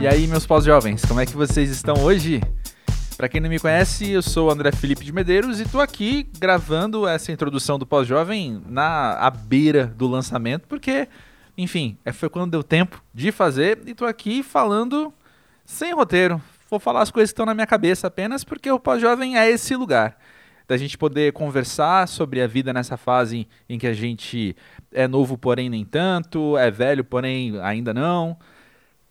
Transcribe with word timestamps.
E 0.00 0.06
aí, 0.06 0.28
meus 0.28 0.46
pós-jovens, 0.46 1.04
como 1.04 1.18
é 1.18 1.26
que 1.26 1.34
vocês 1.34 1.68
estão 1.70 2.04
hoje? 2.04 2.40
Para 3.16 3.28
quem 3.28 3.40
não 3.40 3.50
me 3.50 3.58
conhece, 3.58 4.08
eu 4.08 4.22
sou 4.22 4.46
o 4.46 4.50
André 4.52 4.70
Felipe 4.70 5.04
de 5.04 5.12
Medeiros 5.12 5.60
e 5.60 5.68
tô 5.68 5.80
aqui 5.80 6.30
gravando 6.38 7.04
essa 7.04 7.32
introdução 7.32 7.80
do 7.80 7.84
pós-jovem 7.84 8.62
na 8.68 9.14
à 9.14 9.28
beira 9.28 9.86
do 9.86 10.06
lançamento, 10.06 10.68
porque, 10.68 11.08
enfim, 11.56 11.98
é, 12.04 12.12
foi 12.12 12.28
quando 12.28 12.52
deu 12.52 12.62
tempo 12.62 13.02
de 13.12 13.32
fazer 13.32 13.80
e 13.86 13.92
tô 13.92 14.04
aqui 14.04 14.40
falando 14.44 15.12
sem 15.64 15.92
roteiro. 15.92 16.40
Vou 16.70 16.78
falar 16.78 17.02
as 17.02 17.10
coisas 17.10 17.30
que 17.30 17.32
estão 17.32 17.46
na 17.46 17.54
minha 17.54 17.66
cabeça 17.66 18.06
apenas 18.06 18.44
porque 18.44 18.70
o 18.70 18.78
pós-jovem 18.78 19.36
é 19.36 19.50
esse 19.50 19.74
lugar 19.74 20.16
da 20.68 20.76
gente 20.76 20.96
poder 20.96 21.32
conversar 21.32 22.06
sobre 22.06 22.40
a 22.40 22.46
vida 22.46 22.72
nessa 22.72 22.96
fase 22.96 23.48
em 23.68 23.76
que 23.76 23.86
a 23.88 23.92
gente 23.92 24.54
é 24.92 25.08
novo, 25.08 25.36
porém 25.36 25.68
nem 25.68 25.84
tanto, 25.84 26.56
é 26.56 26.70
velho, 26.70 27.02
porém 27.02 27.58
ainda 27.60 27.92
não. 27.92 28.38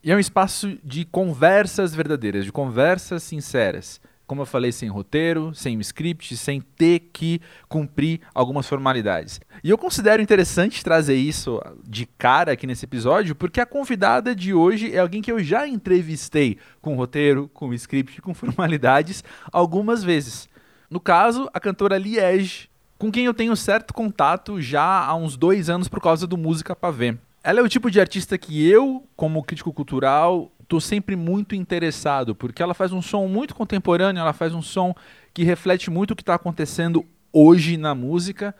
E 0.07 0.11
é 0.11 0.15
um 0.15 0.19
espaço 0.19 0.79
de 0.85 1.03
conversas 1.03 1.93
verdadeiras, 1.93 2.45
de 2.45 2.51
conversas 2.53 3.23
sinceras. 3.23 3.99
Como 4.25 4.41
eu 4.41 4.45
falei, 4.45 4.71
sem 4.71 4.87
roteiro, 4.87 5.53
sem 5.53 5.77
script, 5.81 6.37
sem 6.37 6.61
ter 6.61 7.09
que 7.11 7.41
cumprir 7.67 8.21
algumas 8.33 8.65
formalidades. 8.69 9.41
E 9.61 9.69
eu 9.69 9.77
considero 9.77 10.21
interessante 10.21 10.81
trazer 10.81 11.15
isso 11.15 11.61
de 11.83 12.05
cara 12.05 12.53
aqui 12.53 12.65
nesse 12.65 12.85
episódio, 12.85 13.35
porque 13.35 13.59
a 13.59 13.65
convidada 13.65 14.33
de 14.33 14.53
hoje 14.53 14.95
é 14.95 14.99
alguém 14.99 15.21
que 15.21 15.29
eu 15.29 15.43
já 15.43 15.67
entrevistei 15.67 16.57
com 16.81 16.95
roteiro, 16.95 17.49
com 17.53 17.73
script, 17.73 18.21
com 18.21 18.31
formalidades 18.33 19.25
algumas 19.51 20.05
vezes. 20.05 20.47
No 20.89 21.01
caso, 21.01 21.49
a 21.53 21.59
cantora 21.59 21.97
Liege, 21.97 22.69
com 22.97 23.11
quem 23.11 23.25
eu 23.25 23.33
tenho 23.33 23.57
certo 23.57 23.93
contato 23.93 24.61
já 24.61 25.03
há 25.03 25.13
uns 25.15 25.35
dois 25.35 25.69
anos 25.69 25.89
por 25.89 25.99
causa 25.99 26.25
do 26.25 26.37
Música 26.37 26.73
Pavê. 26.73 27.17
Ela 27.47 27.61
é 27.61 27.63
o 27.63 27.69
tipo 27.69 27.89
de 27.89 27.97
artista 27.97 28.37
que 28.37 28.69
eu, 28.69 29.07
como 29.15 29.41
crítico 29.41 29.71
cultural, 29.71 30.51
tô 30.67 30.81
sempre 30.81 31.15
muito 31.15 31.55
interessado, 31.55 32.35
porque 32.35 32.61
ela 32.61 32.73
faz 32.73 32.91
um 32.91 33.01
som 33.01 33.25
muito 33.25 33.55
contemporâneo, 33.55 34.19
ela 34.19 34.33
faz 34.33 34.53
um 34.53 34.61
som 34.61 34.93
que 35.33 35.45
reflete 35.45 35.89
muito 35.89 36.11
o 36.11 36.15
que 36.17 36.23
está 36.23 36.35
acontecendo 36.35 37.05
hoje 37.31 37.77
na 37.77 37.95
música, 37.95 38.53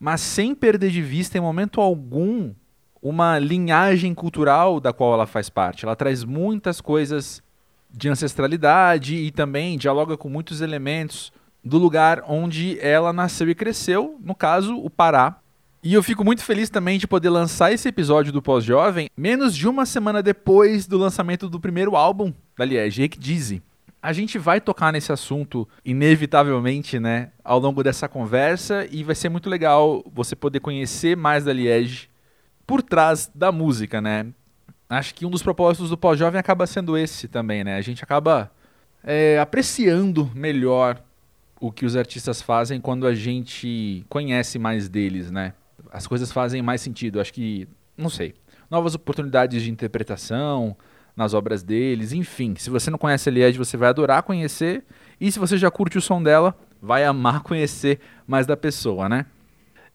mas 0.00 0.22
sem 0.22 0.54
perder 0.54 0.90
de 0.90 1.02
vista 1.02 1.36
em 1.36 1.42
momento 1.42 1.78
algum 1.78 2.54
uma 3.02 3.38
linhagem 3.38 4.14
cultural 4.14 4.80
da 4.80 4.94
qual 4.94 5.12
ela 5.12 5.26
faz 5.26 5.50
parte. 5.50 5.84
Ela 5.84 5.94
traz 5.94 6.24
muitas 6.24 6.80
coisas 6.80 7.42
de 7.90 8.08
ancestralidade 8.08 9.14
e 9.14 9.30
também 9.30 9.76
dialoga 9.76 10.16
com 10.16 10.30
muitos 10.30 10.62
elementos 10.62 11.30
do 11.62 11.76
lugar 11.76 12.24
onde 12.26 12.80
ela 12.80 13.12
nasceu 13.12 13.50
e 13.50 13.54
cresceu, 13.54 14.18
no 14.22 14.34
caso, 14.34 14.74
o 14.74 14.88
Pará. 14.88 15.41
E 15.84 15.94
eu 15.94 16.02
fico 16.02 16.24
muito 16.24 16.44
feliz 16.44 16.70
também 16.70 16.96
de 16.96 17.08
poder 17.08 17.28
lançar 17.28 17.72
esse 17.72 17.88
episódio 17.88 18.32
do 18.32 18.40
Pós-Jovem 18.40 19.10
menos 19.16 19.52
de 19.52 19.66
uma 19.66 19.84
semana 19.84 20.22
depois 20.22 20.86
do 20.86 20.96
lançamento 20.96 21.48
do 21.48 21.58
primeiro 21.58 21.96
álbum 21.96 22.32
da 22.56 22.64
Liege, 22.64 23.08
que 23.08 23.18
Dizzy. 23.18 23.60
A 24.00 24.12
gente 24.12 24.38
vai 24.38 24.60
tocar 24.60 24.92
nesse 24.92 25.10
assunto, 25.10 25.68
inevitavelmente, 25.84 27.00
né, 27.00 27.30
ao 27.42 27.58
longo 27.58 27.82
dessa 27.82 28.08
conversa, 28.08 28.86
e 28.92 29.02
vai 29.02 29.16
ser 29.16 29.28
muito 29.28 29.50
legal 29.50 30.04
você 30.14 30.36
poder 30.36 30.60
conhecer 30.60 31.16
mais 31.16 31.44
da 31.44 31.52
Liege 31.52 32.08
por 32.64 32.80
trás 32.80 33.28
da 33.34 33.50
música, 33.50 34.00
né? 34.00 34.26
Acho 34.88 35.12
que 35.12 35.26
um 35.26 35.30
dos 35.30 35.42
propósitos 35.42 35.90
do 35.90 35.98
Pós-Jovem 35.98 36.38
acaba 36.38 36.64
sendo 36.64 36.96
esse 36.96 37.26
também, 37.26 37.64
né? 37.64 37.74
A 37.74 37.80
gente 37.80 38.04
acaba 38.04 38.52
é, 39.02 39.36
apreciando 39.40 40.30
melhor 40.32 41.02
o 41.60 41.72
que 41.72 41.84
os 41.84 41.96
artistas 41.96 42.40
fazem 42.40 42.80
quando 42.80 43.04
a 43.04 43.14
gente 43.14 44.06
conhece 44.08 44.60
mais 44.60 44.88
deles, 44.88 45.28
né? 45.28 45.54
As 45.90 46.06
coisas 46.06 46.30
fazem 46.30 46.62
mais 46.62 46.80
sentido. 46.80 47.20
Acho 47.20 47.32
que, 47.32 47.68
não 47.96 48.08
sei, 48.08 48.34
novas 48.70 48.94
oportunidades 48.94 49.62
de 49.62 49.70
interpretação 49.70 50.76
nas 51.16 51.34
obras 51.34 51.62
deles, 51.62 52.12
enfim. 52.12 52.54
Se 52.56 52.70
você 52.70 52.90
não 52.90 52.98
conhece 52.98 53.28
a 53.28 53.32
Liege, 53.32 53.58
você 53.58 53.76
vai 53.76 53.88
adorar 53.88 54.22
conhecer. 54.22 54.84
E 55.20 55.30
se 55.30 55.38
você 55.38 55.56
já 55.56 55.70
curte 55.70 55.98
o 55.98 56.02
som 56.02 56.22
dela, 56.22 56.56
vai 56.80 57.04
amar 57.04 57.42
conhecer 57.44 58.00
mais 58.26 58.46
da 58.46 58.56
pessoa, 58.56 59.08
né? 59.08 59.26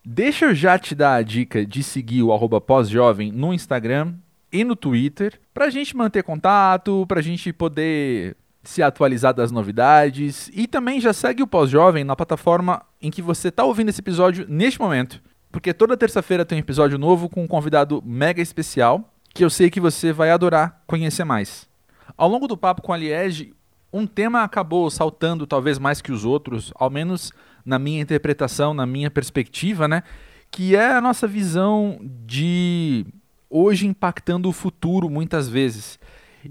Deixa 0.05 0.45
eu 0.45 0.55
já 0.55 0.79
te 0.79 0.95
dar 0.95 1.15
a 1.15 1.21
dica 1.21 1.65
de 1.65 1.83
seguir 1.83 2.23
o 2.23 2.61
pós-jovem 2.61 3.31
no 3.31 3.53
Instagram 3.53 4.13
e 4.51 4.63
no 4.63 4.75
Twitter, 4.75 5.39
pra 5.53 5.69
gente 5.69 5.97
manter 5.97 6.23
contato, 6.23 7.05
pra 7.07 7.21
gente 7.21 7.51
poder 7.51 8.37
se 8.63 8.83
atualizar 8.83 9.33
das 9.33 9.51
novidades 9.51 10.49
e 10.53 10.67
também 10.67 10.99
já 10.99 11.13
segue 11.13 11.41
o 11.41 11.47
Pós-Jovem 11.47 12.03
na 12.03 12.15
plataforma 12.15 12.81
em 13.01 13.09
que 13.09 13.21
você 13.21 13.47
está 13.47 13.63
ouvindo 13.63 13.89
esse 13.89 14.01
episódio 14.01 14.45
neste 14.47 14.79
momento, 14.79 15.21
porque 15.57 15.73
toda 15.73 15.97
terça-feira 15.97 16.45
tem 16.45 16.59
um 16.59 16.61
episódio 16.61 16.99
novo 16.99 17.27
com 17.27 17.43
um 17.43 17.47
convidado 17.47 17.99
mega 18.05 18.39
especial 18.39 19.11
que 19.33 19.43
eu 19.43 19.49
sei 19.49 19.71
que 19.71 19.79
você 19.79 20.13
vai 20.13 20.29
adorar 20.29 20.83
conhecer 20.85 21.23
mais. 21.23 21.67
Ao 22.15 22.29
longo 22.29 22.47
do 22.47 22.55
papo 22.55 22.83
com 22.83 22.93
a 22.93 22.97
Liege, 22.97 23.55
um 23.91 24.05
tema 24.05 24.43
acabou 24.43 24.87
saltando 24.91 25.47
talvez 25.47 25.79
mais 25.79 25.99
que 25.99 26.11
os 26.11 26.23
outros, 26.23 26.71
ao 26.75 26.91
menos 26.91 27.31
na 27.65 27.79
minha 27.79 27.99
interpretação, 27.99 28.71
na 28.71 28.85
minha 28.85 29.09
perspectiva, 29.09 29.87
né? 29.87 30.03
Que 30.51 30.75
é 30.75 30.91
a 30.91 31.01
nossa 31.01 31.25
visão 31.27 31.99
de 32.03 33.07
hoje 33.49 33.87
impactando 33.87 34.47
o 34.47 34.53
futuro 34.53 35.09
muitas 35.09 35.49
vezes. 35.49 35.97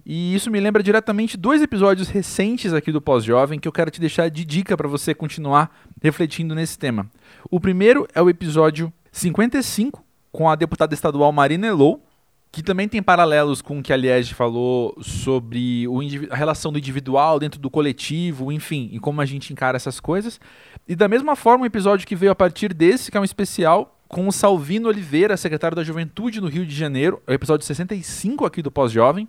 E 0.05 0.35
isso 0.35 0.51
me 0.51 0.61
lembra 0.61 0.83
diretamente 0.83 1.37
dois 1.37 1.63
episódios 1.63 2.09
recentes 2.09 2.73
aqui 2.73 2.93
do 2.93 3.01
Pós-Jovem 3.01 3.59
que 3.59 3.69
eu 3.69 3.73
quero 3.73 3.91
te 3.91 4.01
deixar 4.01 4.29
de 4.29 4.45
dica 4.45 4.77
para 4.77 4.89
você 4.89 5.15
continuar 5.15 5.71
refletindo 6.03 6.55
nesse 6.55 6.79
tema. 6.79 7.11
O 7.51 7.61
primeiro 7.61 8.07
é 8.15 8.21
o 8.21 8.29
episódio 8.29 8.93
55 9.13 10.05
com 10.33 10.51
a 10.51 10.55
deputada 10.55 10.93
estadual 10.93 11.33
Marina 11.33 11.67
Elou, 11.67 12.05
que 12.53 12.63
também 12.63 12.89
tem 12.89 13.03
paralelos 13.03 13.63
com 13.63 13.79
o 13.79 13.83
que 13.83 13.93
a 13.93 13.97
Liege 13.97 14.35
falou 14.35 14.97
sobre 15.01 15.85
a 16.31 16.37
relação 16.37 16.73
do 16.73 16.79
individual 16.79 17.39
dentro 17.39 17.61
do 17.61 17.71
coletivo, 17.71 18.53
enfim, 18.53 18.89
e 18.93 18.99
como 18.99 19.21
a 19.21 19.27
gente 19.27 19.53
encara 19.53 19.77
essas 19.77 20.01
coisas. 20.01 20.41
E 20.87 20.95
da 20.95 21.09
mesma 21.09 21.37
forma, 21.37 21.65
um 21.65 21.67
episódio 21.67 22.07
que 22.07 22.17
veio 22.17 22.33
a 22.33 22.35
partir 22.35 22.73
desse, 22.73 23.11
que 23.11 23.17
é 23.17 23.21
um 23.21 23.25
especial, 23.25 23.99
com 24.09 24.29
o 24.29 24.33
Salvino 24.33 24.89
Oliveira, 24.89 25.37
secretário 25.37 25.77
da 25.77 25.83
Juventude 25.83 26.41
no 26.41 26.49
Rio 26.49 26.65
de 26.65 26.75
Janeiro, 26.75 27.23
é 27.27 27.33
o 27.33 27.35
episódio 27.35 27.67
65 27.67 28.45
aqui 28.45 28.63
do 28.63 28.71
Pós-Jovem. 28.71 29.29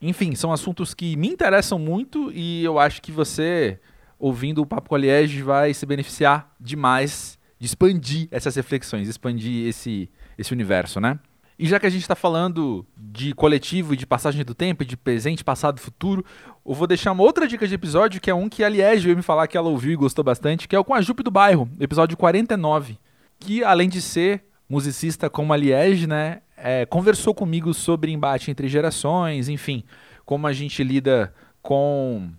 Enfim, 0.00 0.34
são 0.34 0.52
assuntos 0.52 0.94
que 0.94 1.16
me 1.16 1.28
interessam 1.28 1.78
muito 1.78 2.30
e 2.32 2.64
eu 2.64 2.78
acho 2.78 3.02
que 3.02 3.10
você, 3.10 3.80
ouvindo 4.18 4.62
o 4.62 4.66
Papo 4.66 4.88
com 4.88 4.94
a 4.94 4.98
Liege, 4.98 5.42
vai 5.42 5.74
se 5.74 5.84
beneficiar 5.84 6.54
demais 6.60 7.38
de 7.58 7.66
expandir 7.66 8.28
essas 8.30 8.54
reflexões, 8.54 9.08
expandir 9.08 9.66
esse, 9.66 10.08
esse 10.36 10.52
universo, 10.52 11.00
né? 11.00 11.18
E 11.58 11.66
já 11.66 11.80
que 11.80 11.86
a 11.86 11.90
gente 11.90 12.02
está 12.02 12.14
falando 12.14 12.86
de 12.96 13.34
coletivo 13.34 13.92
e 13.92 13.96
de 13.96 14.06
passagem 14.06 14.44
do 14.44 14.54
tempo, 14.54 14.84
de 14.84 14.96
presente, 14.96 15.42
passado 15.42 15.80
futuro, 15.80 16.24
eu 16.64 16.72
vou 16.72 16.86
deixar 16.86 17.10
uma 17.10 17.24
outra 17.24 17.48
dica 17.48 17.66
de 17.66 17.74
episódio, 17.74 18.20
que 18.20 18.30
é 18.30 18.34
um 18.34 18.48
que 18.48 18.62
a 18.62 18.68
Liege 18.68 19.06
veio 19.06 19.16
me 19.16 19.22
falar 19.24 19.48
que 19.48 19.56
ela 19.56 19.68
ouviu 19.68 19.90
e 19.90 19.96
gostou 19.96 20.24
bastante, 20.24 20.68
que 20.68 20.76
é 20.76 20.78
o 20.78 20.84
com 20.84 20.94
a 20.94 21.00
Jupe 21.00 21.24
do 21.24 21.32
Bairro, 21.32 21.68
episódio 21.80 22.16
49. 22.16 22.96
Que 23.40 23.64
além 23.64 23.88
de 23.88 24.00
ser 24.00 24.44
musicista 24.68 25.28
como 25.28 25.52
a 25.52 25.56
Liege, 25.56 26.06
né, 26.06 26.42
é, 26.62 26.86
conversou 26.86 27.34
comigo 27.34 27.72
sobre 27.72 28.12
embate 28.12 28.50
entre 28.50 28.68
gerações, 28.68 29.48
enfim, 29.48 29.84
como 30.24 30.46
a 30.46 30.52
gente 30.52 30.82
lida 30.82 31.32
com 31.62 32.30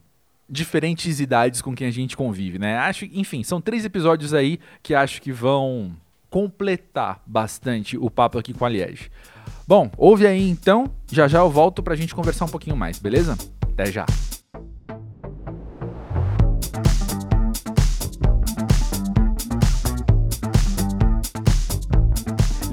diferentes 0.50 1.20
idades 1.20 1.62
com 1.62 1.76
quem 1.76 1.88
a 1.88 1.92
gente 1.92 2.18
convive, 2.18 2.58
né? 2.58 2.78
Acho, 2.78 3.06
enfim, 3.06 3.44
são 3.44 3.62
três 3.62 3.86
episódios 3.86 4.34
aí 4.34 4.60
que 4.82 4.96
acho 4.96 5.22
que 5.22 5.32
vão 5.32 5.96
completar 6.30 7.22
bastante 7.26 7.98
o 7.98 8.10
papo 8.10 8.38
aqui 8.38 8.54
com 8.54 8.66
a 8.66 8.70
Liege. 8.70 9.12
Bom, 9.68 9.92
ouve 9.98 10.26
aí 10.26 10.50
então, 10.50 10.92
já 11.12 11.28
já 11.28 11.40
eu 11.40 11.50
volto 11.50 11.84
pra 11.84 11.96
gente 11.96 12.16
conversar 12.16 12.46
um 12.46 12.50
pouquinho 12.50 12.76
mais, 12.76 12.98
beleza? 12.98 13.38
Até 13.62 13.92
já. 13.92 14.06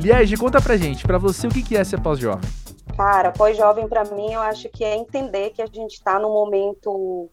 Liege, 0.06 0.36
conta 0.36 0.62
pra 0.62 0.76
gente, 0.76 1.04
pra 1.04 1.18
você, 1.18 1.48
o 1.48 1.50
que 1.50 1.76
é 1.76 1.82
ser 1.82 2.00
pós-jovem? 2.00 2.48
Cara, 2.96 3.32
pós-jovem 3.32 3.88
para 3.88 4.04
mim, 4.04 4.34
eu 4.34 4.40
acho 4.40 4.68
que 4.68 4.84
é 4.84 4.94
entender 4.94 5.50
que 5.50 5.60
a 5.60 5.66
gente 5.66 5.94
está 5.94 6.16
no 6.20 6.28
momento 6.28 7.28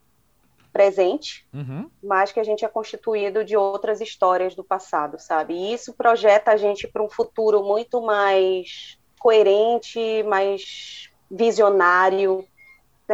presente, 0.72 1.46
uhum. 1.54 1.88
mas 2.04 2.32
que 2.32 2.40
a 2.40 2.44
gente 2.44 2.66
é 2.66 2.68
constituído 2.68 3.46
de 3.46 3.56
outras 3.56 4.02
histórias 4.02 4.56
do 4.56 4.64
passado, 4.64 5.20
sabe? 5.20 5.54
E 5.54 5.72
isso 5.72 5.94
projeta 5.94 6.50
a 6.50 6.58
gente 6.58 6.88
para 6.88 7.04
um 7.04 7.10
futuro 7.12 7.64
muito 7.64 8.02
mais 8.02 8.98
coerente, 9.20 10.24
mais 10.24 11.12
visionário, 11.30 12.44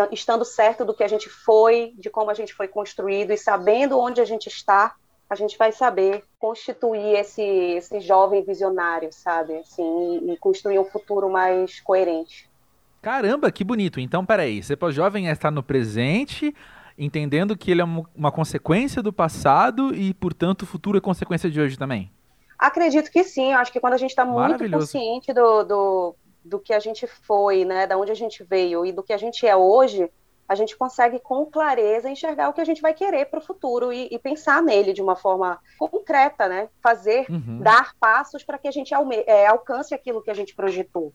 estando 0.10 0.46
certo 0.46 0.86
do 0.86 0.94
que 0.94 1.04
a 1.04 1.08
gente 1.10 1.28
foi, 1.28 1.92
de 1.98 2.10
como 2.10 2.32
a 2.32 2.34
gente 2.34 2.54
foi 2.54 2.70
construído 2.70 3.34
e 3.34 3.38
sabendo 3.38 4.00
onde 4.00 4.22
a 4.22 4.26
gente 4.26 4.48
está 4.48 4.96
a 5.30 5.36
gente 5.36 5.58
vai 5.58 5.72
saber 5.72 6.24
constituir 6.40 7.16
esse, 7.20 7.42
esse 7.42 8.00
jovem 8.00 8.44
visionário, 8.44 9.10
sabe? 9.12 9.58
Assim, 9.58 10.20
e, 10.24 10.34
e 10.34 10.38
construir 10.38 10.80
um 10.80 10.86
futuro 10.86 11.30
mais 11.30 11.80
coerente. 11.80 12.50
Caramba, 13.02 13.52
que 13.52 13.64
bonito. 13.64 14.00
Então, 14.00 14.26
peraí, 14.26 14.62
ser 14.64 14.76
pós-jovem 14.76 15.30
é 15.30 15.32
estar 15.32 15.52
no 15.52 15.62
presente, 15.62 16.54
entendendo 16.98 17.56
que 17.56 17.72
ele 17.72 17.82
é 17.82 17.86
uma 17.86 18.32
consequência 18.32 19.04
do 19.04 19.14
passado 19.14 19.96
e, 19.96 20.14
portanto, 20.16 20.64
o 20.64 20.66
futuro 20.66 20.98
é 20.98 21.02
consequência 21.02 21.50
de 21.50 21.62
hoje 21.62 21.78
também? 21.78 22.12
Acredito 22.58 23.10
que 23.12 23.24
sim. 23.24 23.54
Eu 23.54 23.60
acho 23.60 23.72
que 23.72 23.80
quando 23.80 23.94
a 23.94 23.98
gente 23.98 24.10
está 24.10 24.26
muito 24.26 24.70
consciente 24.70 25.32
do, 25.32 25.64
do, 25.64 26.16
do 26.44 26.60
que 26.60 26.74
a 26.74 26.80
gente 26.80 27.08
foi, 27.08 27.64
né, 27.64 27.88
da 27.88 27.98
onde 27.98 28.12
a 28.12 28.16
gente 28.16 28.44
veio 28.44 28.86
e 28.86 28.92
do 28.92 29.04
que 29.04 29.14
a 29.14 29.18
gente 29.18 29.48
é 29.48 29.56
hoje, 29.56 30.10
a 30.50 30.56
gente 30.56 30.76
consegue 30.76 31.20
com 31.20 31.46
clareza 31.46 32.10
enxergar 32.10 32.50
o 32.50 32.54
que 32.54 32.60
a 32.60 32.66
gente 32.66 32.82
vai 32.82 32.92
querer 32.92 33.26
para 33.26 33.38
o 33.38 33.42
futuro 33.42 33.94
e, 33.94 34.10
e, 34.12 34.18
pensar 34.18 34.64
nele 34.64 34.94
de 34.94 35.02
uma 35.02 35.16
forma 35.16 35.60
concreta, 35.78 36.50
né? 36.50 36.70
Fazer, 36.82 37.28
uhum. 37.30 37.60
dar 37.60 37.94
passos 38.00 38.44
para 38.44 38.58
que 38.58 38.68
a 38.68 38.72
gente 38.72 38.92
é, 39.28 39.46
alcance 39.46 39.94
aquilo 39.94 40.24
que 40.24 40.32
a 40.32 40.34
gente 40.34 40.56
projetou. 40.56 41.14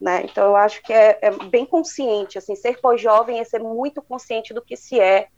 Né? 0.00 0.24
Então, 0.24 0.44
eu 0.44 0.56
acho 0.56 0.82
que 0.82 0.92
é, 0.92 1.20
é 1.22 1.30
bem 1.30 1.64
consciente, 1.64 2.36
assim, 2.36 2.56
ser 2.56 2.80
pós-jovem 2.80 3.38
é 3.38 3.44
ser 3.44 3.60
muito 3.60 4.02
consciente 4.02 4.52
do 4.52 4.60
que 4.60 4.76
se 4.76 4.98
é 4.98 5.28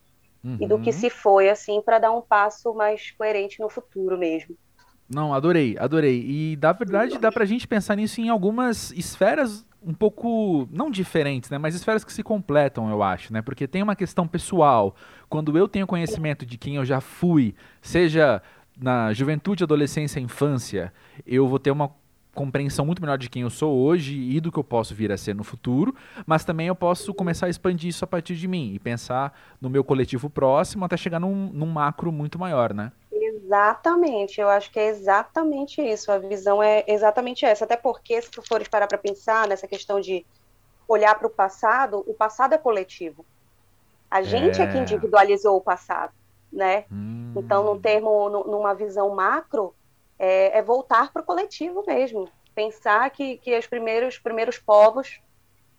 uhum. 0.42 0.56
e 0.58 0.66
do 0.66 0.78
que 0.78 0.88
uhum. 0.88 0.96
se 0.96 1.10
foi, 1.10 1.50
assim, 1.50 1.82
para 1.82 1.98
dar 1.98 2.12
um 2.12 2.22
passo 2.22 2.72
mais 2.72 3.10
coerente 3.10 3.60
no 3.60 3.68
futuro 3.68 4.16
mesmo. 4.16 4.56
Não, 5.08 5.34
adorei, 5.34 5.76
adorei. 5.78 6.24
E 6.26 6.56
da 6.56 6.72
verdade 6.72 7.18
dá 7.18 7.30
pra 7.30 7.44
gente 7.44 7.68
pensar 7.68 7.96
nisso 7.96 8.18
em 8.18 8.30
algumas 8.30 8.90
esferas 8.92 9.65
um 9.86 9.94
pouco, 9.94 10.68
não 10.72 10.90
diferentes, 10.90 11.48
né, 11.48 11.58
mas 11.58 11.74
esferas 11.74 12.04
que 12.04 12.12
se 12.12 12.22
completam, 12.22 12.90
eu 12.90 13.04
acho, 13.04 13.32
né? 13.32 13.40
Porque 13.40 13.68
tem 13.68 13.82
uma 13.82 13.94
questão 13.94 14.26
pessoal. 14.26 14.96
Quando 15.28 15.56
eu 15.56 15.68
tenho 15.68 15.86
conhecimento 15.86 16.44
de 16.44 16.58
quem 16.58 16.74
eu 16.74 16.84
já 16.84 17.00
fui, 17.00 17.54
seja 17.80 18.42
na 18.76 19.12
juventude, 19.12 19.62
adolescência, 19.62 20.18
infância, 20.18 20.92
eu 21.24 21.46
vou 21.46 21.60
ter 21.60 21.70
uma 21.70 21.90
compreensão 22.34 22.84
muito 22.84 23.00
melhor 23.00 23.16
de 23.16 23.30
quem 23.30 23.42
eu 23.42 23.48
sou 23.48 23.74
hoje 23.74 24.14
e 24.14 24.38
do 24.40 24.52
que 24.52 24.58
eu 24.58 24.64
posso 24.64 24.94
vir 24.94 25.10
a 25.10 25.16
ser 25.16 25.34
no 25.34 25.42
futuro, 25.42 25.94
mas 26.26 26.44
também 26.44 26.66
eu 26.66 26.74
posso 26.74 27.14
começar 27.14 27.46
a 27.46 27.48
expandir 27.48 27.88
isso 27.88 28.04
a 28.04 28.06
partir 28.06 28.36
de 28.36 28.46
mim 28.46 28.74
e 28.74 28.78
pensar 28.78 29.32
no 29.58 29.70
meu 29.70 29.82
coletivo 29.82 30.28
próximo 30.28 30.84
até 30.84 30.98
chegar 30.98 31.18
num, 31.18 31.50
num 31.50 31.66
macro 31.66 32.12
muito 32.12 32.38
maior, 32.38 32.74
né? 32.74 32.92
Exatamente, 33.46 34.40
eu 34.40 34.48
acho 34.48 34.72
que 34.72 34.78
é 34.80 34.88
exatamente 34.88 35.80
isso. 35.80 36.10
A 36.10 36.18
visão 36.18 36.60
é 36.60 36.84
exatamente 36.88 37.44
essa. 37.44 37.64
Até 37.64 37.76
porque, 37.76 38.20
se 38.20 38.28
tu 38.28 38.42
fores 38.42 38.66
parar 38.66 38.88
para 38.88 38.98
pensar 38.98 39.46
nessa 39.46 39.68
questão 39.68 40.00
de 40.00 40.26
olhar 40.88 41.16
para 41.16 41.28
o 41.28 41.30
passado, 41.30 42.02
o 42.08 42.14
passado 42.14 42.54
é 42.54 42.58
coletivo. 42.58 43.24
A 44.10 44.20
gente 44.22 44.60
é, 44.60 44.64
é 44.64 44.66
que 44.66 44.76
individualizou 44.76 45.56
o 45.56 45.60
passado, 45.60 46.12
né? 46.52 46.86
Hum. 46.90 47.34
Então, 47.36 47.62
num 47.62 47.80
termo, 47.80 48.28
numa 48.28 48.74
visão 48.74 49.14
macro, 49.14 49.72
é, 50.18 50.58
é 50.58 50.62
voltar 50.62 51.12
para 51.12 51.22
o 51.22 51.24
coletivo 51.24 51.84
mesmo. 51.86 52.28
Pensar 52.52 53.08
que, 53.10 53.36
que 53.38 53.56
os 53.56 53.66
primeiros, 53.68 54.18
primeiros 54.18 54.58
povos 54.58 55.20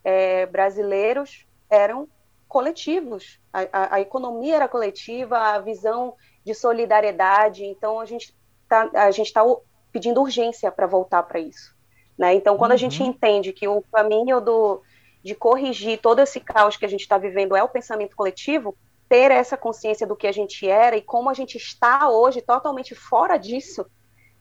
é, 0.06 0.46
brasileiros 0.46 1.46
eram 1.70 2.08
coletivos. 2.48 3.42
A, 3.52 3.60
a, 3.74 3.96
a, 3.96 4.02
economia 4.02 4.56
era 4.56 4.68
coletiva, 4.70 5.38
a 5.38 5.60
visão 5.60 6.16
de 6.48 6.56
solidariedade. 6.56 7.66
Então, 7.66 8.00
a 8.00 8.06
gente 8.06 8.34
está 8.64 8.88
tá 8.88 9.56
pedindo 9.92 10.22
urgência 10.22 10.72
para 10.72 10.88
voltar 10.88 11.24
para 11.24 11.40
isso. 11.40 11.76
Né? 12.18 12.34
Então, 12.36 12.58
quando 12.58 12.72
uhum. 12.72 12.76
a 12.76 12.80
gente 12.80 13.04
uhum. 13.04 13.10
entende 13.10 13.52
que 13.52 13.68
o 13.68 13.84
caminho 13.92 14.40
do, 14.40 14.82
de 15.22 15.36
corrigir 15.36 16.00
todo 16.00 16.20
esse 16.20 16.40
caos 16.40 16.78
que 16.78 16.86
a 16.86 16.88
gente 16.88 17.02
está 17.02 17.18
vivendo 17.18 17.56
é 17.56 17.62
o 17.62 17.68
pensamento 17.68 18.16
coletivo, 18.16 18.76
ter 19.10 19.30
essa 19.30 19.58
consciência 19.58 20.08
do 20.08 20.16
que 20.16 20.26
a 20.26 20.32
gente 20.32 20.68
era 20.68 20.96
e 20.96 21.02
como 21.02 21.30
a 21.30 21.34
gente 21.34 21.58
está 21.58 22.10
hoje, 22.10 22.42
totalmente 22.42 22.96
fora 22.96 23.38
disso, 23.38 23.86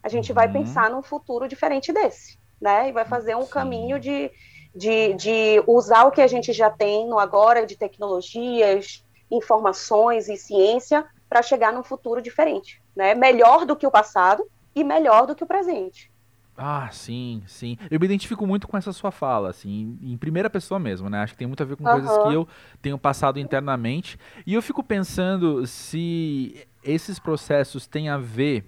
a 0.00 0.08
gente 0.08 0.30
uhum. 0.30 0.36
vai 0.36 0.50
pensar 0.50 0.88
num 0.88 1.02
futuro 1.02 1.48
diferente 1.48 1.92
desse, 1.92 2.38
né? 2.60 2.88
E 2.88 2.92
vai 2.92 3.04
fazer 3.04 3.34
um 3.34 3.42
Sim. 3.42 3.50
caminho 3.50 3.98
de, 3.98 4.30
de, 4.74 5.14
de 5.14 5.62
usar 5.66 6.04
o 6.04 6.12
que 6.12 6.20
a 6.20 6.28
gente 6.28 6.52
já 6.52 6.70
tem 6.70 7.08
no 7.08 7.18
agora, 7.18 7.66
de 7.66 7.76
tecnologias, 7.76 9.04
informações 9.30 10.28
e 10.28 10.36
ciência, 10.36 11.04
para 11.28 11.42
chegar 11.42 11.72
num 11.72 11.82
futuro 11.82 12.22
diferente, 12.22 12.80
né? 12.94 13.14
Melhor 13.14 13.64
do 13.64 13.76
que 13.76 13.86
o 13.86 13.90
passado 13.90 14.44
e 14.74 14.84
melhor 14.84 15.26
do 15.26 15.34
que 15.34 15.44
o 15.44 15.46
presente. 15.46 16.10
Ah, 16.56 16.88
sim, 16.90 17.42
sim. 17.46 17.76
Eu 17.90 18.00
me 18.00 18.06
identifico 18.06 18.46
muito 18.46 18.66
com 18.66 18.76
essa 18.78 18.92
sua 18.92 19.10
fala, 19.10 19.50
assim, 19.50 19.98
em 20.00 20.16
primeira 20.16 20.48
pessoa 20.48 20.80
mesmo, 20.80 21.10
né? 21.10 21.18
Acho 21.18 21.34
que 21.34 21.38
tem 21.38 21.46
muito 21.46 21.62
a 21.62 21.66
ver 21.66 21.76
com 21.76 21.84
uhum. 21.84 21.90
coisas 21.90 22.16
que 22.16 22.32
eu 22.32 22.48
tenho 22.80 22.98
passado 22.98 23.38
internamente. 23.38 24.18
E 24.46 24.54
eu 24.54 24.62
fico 24.62 24.82
pensando 24.82 25.66
se 25.66 26.66
esses 26.82 27.18
processos 27.18 27.86
têm 27.86 28.08
a 28.08 28.16
ver 28.16 28.64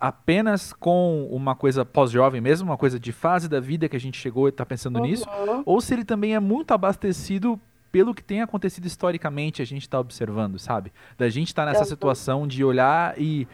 apenas 0.00 0.72
com 0.72 1.28
uma 1.30 1.54
coisa 1.54 1.84
pós-jovem 1.84 2.40
mesmo, 2.40 2.70
uma 2.70 2.78
coisa 2.78 2.98
de 2.98 3.12
fase 3.12 3.48
da 3.48 3.60
vida 3.60 3.88
que 3.88 3.96
a 3.96 4.00
gente 4.00 4.18
chegou 4.18 4.48
e 4.48 4.50
está 4.50 4.64
pensando 4.66 4.96
uhum. 4.96 5.02
nisso, 5.02 5.26
ou 5.64 5.80
se 5.80 5.92
ele 5.94 6.04
também 6.04 6.34
é 6.34 6.40
muito 6.40 6.72
abastecido 6.72 7.60
pelo 7.90 8.14
que 8.14 8.22
tem 8.22 8.40
acontecido 8.42 8.86
historicamente, 8.86 9.62
a 9.62 9.64
gente 9.64 9.82
está 9.82 9.98
observando, 9.98 10.58
sabe? 10.58 10.92
Da 11.18 11.28
gente 11.28 11.48
estar 11.48 11.64
tá 11.64 11.72
nessa 11.72 11.84
situação 11.84 12.46
de 12.46 12.64
olhar 12.64 13.20
e, 13.20 13.46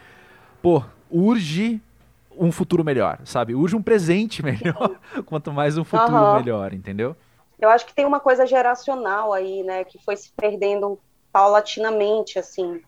pô, 0.62 0.82
urge 1.10 1.80
um 2.38 2.52
futuro 2.52 2.84
melhor, 2.84 3.18
sabe? 3.24 3.54
Urge 3.54 3.74
um 3.74 3.82
presente 3.82 4.42
melhor, 4.44 4.98
quanto 5.24 5.52
mais 5.52 5.78
um 5.78 5.84
futuro 5.84 6.12
uhum. 6.12 6.36
melhor, 6.36 6.72
entendeu? 6.72 7.16
Eu 7.58 7.70
acho 7.70 7.86
que 7.86 7.94
tem 7.94 8.04
uma 8.04 8.20
coisa 8.20 8.46
geracional 8.46 9.32
aí, 9.32 9.62
né, 9.62 9.84
que 9.84 9.98
foi 10.04 10.16
se 10.16 10.30
perdendo 10.36 10.98
paulatinamente, 11.32 12.38
assim. 12.38 12.82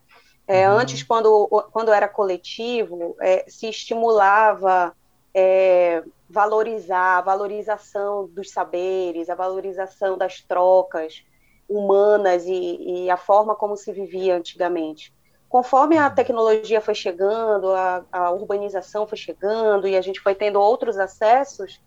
É, 0.47 0.69
uhum. 0.69 0.79
Antes, 0.79 1.03
quando, 1.03 1.47
quando 1.73 1.93
era 1.93 2.09
coletivo, 2.09 3.17
é, 3.21 3.45
se 3.49 3.69
estimulava 3.69 4.95
é, 5.35 6.03
valorizar 6.29 7.19
a 7.19 7.21
valorização 7.21 8.27
dos 8.29 8.51
saberes, 8.51 9.31
a 9.31 9.35
valorização 9.35 10.17
das 10.17 10.41
trocas, 10.41 11.23
humanas 11.69 12.47
e, 12.47 13.05
e, 13.05 13.11
a 13.11 13.17
forma 13.17 13.55
como 13.55 13.77
se 13.77 13.93
vivia 13.93 14.37
antigamente. 14.37 15.13
Conforme 15.49 15.97
a 15.99 16.11
tecnologia 16.11 16.81
foi 16.81 16.95
chegando, 16.95 17.71
a, 17.73 18.05
a, 18.11 18.31
urbanização 18.31 19.07
foi 19.07 19.19
chegando 19.19 19.87
e 19.87 19.97
a 19.97 20.01
gente 20.01 20.21
foi 20.21 20.35
tendo 20.35 20.61
outros 20.61 20.99
acessos, 20.99 21.81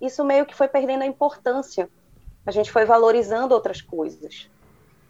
isso 0.00 0.24
meio 0.24 0.46
que 0.46 0.54
foi 0.54 0.68
perdendo 0.68 1.02
a 1.02 1.06
importância. 1.06 1.88
A 2.44 2.50
gente 2.50 2.70
foi 2.70 2.84
valorizando 2.84 3.54
outras 3.54 3.80
coisas. 3.80 4.48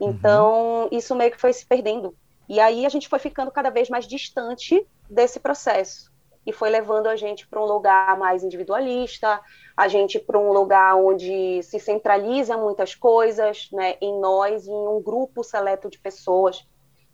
Então, 0.01 0.85
uhum. 0.85 0.89
isso 0.93 1.15
meio 1.15 1.31
que 1.31 1.41
foi 1.41 1.53
se 1.53 1.67
perdendo. 1.67 2.15
E 2.49 2.61
aí 2.61 2.87
a 2.87 2.89
gente 2.89 3.09
foi 3.09 3.19
ficando 3.19 3.51
cada 3.51 3.71
vez 3.71 3.89
mais 3.89 4.07
distante 4.07 4.87
desse 5.09 5.41
processo 5.41 6.11
e 6.47 6.53
foi 6.53 6.71
levando 6.71 7.09
a 7.09 7.17
gente 7.17 7.47
para 7.49 7.61
um 7.61 7.67
lugar 7.67 8.17
mais 8.17 8.45
individualista, 8.45 9.41
a 9.76 9.88
gente 9.88 10.19
para 10.19 10.38
um 10.38 10.52
lugar 10.52 10.96
onde 10.96 11.62
se 11.62 11.78
centraliza 11.78 12.56
muitas 12.56 12.94
coisas, 12.94 13.69
né, 13.70 13.96
em 14.00 14.19
nós, 14.19 14.67
em 14.67 14.73
um 14.73 15.02
grupo 15.02 15.44
seleto 15.44 15.90
de 15.90 15.99
pessoas. 15.99 16.67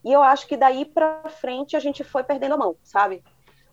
E 0.04 0.12
eu 0.12 0.22
acho 0.22 0.46
que 0.46 0.56
daí 0.56 0.84
para 0.84 1.28
frente 1.28 1.76
a 1.76 1.80
gente 1.80 2.04
foi 2.04 2.22
perdendo 2.22 2.54
a 2.54 2.58
mão, 2.58 2.76
sabe? 2.82 3.22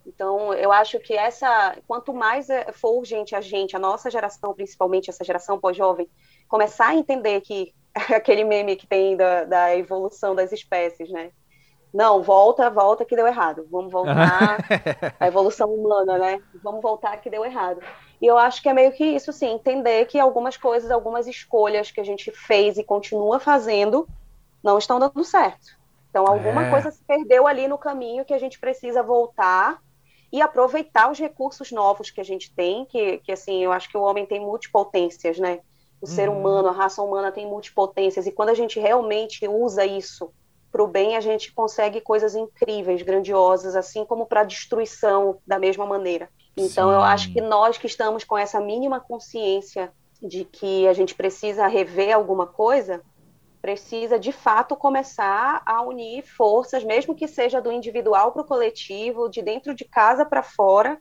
Então, 0.05 0.53
eu 0.53 0.71
acho 0.71 0.99
que 0.99 1.13
essa, 1.13 1.77
quanto 1.87 2.13
mais 2.13 2.49
é, 2.49 2.71
for 2.71 2.97
urgente 2.97 3.35
a 3.35 3.41
gente, 3.41 3.75
a 3.75 3.79
nossa 3.79 4.09
geração, 4.09 4.55
principalmente 4.55 5.09
essa 5.09 5.23
geração 5.23 5.59
pós-jovem, 5.59 6.09
começar 6.47 6.87
a 6.87 6.95
entender 6.95 7.41
que 7.41 7.73
aquele 8.15 8.43
meme 8.43 8.75
que 8.75 8.87
tem 8.87 9.15
da, 9.15 9.43
da 9.43 9.75
evolução 9.75 10.33
das 10.33 10.51
espécies, 10.51 11.11
né? 11.11 11.31
Não, 11.93 12.21
volta, 12.21 12.69
volta 12.69 13.03
que 13.03 13.15
deu 13.15 13.27
errado. 13.27 13.67
Vamos 13.69 13.91
voltar 13.91 14.59
à 15.19 15.27
evolução 15.27 15.73
humana, 15.73 16.17
né? 16.17 16.41
Vamos 16.63 16.81
voltar 16.81 17.17
que 17.17 17.29
deu 17.29 17.43
errado. 17.43 17.81
E 18.21 18.25
eu 18.25 18.37
acho 18.37 18.61
que 18.61 18.69
é 18.69 18.73
meio 18.73 18.91
que 18.91 19.03
isso, 19.03 19.31
sim, 19.31 19.53
entender 19.53 20.05
que 20.05 20.19
algumas 20.19 20.57
coisas, 20.57 20.91
algumas 20.91 21.25
escolhas 21.25 21.89
que 21.89 21.99
a 21.99 22.03
gente 22.03 22.31
fez 22.31 22.77
e 22.77 22.83
continua 22.83 23.39
fazendo 23.39 24.07
não 24.63 24.77
estão 24.77 24.99
dando 24.99 25.23
certo. 25.23 25.79
Então, 26.09 26.27
alguma 26.27 26.65
é. 26.65 26.69
coisa 26.69 26.91
se 26.91 27.03
perdeu 27.03 27.47
ali 27.47 27.67
no 27.67 27.77
caminho 27.77 28.25
que 28.25 28.33
a 28.33 28.39
gente 28.39 28.59
precisa 28.59 29.01
voltar 29.01 29.81
e 30.31 30.41
aproveitar 30.41 31.09
os 31.09 31.17
recursos 31.17 31.71
novos 31.71 32.11
que 32.11 32.21
a 32.21 32.25
gente 32.25 32.53
tem, 32.53 32.85
que, 32.85 33.19
que 33.19 33.31
assim, 33.31 33.63
eu 33.63 33.71
acho 33.71 33.89
que 33.89 33.97
o 33.97 34.01
homem 34.01 34.25
tem 34.25 34.39
multipotências, 34.39 35.39
né? 35.39 35.59
O 36.01 36.07
uhum. 36.07 36.15
ser 36.15 36.29
humano, 36.29 36.67
a 36.67 36.71
raça 36.71 37.01
humana 37.01 37.31
tem 37.31 37.47
multipotências, 37.47 38.27
e 38.27 38.31
quando 38.31 38.49
a 38.49 38.53
gente 38.53 38.79
realmente 38.79 39.47
usa 39.47 39.85
isso 39.85 40.31
para 40.71 40.83
o 40.83 40.87
bem 40.87 41.15
a 41.15 41.21
gente 41.21 41.51
consegue 41.51 42.01
coisas 42.01 42.35
incríveis, 42.35 43.01
grandiosas, 43.01 43.75
assim 43.75 44.05
como 44.05 44.25
para 44.25 44.41
a 44.41 44.45
destruição 44.45 45.39
da 45.45 45.57
mesma 45.57 45.85
maneira. 45.85 46.29
Então 46.55 46.89
Sim. 46.89 46.95
eu 46.95 47.01
acho 47.01 47.33
que 47.33 47.41
nós 47.41 47.77
que 47.77 47.87
estamos 47.87 48.23
com 48.23 48.37
essa 48.37 48.59
mínima 48.59 48.99
consciência 48.99 49.91
de 50.21 50.43
que 50.43 50.87
a 50.87 50.93
gente 50.93 51.15
precisa 51.15 51.67
rever 51.67 52.13
alguma 52.13 52.45
coisa, 52.45 53.01
precisa 53.61 54.19
de 54.19 54.31
fato 54.31 54.75
começar 54.75 55.61
a 55.65 55.81
unir 55.81 56.23
forças, 56.23 56.83
mesmo 56.83 57.15
que 57.15 57.27
seja 57.27 57.61
do 57.61 57.71
individual 57.71 58.31
para 58.31 58.41
o 58.41 58.45
coletivo, 58.45 59.29
de 59.29 59.41
dentro 59.41 59.73
de 59.73 59.85
casa 59.85 60.25
para 60.25 60.43
fora, 60.43 60.99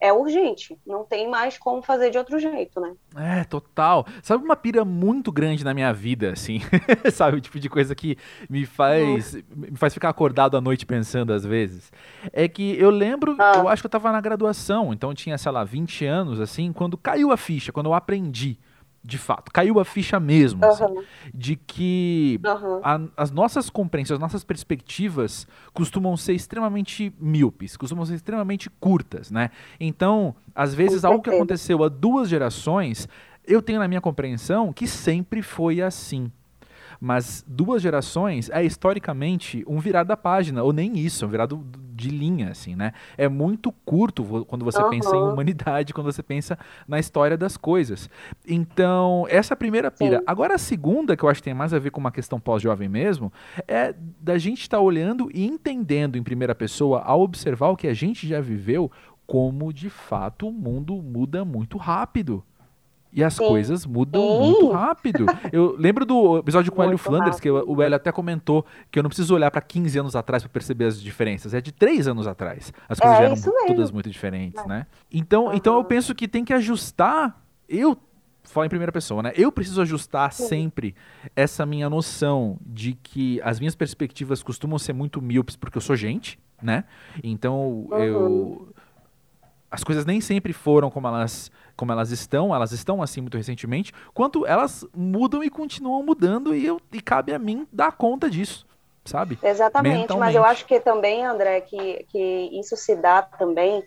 é 0.00 0.12
urgente. 0.12 0.76
Não 0.86 1.04
tem 1.04 1.28
mais 1.28 1.58
como 1.58 1.82
fazer 1.82 2.10
de 2.10 2.18
outro 2.18 2.38
jeito, 2.38 2.80
né? 2.80 2.94
É, 3.16 3.44
total. 3.44 4.06
Sabe 4.22 4.44
uma 4.44 4.56
pira 4.56 4.84
muito 4.84 5.32
grande 5.32 5.64
na 5.64 5.72
minha 5.72 5.92
vida, 5.92 6.32
assim? 6.32 6.60
Sabe, 7.12 7.38
o 7.38 7.40
tipo 7.40 7.58
de 7.58 7.68
coisa 7.68 7.94
que 7.94 8.16
me 8.48 8.66
faz, 8.66 9.34
uhum. 9.34 9.42
me 9.54 9.76
faz 9.76 9.94
ficar 9.94 10.08
acordado 10.08 10.56
à 10.56 10.60
noite 10.60 10.84
pensando 10.84 11.32
às 11.32 11.44
vezes? 11.44 11.92
É 12.32 12.46
que 12.46 12.78
eu 12.78 12.90
lembro, 12.90 13.36
ah. 13.38 13.54
eu 13.56 13.68
acho 13.68 13.82
que 13.82 13.86
eu 13.86 13.90
tava 13.90 14.12
na 14.12 14.20
graduação, 14.20 14.92
então 14.92 15.10
eu 15.10 15.14
tinha, 15.14 15.38
sei 15.38 15.52
lá, 15.52 15.64
20 15.64 16.04
anos, 16.04 16.40
assim, 16.40 16.72
quando 16.72 16.96
caiu 16.96 17.32
a 17.32 17.36
ficha, 17.36 17.72
quando 17.72 17.86
eu 17.86 17.94
aprendi 17.94 18.58
de 19.06 19.18
fato, 19.18 19.52
caiu 19.52 19.78
a 19.78 19.84
ficha 19.84 20.18
mesmo, 20.18 20.64
uhum. 20.64 20.70
assim, 20.70 20.94
de 21.32 21.54
que 21.54 22.40
uhum. 22.44 22.80
a, 22.82 23.00
as 23.16 23.30
nossas 23.30 23.70
compreensões, 23.70 24.16
as 24.16 24.20
nossas 24.20 24.42
perspectivas 24.42 25.46
costumam 25.72 26.16
ser 26.16 26.32
extremamente 26.34 27.14
míopes, 27.20 27.76
costumam 27.76 28.04
ser 28.04 28.16
extremamente 28.16 28.68
curtas, 28.80 29.30
né? 29.30 29.50
Então, 29.78 30.34
às 30.54 30.74
vezes, 30.74 31.04
algo 31.04 31.22
que 31.22 31.30
aconteceu 31.30 31.84
há 31.84 31.88
duas 31.88 32.28
gerações 32.28 33.08
Eu 33.46 33.62
tenho 33.62 33.78
na 33.78 33.86
minha 33.86 34.00
compreensão 34.00 34.72
que 34.72 34.88
sempre 34.88 35.40
foi 35.40 35.80
assim. 35.80 36.32
Mas 37.00 37.44
duas 37.46 37.82
gerações 37.82 38.50
é 38.50 38.64
historicamente 38.64 39.64
um 39.66 39.78
virado 39.78 40.08
da 40.08 40.16
página, 40.16 40.62
ou 40.62 40.72
nem 40.72 40.98
isso, 40.98 41.24
é 41.24 41.28
um 41.28 41.30
virado 41.30 41.64
de 41.96 42.10
linha, 42.10 42.50
assim, 42.50 42.76
né? 42.76 42.92
É 43.16 43.28
muito 43.28 43.72
curto 43.84 44.22
quando 44.46 44.64
você 44.64 44.80
uhum. 44.82 44.90
pensa 44.90 45.16
em 45.16 45.22
humanidade, 45.22 45.94
quando 45.94 46.12
você 46.12 46.22
pensa 46.22 46.58
na 46.86 46.98
história 46.98 47.36
das 47.36 47.56
coisas. 47.56 48.10
Então, 48.46 49.26
essa 49.30 49.52
é 49.52 49.54
a 49.54 49.56
primeira 49.56 49.90
pira. 49.90 50.18
Sim. 50.18 50.24
Agora, 50.26 50.54
a 50.54 50.58
segunda, 50.58 51.16
que 51.16 51.24
eu 51.24 51.28
acho 51.28 51.40
que 51.40 51.44
tem 51.44 51.54
mais 51.54 51.72
a 51.72 51.78
ver 51.78 51.90
com 51.90 51.98
uma 51.98 52.12
questão 52.12 52.38
pós-jovem 52.38 52.88
mesmo, 52.88 53.32
é 53.66 53.94
da 54.20 54.36
gente 54.36 54.60
estar 54.60 54.76
tá 54.76 54.82
olhando 54.82 55.30
e 55.32 55.46
entendendo 55.46 56.16
em 56.16 56.22
primeira 56.22 56.54
pessoa, 56.54 57.00
ao 57.00 57.22
observar 57.22 57.68
o 57.68 57.76
que 57.76 57.88
a 57.88 57.94
gente 57.94 58.28
já 58.28 58.40
viveu, 58.40 58.90
como 59.26 59.72
de 59.72 59.88
fato 59.88 60.48
o 60.48 60.52
mundo 60.52 61.02
muda 61.02 61.44
muito 61.44 61.78
rápido. 61.78 62.44
E 63.16 63.24
as 63.24 63.32
Sim. 63.32 63.48
coisas 63.48 63.86
mudam 63.86 64.20
Sim. 64.20 64.38
muito 64.40 64.70
rápido. 64.72 65.24
Eu 65.50 65.74
lembro 65.78 66.04
do 66.04 66.36
episódio 66.36 66.70
com 66.70 66.82
o 66.82 66.84
Hélio 66.84 66.98
Flanders, 66.98 67.36
rápido. 67.36 67.42
que 67.42 67.50
o 67.50 67.80
Hélio 67.80 67.96
até 67.96 68.12
comentou 68.12 68.66
que 68.90 68.98
eu 68.98 69.02
não 69.02 69.08
preciso 69.08 69.34
olhar 69.34 69.50
para 69.50 69.62
15 69.62 69.98
anos 69.98 70.14
atrás 70.14 70.42
para 70.42 70.50
perceber 70.50 70.84
as 70.84 71.00
diferenças. 71.00 71.54
É 71.54 71.60
de 71.62 71.72
3 71.72 72.08
anos 72.08 72.26
atrás. 72.26 72.74
As 72.86 73.00
coisas 73.00 73.16
é, 73.16 73.20
já 73.22 73.24
eram 73.24 73.66
todas 73.66 73.90
muito 73.90 74.10
diferentes, 74.10 74.62
é. 74.62 74.68
né? 74.68 74.86
Então, 75.10 75.46
uhum. 75.46 75.54
então 75.54 75.76
eu 75.76 75.84
penso 75.84 76.14
que 76.14 76.28
tem 76.28 76.44
que 76.44 76.52
ajustar. 76.52 77.42
Eu 77.66 77.96
falo 78.42 78.66
em 78.66 78.68
primeira 78.68 78.92
pessoa, 78.92 79.22
né? 79.22 79.32
Eu 79.34 79.50
preciso 79.50 79.80
ajustar 79.80 80.30
Sim. 80.34 80.48
sempre 80.48 80.94
essa 81.34 81.64
minha 81.64 81.88
noção 81.88 82.58
de 82.60 82.92
que 83.02 83.40
as 83.40 83.58
minhas 83.58 83.74
perspectivas 83.74 84.42
costumam 84.42 84.78
ser 84.78 84.92
muito 84.92 85.22
míopes 85.22 85.56
porque 85.56 85.78
eu 85.78 85.82
sou 85.82 85.96
gente, 85.96 86.38
né? 86.62 86.84
Então 87.24 87.86
uhum. 87.90 87.98
eu 87.98 88.68
as 89.70 89.82
coisas 89.82 90.04
nem 90.04 90.20
sempre 90.20 90.52
foram 90.52 90.90
como 90.90 91.06
elas 91.08 91.50
como 91.76 91.92
elas 91.92 92.10
estão, 92.10 92.54
elas 92.54 92.72
estão 92.72 93.02
assim 93.02 93.20
muito 93.20 93.36
recentemente, 93.36 93.92
quanto 94.14 94.46
elas 94.46 94.86
mudam 94.96 95.44
e 95.44 95.50
continuam 95.50 96.02
mudando 96.02 96.54
e, 96.54 96.64
eu, 96.64 96.80
e 96.90 97.02
cabe 97.02 97.34
a 97.34 97.38
mim 97.38 97.68
dar 97.70 97.92
conta 97.92 98.30
disso, 98.30 98.66
sabe? 99.04 99.38
Exatamente, 99.42 100.16
mas 100.16 100.34
eu 100.34 100.42
acho 100.42 100.64
que 100.64 100.80
também, 100.80 101.26
André, 101.26 101.60
que, 101.60 102.06
que 102.08 102.48
isso 102.58 102.76
se 102.78 102.96
dá 102.96 103.20
também 103.20 103.84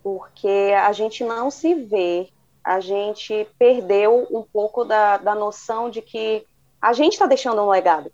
porque 0.00 0.72
a 0.80 0.92
gente 0.92 1.24
não 1.24 1.50
se 1.50 1.74
vê, 1.74 2.28
a 2.62 2.78
gente 2.78 3.48
perdeu 3.58 4.26
um 4.30 4.42
pouco 4.42 4.84
da, 4.84 5.16
da 5.16 5.34
noção 5.34 5.90
de 5.90 6.00
que 6.00 6.46
a 6.80 6.92
gente 6.92 7.14
está 7.14 7.26
deixando 7.26 7.60
um 7.60 7.68
legado. 7.68 8.12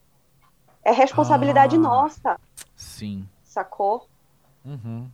É 0.83 0.93
responsabilidade 0.93 1.77
ah, 1.77 1.79
nossa. 1.79 2.41
Sim. 2.75 3.29
Sacou? 3.43 4.07
Uhum. 4.65 5.09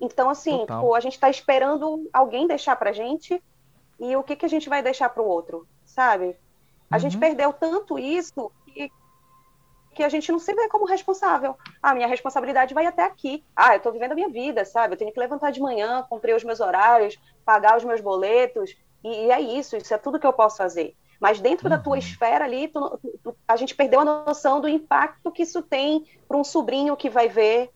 Então, 0.00 0.28
assim, 0.28 0.60
tipo, 0.60 0.94
a 0.94 1.00
gente 1.00 1.14
está 1.14 1.30
esperando 1.30 2.08
alguém 2.12 2.46
deixar 2.46 2.76
pra 2.76 2.92
gente 2.92 3.42
e 3.98 4.14
o 4.14 4.22
que, 4.22 4.36
que 4.36 4.44
a 4.44 4.48
gente 4.48 4.68
vai 4.68 4.82
deixar 4.82 5.08
pro 5.08 5.24
outro, 5.24 5.66
sabe? 5.84 6.36
A 6.90 6.96
uhum. 6.96 7.00
gente 7.00 7.18
perdeu 7.18 7.52
tanto 7.52 7.98
isso 7.98 8.52
que, 8.66 8.90
que 9.94 10.02
a 10.02 10.08
gente 10.08 10.30
não 10.30 10.38
se 10.38 10.52
vê 10.54 10.68
como 10.68 10.84
responsável. 10.84 11.56
Ah, 11.82 11.94
minha 11.94 12.06
responsabilidade 12.06 12.74
vai 12.74 12.86
até 12.86 13.04
aqui. 13.04 13.42
Ah, 13.54 13.74
eu 13.74 13.80
tô 13.80 13.90
vivendo 13.90 14.12
a 14.12 14.14
minha 14.14 14.28
vida, 14.28 14.64
sabe? 14.64 14.94
Eu 14.94 14.98
tenho 14.98 15.12
que 15.12 15.20
levantar 15.20 15.50
de 15.50 15.60
manhã, 15.60 16.04
cumprir 16.08 16.36
os 16.36 16.44
meus 16.44 16.60
horários, 16.60 17.18
pagar 17.44 17.76
os 17.76 17.84
meus 17.84 18.00
boletos, 18.00 18.76
e, 19.02 19.26
e 19.26 19.30
é 19.30 19.40
isso, 19.40 19.76
isso 19.76 19.94
é 19.94 19.98
tudo 19.98 20.18
que 20.20 20.26
eu 20.26 20.32
posso 20.32 20.58
fazer. 20.58 20.94
Mas 21.18 21.40
dentro 21.40 21.66
uhum. 21.66 21.70
da 21.70 21.78
tua 21.78 21.94
uhum. 21.94 21.98
esfera 21.98 22.44
ali, 22.44 22.68
tu, 22.68 23.00
tu, 23.22 23.36
a 23.48 23.56
gente 23.56 23.74
perdeu 23.74 24.00
a 24.00 24.04
noção 24.04 24.60
do 24.60 24.68
impacto 24.68 25.32
que 25.32 25.42
isso 25.42 25.62
tem 25.62 26.04
para 26.28 26.36
um 26.36 26.44
sobrinho 26.44 26.96
que 26.96 27.08
vai 27.08 27.28
ver, 27.28 27.70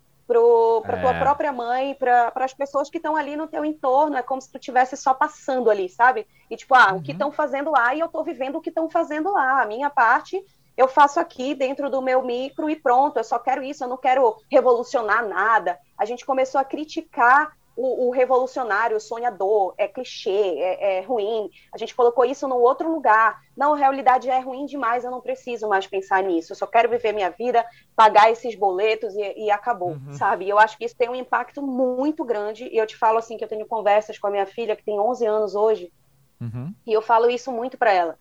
para 0.82 0.98
é. 0.98 1.00
tua 1.00 1.14
própria 1.14 1.52
mãe, 1.52 1.94
para 1.94 2.32
as 2.36 2.54
pessoas 2.54 2.88
que 2.88 2.98
estão 2.98 3.16
ali 3.16 3.36
no 3.36 3.46
teu 3.46 3.64
entorno. 3.64 4.16
É 4.16 4.22
como 4.22 4.40
se 4.40 4.50
tu 4.50 4.58
estivesse 4.58 4.96
só 4.96 5.12
passando 5.12 5.70
ali, 5.70 5.88
sabe? 5.88 6.26
E 6.48 6.56
tipo, 6.56 6.74
ah, 6.74 6.92
uhum. 6.92 6.98
o 6.98 7.02
que 7.02 7.12
estão 7.12 7.28
uhum. 7.28 7.34
fazendo 7.34 7.70
lá 7.70 7.94
e 7.94 8.00
eu 8.00 8.06
estou 8.06 8.22
vivendo 8.22 8.56
o 8.56 8.60
que 8.60 8.70
estão 8.70 8.88
fazendo 8.88 9.32
lá. 9.32 9.62
A 9.62 9.66
minha 9.66 9.90
parte 9.90 10.44
eu 10.76 10.88
faço 10.88 11.20
aqui 11.20 11.54
dentro 11.54 11.90
do 11.90 12.00
meu 12.00 12.22
micro 12.22 12.70
e 12.70 12.76
pronto. 12.76 13.18
Eu 13.18 13.24
só 13.24 13.38
quero 13.38 13.62
isso, 13.62 13.84
eu 13.84 13.88
não 13.88 13.98
quero 13.98 14.36
revolucionar 14.50 15.26
nada. 15.28 15.78
A 15.98 16.04
gente 16.04 16.24
começou 16.24 16.60
a 16.60 16.64
criticar 16.64 17.52
o, 17.76 18.08
o, 18.08 18.10
revolucionário, 18.10 18.96
o 18.96 19.00
sonhador, 19.00 19.74
é 19.78 19.88
clichê, 19.88 20.30
é, 20.30 20.98
é, 20.98 21.00
ruim. 21.00 21.50
A 21.72 21.78
gente 21.78 21.94
colocou 21.94 22.24
isso 22.24 22.46
num 22.46 22.56
outro 22.56 22.90
lugar. 22.92 23.40
Não, 23.56 23.74
a 23.74 23.76
realidade 23.76 24.28
é 24.28 24.38
ruim 24.38 24.66
demais, 24.66 25.04
eu 25.04 25.10
não 25.10 25.20
preciso 25.20 25.68
mais 25.68 25.86
pensar 25.86 26.22
nisso. 26.22 26.52
Eu 26.52 26.56
só 26.56 26.66
quero 26.66 26.88
viver 26.88 27.12
minha 27.12 27.30
vida, 27.30 27.64
pagar 27.96 28.30
esses 28.30 28.54
boletos 28.54 29.14
e, 29.14 29.44
e 29.44 29.50
acabou, 29.50 29.92
uhum. 29.92 30.12
sabe? 30.12 30.48
Eu 30.48 30.58
acho 30.58 30.76
que 30.76 30.84
isso 30.84 30.96
tem 30.96 31.08
um 31.08 31.14
impacto 31.14 31.62
muito 31.62 32.24
grande. 32.24 32.64
E 32.64 32.76
eu 32.76 32.86
te 32.86 32.96
falo 32.96 33.18
assim 33.18 33.36
que 33.36 33.44
eu 33.44 33.48
tenho 33.48 33.66
conversas 33.66 34.18
com 34.18 34.26
a 34.26 34.30
minha 34.30 34.46
filha, 34.46 34.76
que 34.76 34.84
tem 34.84 34.98
11 34.98 35.26
anos 35.26 35.54
hoje, 35.54 35.92
uhum. 36.40 36.74
e 36.86 36.92
eu 36.92 37.02
falo 37.02 37.30
isso 37.30 37.50
muito 37.50 37.78
para 37.78 37.92
ela. 37.92 38.18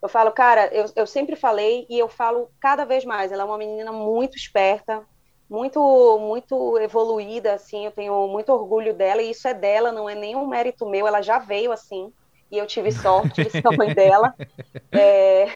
Eu 0.00 0.08
falo, 0.08 0.30
cara, 0.30 0.68
eu, 0.72 0.86
eu 0.94 1.06
sempre 1.06 1.34
falei 1.34 1.84
e 1.90 1.98
eu 1.98 2.08
falo 2.08 2.50
cada 2.60 2.84
vez 2.84 3.04
mais. 3.04 3.32
Ela 3.32 3.42
é 3.42 3.46
uma 3.46 3.58
menina 3.58 3.90
muito 3.90 4.36
esperta, 4.36 5.04
muito 5.48 6.18
muito 6.18 6.78
evoluída 6.78 7.54
assim 7.54 7.86
eu 7.86 7.90
tenho 7.90 8.26
muito 8.28 8.52
orgulho 8.52 8.92
dela 8.92 9.22
e 9.22 9.30
isso 9.30 9.48
é 9.48 9.54
dela 9.54 9.90
não 9.90 10.08
é 10.08 10.14
nenhum 10.14 10.46
mérito 10.46 10.86
meu 10.86 11.06
ela 11.06 11.22
já 11.22 11.38
veio 11.38 11.72
assim 11.72 12.12
e 12.50 12.58
eu 12.58 12.66
tive 12.66 12.90
sorte 12.92 13.44
de 13.44 13.50
ser 13.50 13.66
a 13.66 13.72
mãe 13.72 13.94
dela. 13.94 14.34
É, 14.90 15.52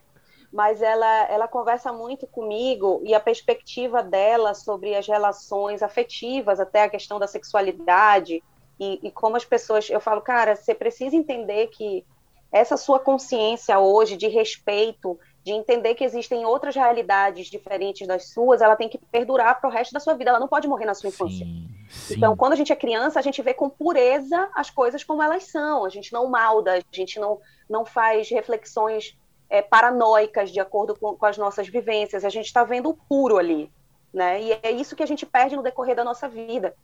mas 0.52 0.82
ela 0.82 1.26
ela 1.30 1.48
conversa 1.48 1.90
muito 1.90 2.26
comigo 2.26 3.00
e 3.02 3.14
a 3.14 3.20
perspectiva 3.20 4.02
dela 4.02 4.52
sobre 4.52 4.94
as 4.94 5.06
relações 5.06 5.82
afetivas 5.82 6.60
até 6.60 6.82
a 6.82 6.88
questão 6.88 7.18
da 7.18 7.26
sexualidade 7.26 8.42
e, 8.78 9.00
e 9.02 9.10
como 9.10 9.36
as 9.36 9.44
pessoas 9.44 9.88
eu 9.88 10.00
falo 10.00 10.20
cara 10.20 10.54
você 10.54 10.74
precisa 10.74 11.16
entender 11.16 11.68
que 11.68 12.04
essa 12.52 12.76
sua 12.76 12.98
consciência 12.98 13.78
hoje 13.78 14.16
de 14.16 14.28
respeito 14.28 15.18
de 15.44 15.52
entender 15.52 15.94
que 15.94 16.04
existem 16.04 16.46
outras 16.46 16.74
realidades 16.74 17.48
diferentes 17.48 18.06
das 18.06 18.28
suas, 18.28 18.60
ela 18.60 18.76
tem 18.76 18.88
que 18.88 18.98
perdurar 18.98 19.60
para 19.60 19.68
o 19.68 19.72
resto 19.72 19.92
da 19.92 19.98
sua 19.98 20.14
vida, 20.14 20.30
ela 20.30 20.38
não 20.38 20.46
pode 20.46 20.68
morrer 20.68 20.84
na 20.84 20.94
sua 20.94 21.08
infância. 21.08 21.44
Sim, 21.44 21.68
sim. 21.88 22.14
Então, 22.14 22.36
quando 22.36 22.52
a 22.52 22.56
gente 22.56 22.72
é 22.72 22.76
criança, 22.76 23.18
a 23.18 23.22
gente 23.22 23.42
vê 23.42 23.52
com 23.52 23.68
pureza 23.68 24.48
as 24.54 24.70
coisas 24.70 25.02
como 25.02 25.22
elas 25.22 25.44
são, 25.44 25.84
a 25.84 25.88
gente 25.88 26.12
não 26.12 26.28
malda, 26.28 26.74
a 26.74 26.82
gente 26.92 27.18
não, 27.18 27.40
não 27.68 27.84
faz 27.84 28.30
reflexões 28.30 29.16
é, 29.50 29.60
paranoicas 29.60 30.50
de 30.50 30.60
acordo 30.60 30.96
com, 30.98 31.16
com 31.16 31.26
as 31.26 31.36
nossas 31.36 31.68
vivências, 31.68 32.24
a 32.24 32.28
gente 32.28 32.46
está 32.46 32.62
vendo 32.62 32.90
o 32.90 32.94
puro 32.94 33.36
ali, 33.36 33.70
né? 34.14 34.40
E 34.40 34.52
é 34.62 34.70
isso 34.70 34.94
que 34.94 35.02
a 35.02 35.06
gente 35.06 35.26
perde 35.26 35.56
no 35.56 35.62
decorrer 35.62 35.96
da 35.96 36.04
nossa 36.04 36.28
vida. 36.28 36.74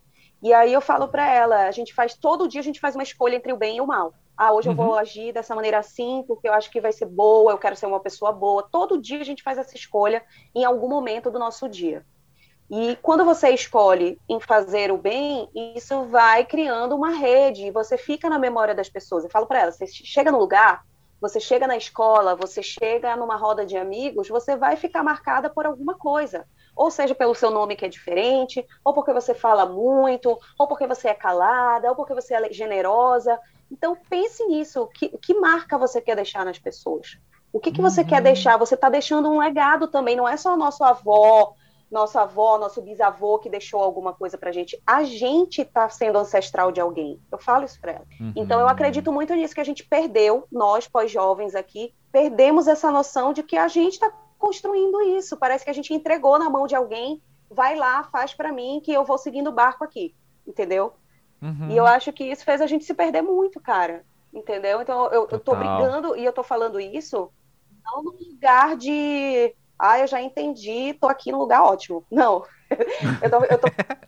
E 0.41 0.53
aí 0.53 0.71
eu 0.71 0.81
falo 0.81 1.07
para 1.07 1.27
ela, 1.33 1.67
a 1.67 1.71
gente 1.71 1.93
faz 1.93 2.13
todo 2.13 2.47
dia 2.47 2.61
a 2.61 2.63
gente 2.63 2.79
faz 2.79 2.95
uma 2.95 3.03
escolha 3.03 3.35
entre 3.35 3.51
o 3.51 3.57
bem 3.57 3.77
e 3.77 3.81
o 3.81 3.87
mal. 3.87 4.13
Ah, 4.39 4.53
hoje 4.53 4.69
uhum. 4.69 4.73
eu 4.73 4.77
vou 4.77 4.87
uhum. 4.93 4.99
agir 4.99 5.33
dessa 5.33 5.53
maneira 5.53 5.79
assim, 5.79 6.23
porque 6.25 6.47
eu 6.47 6.53
acho 6.53 6.71
que 6.71 6.79
vai 6.79 6.93
ser 6.93 7.07
boa, 7.07 7.51
eu 7.51 7.57
quero 7.57 7.75
ser 7.75 7.87
uma 7.87 7.99
pessoa 7.99 8.31
boa. 8.31 8.65
Todo 8.71 8.97
dia 8.97 9.19
a 9.19 9.25
gente 9.25 9.43
faz 9.43 9.57
essa 9.57 9.75
escolha 9.75 10.23
em 10.55 10.63
algum 10.63 10.87
momento 10.87 11.29
do 11.29 11.37
nosso 11.37 11.67
dia. 11.67 12.05
E 12.71 12.97
quando 13.01 13.25
você 13.25 13.49
escolhe 13.49 14.17
em 14.29 14.39
fazer 14.39 14.93
o 14.93 14.97
bem, 14.97 15.49
isso 15.75 16.05
vai 16.05 16.45
criando 16.45 16.95
uma 16.95 17.09
rede, 17.09 17.65
e 17.65 17.71
você 17.71 17.97
fica 17.97 18.29
na 18.29 18.39
memória 18.39 18.73
das 18.73 18.87
pessoas. 18.87 19.25
Eu 19.25 19.29
falo 19.29 19.45
para 19.45 19.59
elas, 19.59 19.75
você 19.77 19.85
chega 19.87 20.31
no 20.31 20.39
lugar, 20.39 20.85
você 21.19 21.37
chega 21.41 21.67
na 21.67 21.75
escola, 21.75 22.33
você 22.33 22.63
chega 22.63 23.17
numa 23.17 23.35
roda 23.35 23.65
de 23.65 23.75
amigos, 23.75 24.29
você 24.29 24.55
vai 24.55 24.77
ficar 24.77 25.03
marcada 25.03 25.49
por 25.49 25.65
alguma 25.65 25.95
coisa 25.97 26.45
ou 26.79 26.89
seja 26.89 27.13
pelo 27.13 27.35
seu 27.35 27.51
nome 27.51 27.75
que 27.75 27.83
é 27.83 27.89
diferente, 27.89 28.65
ou 28.85 28.93
porque 28.93 29.11
você 29.11 29.33
fala 29.33 29.65
muito, 29.65 30.39
ou 30.57 30.65
porque 30.65 30.87
você 30.87 31.09
é 31.09 31.13
calada, 31.13 31.89
ou 31.89 31.95
porque 31.95 32.13
você 32.13 32.33
é 32.33 32.53
generosa. 32.53 33.37
Então 33.71 33.97
pense 34.09 34.43
nisso, 34.45 34.87
que, 34.87 35.09
que 35.17 35.33
marca 35.33 35.77
você 35.77 36.01
quer 36.01 36.15
deixar 36.15 36.45
nas 36.45 36.59
pessoas? 36.59 37.17
O 37.51 37.59
que, 37.59 37.71
que 37.71 37.81
você 37.81 38.01
uhum. 38.01 38.07
quer 38.07 38.21
deixar? 38.21 38.57
Você 38.57 38.75
está 38.75 38.89
deixando 38.89 39.29
um 39.29 39.39
legado 39.39 39.87
também, 39.87 40.15
não 40.15 40.27
é 40.27 40.37
só 40.37 40.55
nosso 40.55 40.83
avó, 40.83 41.53
nossa 41.89 42.21
avó, 42.21 42.57
nosso 42.59 42.81
bisavô 42.81 43.39
que 43.39 43.49
deixou 43.49 43.81
alguma 43.81 44.13
coisa 44.13 44.37
pra 44.37 44.51
gente. 44.51 44.79
A 44.85 45.03
gente 45.03 45.61
está 45.61 45.89
sendo 45.89 46.19
ancestral 46.19 46.71
de 46.71 46.79
alguém. 46.79 47.19
Eu 47.31 47.39
falo 47.39 47.65
isso 47.65 47.79
para 47.81 47.93
ela. 47.93 48.05
Uhum. 48.19 48.33
Então 48.35 48.59
eu 48.59 48.67
acredito 48.67 49.11
muito 49.11 49.33
nisso 49.33 49.55
que 49.55 49.61
a 49.61 49.65
gente 49.65 49.83
perdeu, 49.83 50.45
nós 50.51 50.87
pós-jovens 50.87 51.55
aqui, 51.55 51.93
perdemos 52.11 52.67
essa 52.67 52.91
noção 52.91 53.33
de 53.33 53.41
que 53.41 53.57
a 53.57 53.67
gente 53.67 53.93
está 53.93 54.11
construindo 54.37 55.01
isso. 55.01 55.35
Parece 55.37 55.63
que 55.63 55.71
a 55.71 55.73
gente 55.73 55.93
entregou 55.93 56.37
na 56.37 56.49
mão 56.49 56.67
de 56.67 56.75
alguém, 56.75 57.21
vai 57.49 57.75
lá, 57.75 58.03
faz 58.03 58.33
para 58.33 58.51
mim 58.51 58.79
que 58.83 58.93
eu 58.93 59.03
vou 59.03 59.17
seguindo 59.17 59.49
o 59.49 59.53
barco 59.53 59.83
aqui, 59.83 60.15
entendeu? 60.47 60.93
Uhum. 61.41 61.69
E 61.69 61.77
eu 61.77 61.85
acho 61.85 62.11
que 62.11 62.23
isso 62.23 62.43
fez 62.43 62.61
a 62.61 62.67
gente 62.67 62.83
se 62.85 62.93
perder 62.93 63.21
muito, 63.21 63.59
cara, 63.59 64.03
entendeu? 64.33 64.81
Então 64.81 65.05
eu, 65.07 65.27
eu 65.31 65.39
tô 65.39 65.55
brigando 65.55 66.15
e 66.15 66.25
eu 66.25 66.33
tô 66.33 66.43
falando 66.43 66.79
isso 66.79 67.31
não 67.83 68.03
no 68.03 68.11
lugar 68.11 68.75
de, 68.75 69.55
ah, 69.77 69.99
eu 69.99 70.07
já 70.07 70.21
entendi, 70.21 70.93
tô 70.99 71.07
aqui 71.07 71.31
no 71.31 71.39
lugar 71.39 71.63
ótimo. 71.63 72.05
Não, 72.11 72.45
eu 73.21 73.29
tô, 73.29 73.45
eu 73.45 73.57
tô 73.57 73.67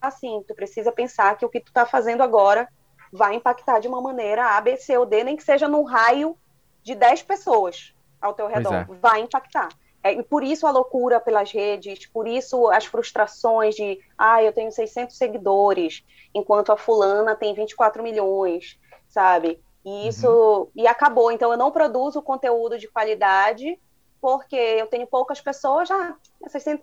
assim, 0.00 0.42
tu 0.46 0.54
precisa 0.54 0.90
pensar 0.90 1.36
que 1.36 1.44
o 1.44 1.48
que 1.48 1.60
tu 1.60 1.72
tá 1.72 1.84
fazendo 1.84 2.22
agora 2.22 2.68
vai 3.12 3.34
impactar 3.34 3.78
de 3.78 3.88
uma 3.88 4.00
maneira 4.00 4.56
A, 4.56 4.60
B, 4.60 4.76
C 4.76 4.96
ou 4.96 5.04
D, 5.04 5.22
nem 5.22 5.36
que 5.36 5.42
seja 5.42 5.68
num 5.68 5.84
raio 5.84 6.36
de 6.82 6.94
10 6.94 7.22
pessoas, 7.22 7.94
ao 8.20 8.34
teu 8.34 8.46
redor. 8.46 8.74
É. 8.74 8.84
Vai 9.00 9.20
impactar. 9.20 9.68
É, 10.02 10.12
e 10.12 10.22
por 10.22 10.42
isso 10.42 10.66
a 10.66 10.70
loucura 10.70 11.20
pelas 11.20 11.52
redes, 11.52 12.06
por 12.06 12.26
isso 12.26 12.68
as 12.70 12.86
frustrações 12.86 13.74
de, 13.74 14.00
ah, 14.18 14.42
eu 14.42 14.52
tenho 14.52 14.72
600 14.72 15.16
seguidores, 15.16 16.04
enquanto 16.34 16.72
a 16.72 16.76
fulana 16.76 17.36
tem 17.36 17.54
24 17.54 18.02
milhões, 18.02 18.78
sabe? 19.08 19.60
E 19.84 20.08
isso 20.08 20.28
uhum. 20.28 20.68
e 20.74 20.86
acabou. 20.86 21.30
Então 21.30 21.50
eu 21.52 21.58
não 21.58 21.70
produzo 21.70 22.22
conteúdo 22.22 22.78
de 22.78 22.88
qualidade 22.88 23.78
porque 24.20 24.54
eu 24.54 24.86
tenho 24.86 25.04
poucas 25.04 25.40
pessoas, 25.40 25.88
já 25.88 26.16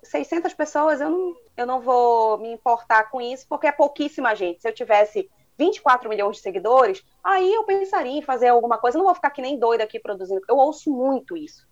600 0.04 0.54
pessoas, 0.54 1.00
eu 1.00 1.10
não, 1.10 1.36
eu 1.56 1.66
não 1.66 1.80
vou 1.80 2.38
me 2.38 2.52
importar 2.52 3.10
com 3.10 3.22
isso, 3.22 3.46
porque 3.48 3.66
é 3.66 3.72
pouquíssima 3.72 4.36
gente. 4.36 4.62
Se 4.62 4.68
eu 4.68 4.74
tivesse 4.74 5.30
24 5.58 6.10
milhões 6.10 6.36
de 6.36 6.42
seguidores, 6.42 7.02
aí 7.24 7.54
eu 7.54 7.64
pensaria 7.64 8.18
em 8.18 8.22
fazer 8.22 8.50
alguma 8.50 8.78
coisa. 8.78 8.98
Eu 8.98 9.00
não 9.00 9.06
vou 9.06 9.16
ficar 9.16 9.30
que 9.30 9.42
nem 9.42 9.58
doida 9.58 9.86
aqui 9.86 10.00
produzindo. 10.02 10.42
Eu 10.50 10.58
ouço 10.58 10.92
muito 10.92 11.38
isso. 11.38 11.66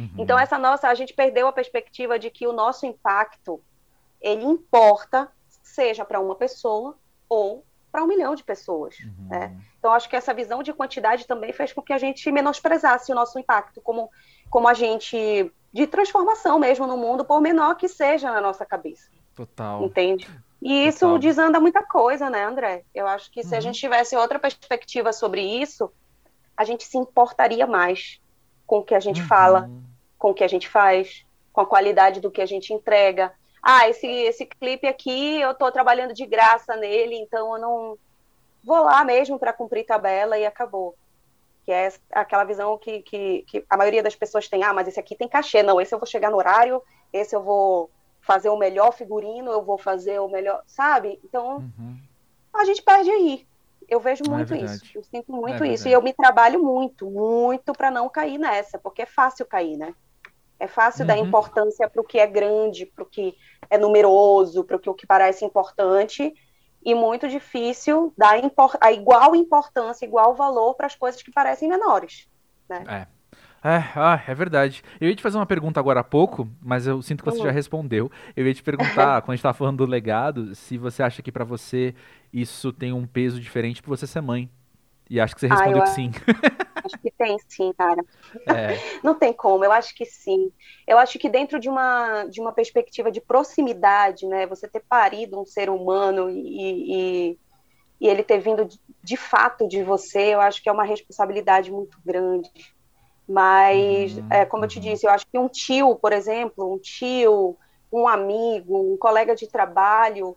Uhum. 0.00 0.22
Então 0.22 0.38
essa 0.38 0.58
nossa, 0.58 0.88
a 0.88 0.94
gente 0.94 1.12
perdeu 1.12 1.46
a 1.46 1.52
perspectiva 1.52 2.18
de 2.18 2.30
que 2.30 2.46
o 2.46 2.52
nosso 2.52 2.86
impacto 2.86 3.60
ele 4.20 4.44
importa, 4.44 5.28
seja 5.62 6.04
para 6.04 6.20
uma 6.20 6.34
pessoa 6.34 6.96
ou 7.28 7.64
para 7.90 8.04
um 8.04 8.06
milhão 8.06 8.34
de 8.34 8.44
pessoas. 8.44 8.96
Uhum. 9.00 9.28
Né? 9.28 9.56
Então, 9.78 9.92
acho 9.92 10.08
que 10.08 10.16
essa 10.16 10.32
visão 10.34 10.62
de 10.62 10.72
quantidade 10.72 11.26
também 11.26 11.52
fez 11.52 11.72
com 11.72 11.82
que 11.82 11.92
a 11.92 11.98
gente 11.98 12.30
menosprezasse 12.30 13.10
o 13.10 13.14
nosso 13.14 13.38
impacto 13.38 13.80
como, 13.80 14.10
como 14.48 14.68
agente 14.68 15.50
de 15.72 15.86
transformação 15.86 16.58
mesmo 16.58 16.86
no 16.86 16.96
mundo, 16.96 17.24
por 17.24 17.40
menor 17.40 17.76
que 17.76 17.88
seja 17.88 18.30
na 18.30 18.40
nossa 18.40 18.64
cabeça. 18.64 19.08
Total. 19.34 19.82
Entende? 19.84 20.28
E 20.60 20.86
isso 20.86 21.00
Total. 21.00 21.18
desanda 21.18 21.60
muita 21.60 21.82
coisa, 21.82 22.28
né, 22.28 22.44
André? 22.44 22.84
Eu 22.94 23.06
acho 23.06 23.30
que 23.30 23.42
se 23.42 23.52
uhum. 23.52 23.58
a 23.58 23.60
gente 23.60 23.80
tivesse 23.80 24.14
outra 24.16 24.38
perspectiva 24.38 25.12
sobre 25.12 25.40
isso, 25.40 25.90
a 26.56 26.64
gente 26.64 26.84
se 26.84 26.98
importaria 26.98 27.66
mais 27.66 28.20
com 28.66 28.78
o 28.78 28.84
que 28.84 28.94
a 28.94 29.00
gente 29.00 29.22
uhum. 29.22 29.26
fala, 29.26 29.70
com 30.20 30.30
o 30.30 30.34
que 30.34 30.44
a 30.44 30.48
gente 30.48 30.68
faz, 30.68 31.26
com 31.52 31.62
a 31.62 31.66
qualidade 31.66 32.20
do 32.20 32.30
que 32.30 32.42
a 32.42 32.46
gente 32.46 32.72
entrega, 32.72 33.32
ah, 33.62 33.88
esse, 33.88 34.06
esse 34.06 34.46
clipe 34.46 34.86
aqui 34.86 35.40
eu 35.40 35.50
estou 35.50 35.72
trabalhando 35.72 36.14
de 36.14 36.24
graça 36.24 36.76
nele, 36.76 37.16
então 37.16 37.54
eu 37.56 37.60
não 37.60 37.98
vou 38.62 38.84
lá 38.84 39.02
mesmo 39.02 39.38
para 39.38 39.52
cumprir 39.52 39.84
tabela 39.84 40.38
e 40.38 40.46
acabou. 40.46 40.94
Que 41.64 41.72
é 41.72 41.92
aquela 42.12 42.44
visão 42.44 42.76
que, 42.78 43.02
que, 43.02 43.44
que, 43.46 43.64
a 43.68 43.76
maioria 43.76 44.02
das 44.02 44.14
pessoas 44.14 44.46
tem, 44.46 44.62
ah, 44.62 44.72
mas 44.72 44.88
esse 44.88 45.00
aqui 45.00 45.16
tem 45.16 45.28
cachê, 45.28 45.62
não, 45.62 45.80
esse 45.80 45.94
eu 45.94 45.98
vou 45.98 46.06
chegar 46.06 46.30
no 46.30 46.36
horário, 46.36 46.82
esse 47.12 47.34
eu 47.34 47.42
vou 47.42 47.90
fazer 48.20 48.50
o 48.50 48.56
melhor 48.58 48.92
figurino, 48.92 49.50
eu 49.50 49.62
vou 49.62 49.78
fazer 49.78 50.20
o 50.20 50.28
melhor, 50.28 50.62
sabe? 50.66 51.18
Então, 51.24 51.56
uhum. 51.56 51.98
a 52.52 52.64
gente 52.64 52.82
perde 52.82 53.10
aí. 53.10 53.46
Eu 53.88 54.00
vejo 54.00 54.22
é 54.26 54.30
muito 54.30 54.54
é 54.54 54.58
isso, 54.58 54.84
eu 54.94 55.02
sinto 55.02 55.32
muito 55.32 55.64
é 55.64 55.68
isso, 55.68 55.88
e 55.88 55.92
eu 55.92 56.00
me 56.00 56.12
trabalho 56.12 56.62
muito, 56.62 57.10
muito 57.10 57.72
para 57.72 57.90
não 57.90 58.08
cair 58.08 58.38
nessa, 58.38 58.78
porque 58.78 59.02
é 59.02 59.06
fácil 59.06 59.44
cair, 59.44 59.76
né? 59.76 59.94
É 60.60 60.68
fácil 60.68 61.02
uhum. 61.02 61.06
dar 61.06 61.18
importância 61.18 61.88
para 61.88 62.02
o 62.02 62.04
que 62.04 62.18
é 62.18 62.26
grande, 62.26 62.84
para 62.84 63.02
o 63.02 63.06
que 63.06 63.34
é 63.70 63.78
numeroso, 63.78 64.62
para 64.62 64.76
o 64.76 64.94
que 64.94 65.06
parece 65.06 65.42
importante, 65.42 66.34
e 66.84 66.94
muito 66.94 67.26
difícil 67.28 68.12
dar 68.16 68.34
a 68.78 68.92
igual 68.92 69.34
importância, 69.34 70.04
igual 70.04 70.34
valor 70.34 70.74
para 70.74 70.86
as 70.86 70.94
coisas 70.94 71.22
que 71.22 71.32
parecem 71.32 71.66
menores. 71.66 72.28
Né? 72.68 72.84
É. 72.86 73.20
É, 73.62 73.76
ah, 73.94 74.22
é 74.26 74.34
verdade. 74.34 74.82
Eu 74.98 75.08
ia 75.08 75.14
te 75.14 75.22
fazer 75.22 75.36
uma 75.36 75.44
pergunta 75.44 75.78
agora 75.78 76.00
há 76.00 76.04
pouco, 76.04 76.48
mas 76.62 76.86
eu 76.86 77.02
sinto 77.02 77.22
que 77.22 77.30
você 77.30 77.40
uhum. 77.40 77.44
já 77.44 77.50
respondeu. 77.50 78.10
Eu 78.34 78.46
ia 78.46 78.54
te 78.54 78.62
perguntar, 78.62 79.20
quando 79.22 79.30
a 79.30 79.36
gente 79.36 79.40
estava 79.40 79.54
falando 79.54 79.78
do 79.78 79.86
legado, 79.86 80.54
se 80.54 80.78
você 80.78 81.02
acha 81.02 81.20
que 81.20 81.30
para 81.30 81.44
você 81.44 81.94
isso 82.32 82.72
tem 82.72 82.90
um 82.90 83.06
peso 83.06 83.38
diferente 83.38 83.82
por 83.82 83.90
você 83.90 84.06
ser 84.06 84.22
mãe. 84.22 84.48
E 85.10 85.20
acho 85.20 85.34
que 85.34 85.40
você 85.40 85.48
respondeu 85.48 85.82
ah, 85.82 85.84
que 85.84 85.90
sim. 85.90 86.10
Acho 86.92 87.02
que 87.02 87.10
tem 87.10 87.36
sim, 87.48 87.72
cara. 87.76 88.04
É. 88.46 88.78
Não 89.02 89.14
tem 89.14 89.32
como, 89.32 89.64
eu 89.64 89.72
acho 89.72 89.94
que 89.94 90.04
sim. 90.04 90.52
Eu 90.86 90.98
acho 90.98 91.18
que 91.18 91.28
dentro 91.28 91.58
de 91.58 91.68
uma, 91.68 92.24
de 92.24 92.40
uma 92.40 92.52
perspectiva 92.52 93.10
de 93.10 93.20
proximidade, 93.20 94.26
né? 94.26 94.46
Você 94.46 94.68
ter 94.68 94.80
parido 94.80 95.40
um 95.40 95.46
ser 95.46 95.70
humano 95.70 96.30
e, 96.30 97.30
e, 97.30 97.38
e 98.00 98.08
ele 98.08 98.22
ter 98.22 98.38
vindo 98.38 98.64
de, 98.64 98.80
de, 99.02 99.16
fato 99.16 99.68
de 99.68 99.82
você, 99.82 100.34
eu 100.34 100.40
acho 100.40 100.62
que 100.62 100.68
é 100.68 100.72
uma 100.72 100.84
responsabilidade 100.84 101.70
muito 101.70 101.98
grande. 102.04 102.50
Mas, 103.28 104.16
uhum. 104.16 104.26
é, 104.30 104.44
como 104.44 104.64
eu 104.64 104.68
te 104.68 104.78
uhum. 104.78 104.84
disse, 104.84 105.06
eu 105.06 105.10
acho 105.10 105.26
que 105.26 105.38
um 105.38 105.48
tio, 105.48 105.94
por 105.94 106.12
exemplo, 106.12 106.74
um 106.74 106.78
tio, 106.78 107.56
um 107.92 108.08
amigo, 108.08 108.92
um 108.92 108.96
colega 108.96 109.34
de 109.36 109.46
trabalho, 109.46 110.36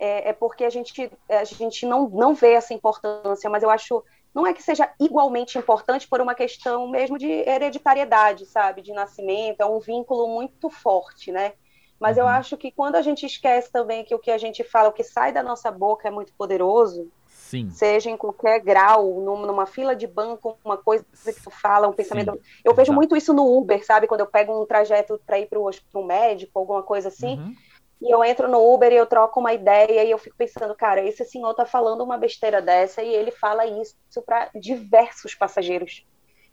é, 0.00 0.30
é 0.30 0.32
porque 0.32 0.64
a 0.64 0.70
gente, 0.70 1.10
a 1.28 1.44
gente 1.44 1.84
não, 1.84 2.08
não 2.08 2.34
vê 2.34 2.52
essa 2.52 2.72
importância, 2.72 3.50
mas 3.50 3.62
eu 3.62 3.68
acho 3.70 4.02
não 4.34 4.46
é 4.46 4.52
que 4.52 4.62
seja 4.62 4.90
igualmente 5.00 5.58
importante 5.58 6.06
por 6.08 6.20
uma 6.20 6.34
questão 6.34 6.88
mesmo 6.88 7.18
de 7.18 7.26
hereditariedade, 7.26 8.46
sabe, 8.46 8.82
de 8.82 8.92
nascimento, 8.92 9.60
é 9.60 9.66
um 9.66 9.80
vínculo 9.80 10.28
muito 10.28 10.70
forte, 10.70 11.32
né? 11.32 11.52
Mas 11.98 12.16
eu 12.16 12.24
uhum. 12.24 12.30
acho 12.30 12.56
que 12.56 12.70
quando 12.70 12.96
a 12.96 13.02
gente 13.02 13.26
esquece 13.26 13.70
também 13.70 14.04
que 14.04 14.14
o 14.14 14.18
que 14.18 14.30
a 14.30 14.38
gente 14.38 14.64
fala, 14.64 14.88
o 14.88 14.92
que 14.92 15.04
sai 15.04 15.32
da 15.32 15.42
nossa 15.42 15.70
boca 15.70 16.08
é 16.08 16.10
muito 16.10 16.32
poderoso, 16.32 17.10
Sim. 17.28 17.68
seja 17.70 18.08
em 18.08 18.16
qualquer 18.16 18.60
grau, 18.60 19.20
numa 19.20 19.66
fila 19.66 19.94
de 19.94 20.06
banco, 20.06 20.56
uma 20.64 20.78
coisa 20.78 21.04
que 21.04 21.42
tu 21.42 21.50
fala, 21.50 21.88
um 21.88 21.92
pensamento. 21.92 22.32
Sim. 22.32 22.40
Eu 22.64 22.74
vejo 22.74 22.92
muito 22.92 23.16
isso 23.16 23.34
no 23.34 23.44
Uber, 23.58 23.84
sabe? 23.84 24.06
Quando 24.06 24.20
eu 24.20 24.26
pego 24.26 24.62
um 24.62 24.64
trajeto 24.64 25.20
para 25.26 25.38
ir 25.38 25.46
para 25.46 25.58
o 25.58 26.04
médico, 26.04 26.58
alguma 26.58 26.82
coisa 26.82 27.08
assim. 27.08 27.38
Uhum 27.38 27.54
e 28.00 28.10
eu 28.10 28.24
entro 28.24 28.48
no 28.48 28.72
Uber 28.72 28.90
e 28.92 28.96
eu 28.96 29.06
troco 29.06 29.40
uma 29.40 29.52
ideia 29.52 30.04
e 30.04 30.10
eu 30.10 30.18
fico 30.18 30.36
pensando, 30.36 30.74
cara, 30.74 31.04
esse 31.04 31.24
senhor 31.24 31.52
tá 31.54 31.66
falando 31.66 32.02
uma 32.02 32.16
besteira 32.16 32.62
dessa 32.62 33.02
e 33.02 33.12
ele 33.12 33.30
fala 33.30 33.66
isso 33.66 33.94
para 34.24 34.48
diversos 34.54 35.34
passageiros. 35.34 36.06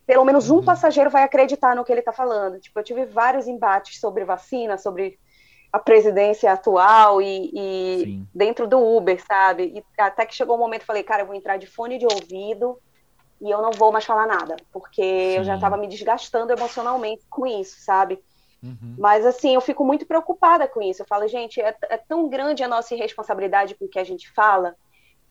Pelo 0.05 0.25
menos 0.25 0.49
um 0.49 0.57
uhum. 0.57 0.65
passageiro 0.65 1.09
vai 1.09 1.23
acreditar 1.23 1.75
no 1.75 1.85
que 1.85 1.91
ele 1.91 2.01
tá 2.01 2.11
falando. 2.11 2.59
Tipo, 2.59 2.79
eu 2.79 2.83
tive 2.83 3.05
vários 3.05 3.47
embates 3.47 3.99
sobre 3.99 4.25
vacina, 4.25 4.77
sobre 4.77 5.17
a 5.71 5.79
presidência 5.79 6.51
atual 6.51 7.21
e, 7.21 7.51
e 7.53 8.23
dentro 8.33 8.67
do 8.67 8.79
Uber, 8.79 9.21
sabe? 9.25 9.73
E 9.75 10.01
até 10.01 10.25
que 10.25 10.35
chegou 10.35 10.55
o 10.55 10.57
um 10.57 10.61
momento, 10.61 10.85
falei, 10.85 11.03
cara, 11.03 11.21
eu 11.21 11.27
vou 11.27 11.35
entrar 11.35 11.57
de 11.57 11.67
fone 11.67 11.97
de 11.97 12.05
ouvido 12.05 12.79
e 13.41 13.49
eu 13.49 13.61
não 13.61 13.71
vou 13.71 13.91
mais 13.91 14.05
falar 14.05 14.25
nada, 14.25 14.55
porque 14.71 15.03
Sim. 15.31 15.37
eu 15.37 15.43
já 15.43 15.55
estava 15.55 15.77
me 15.77 15.87
desgastando 15.87 16.51
emocionalmente 16.51 17.23
com 17.29 17.45
isso, 17.45 17.79
sabe? 17.81 18.23
Uhum. 18.61 18.95
Mas, 18.97 19.25
assim, 19.25 19.53
eu 19.55 19.61
fico 19.61 19.85
muito 19.85 20.05
preocupada 20.05 20.67
com 20.67 20.81
isso. 20.81 21.01
Eu 21.01 21.07
falo, 21.07 21.27
gente, 21.27 21.61
é, 21.61 21.75
é 21.83 21.97
tão 21.97 22.27
grande 22.27 22.63
a 22.63 22.67
nossa 22.67 22.95
irresponsabilidade 22.95 23.75
com 23.75 23.85
o 23.85 23.89
que 23.89 23.99
a 23.99 24.03
gente 24.03 24.31
fala, 24.31 24.75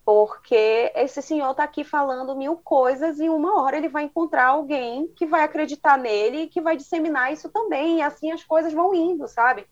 porque 0.05 0.93
esse 0.95 1.21
senhor 1.21 1.51
está 1.51 1.65
aqui 1.65 1.83
falando 1.83 2.37
mil 2.37 2.57
coisas 2.59 3.19
e 3.19 3.29
uma 3.29 3.61
hora 3.61 3.77
ele 3.77 3.89
vai 3.89 4.05
encontrar 4.05 4.47
alguém 4.47 5.09
que 5.17 5.27
vai 5.27 5.43
acreditar 5.43 5.99
nele 5.99 6.43
e 6.43 6.49
que 6.49 6.61
vai 6.61 6.77
disseminar 6.77 7.33
isso 7.33 7.49
também. 7.49 7.99
E 7.99 8.03
assim 8.03 8.31
as 8.31 8.45
coisas 8.45 8.73
vão 8.73 8.95
indo, 8.95 9.27
sabe? 9.27 9.67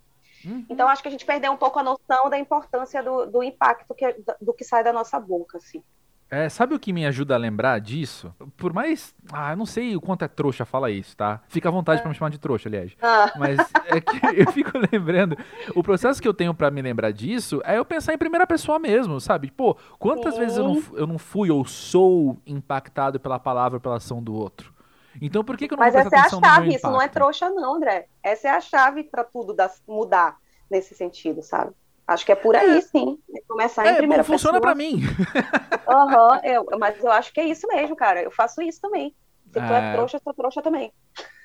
Uhum. 0.44 0.66
Então, 0.68 0.88
acho 0.88 1.02
que 1.02 1.08
a 1.08 1.10
gente 1.10 1.24
perdeu 1.24 1.52
um 1.52 1.56
pouco 1.56 1.78
a 1.78 1.82
noção 1.82 2.28
da 2.28 2.38
importância 2.38 3.02
do, 3.02 3.26
do 3.26 3.42
impacto 3.42 3.94
que, 3.94 4.16
do 4.40 4.52
que 4.52 4.64
sai 4.64 4.84
da 4.84 4.92
nossa 4.92 5.18
boca, 5.18 5.58
assim. 5.58 5.82
É, 6.30 6.48
sabe 6.48 6.74
o 6.74 6.80
que 6.80 6.92
me 6.92 7.06
ajuda 7.06 7.34
a 7.34 7.38
lembrar 7.38 7.78
disso? 7.78 8.34
Por 8.56 8.72
mais. 8.72 9.14
Ah, 9.32 9.52
eu 9.52 9.56
não 9.56 9.66
sei 9.66 9.94
o 9.94 10.00
quanto 10.00 10.24
é 10.24 10.28
trouxa 10.28 10.64
fala 10.64 10.90
isso, 10.90 11.16
tá? 11.16 11.40
Fica 11.48 11.68
à 11.68 11.72
vontade 11.72 12.00
é. 12.00 12.02
para 12.02 12.08
me 12.08 12.14
chamar 12.14 12.30
de 12.30 12.38
trouxa, 12.38 12.68
aliás. 12.68 12.92
Ah. 13.00 13.32
Mas 13.36 13.58
é 13.86 14.00
que 14.00 14.18
eu 14.40 14.50
fico 14.50 14.72
lembrando. 14.90 15.36
O 15.74 15.82
processo 15.82 16.20
que 16.20 16.26
eu 16.26 16.34
tenho 16.34 16.54
para 16.54 16.70
me 16.70 16.82
lembrar 16.82 17.12
disso 17.12 17.60
é 17.64 17.78
eu 17.78 17.84
pensar 17.84 18.14
em 18.14 18.18
primeira 18.18 18.46
pessoa 18.46 18.78
mesmo, 18.78 19.20
sabe? 19.20 19.50
Pô, 19.50 19.76
quantas 19.98 20.36
vezes 20.36 20.56
eu 20.56 20.64
não, 20.64 20.82
eu 20.94 21.06
não 21.06 21.18
fui 21.18 21.50
ou 21.50 21.64
sou 21.64 22.38
impactado 22.46 23.20
pela 23.20 23.38
palavra 23.38 23.76
ou 23.76 23.80
pela 23.80 23.96
ação 23.96 24.22
do 24.22 24.34
outro? 24.34 24.74
Então 25.20 25.44
por 25.44 25.56
que, 25.56 25.68
que 25.68 25.74
eu 25.74 25.76
não 25.76 25.84
Mas 25.84 25.94
essa 25.94 26.16
é 26.16 26.18
a 26.18 26.28
chave, 26.28 26.74
isso 26.74 26.90
não 26.90 27.00
é 27.00 27.08
trouxa, 27.08 27.50
não, 27.50 27.76
André. 27.76 28.08
Essa 28.22 28.48
é 28.48 28.50
a 28.50 28.60
chave 28.60 29.04
para 29.04 29.22
tudo 29.22 29.54
mudar 29.86 30.36
nesse 30.70 30.94
sentido, 30.94 31.42
sabe? 31.42 31.72
Acho 32.06 32.26
que 32.26 32.32
é 32.32 32.34
por 32.34 32.54
aí, 32.54 32.78
é. 32.78 32.80
sim. 32.82 33.18
Começar 33.48 33.86
em 33.86 33.90
é, 33.90 33.94
primeira 33.94 34.22
funciona 34.22 34.60
pessoa. 34.60 34.74
Funciona 34.84 35.08
para 35.10 35.40
mim. 35.54 35.80
Aham, 35.88 36.40
uhum, 36.44 36.78
mas 36.78 37.02
eu 37.02 37.10
acho 37.10 37.32
que 37.32 37.40
é 37.40 37.46
isso 37.46 37.66
mesmo, 37.68 37.96
cara. 37.96 38.22
Eu 38.22 38.30
faço 38.30 38.60
isso 38.60 38.80
também. 38.80 39.14
Se 39.46 39.60
tu 39.60 39.60
é, 39.60 39.90
é 39.90 39.92
trouxa, 39.92 40.16
eu 40.16 40.20
sou 40.20 40.34
trouxa 40.34 40.60
também. 40.62 40.92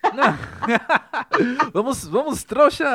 vamos, 1.74 2.06
vamos, 2.08 2.44
trouxa, 2.44 2.86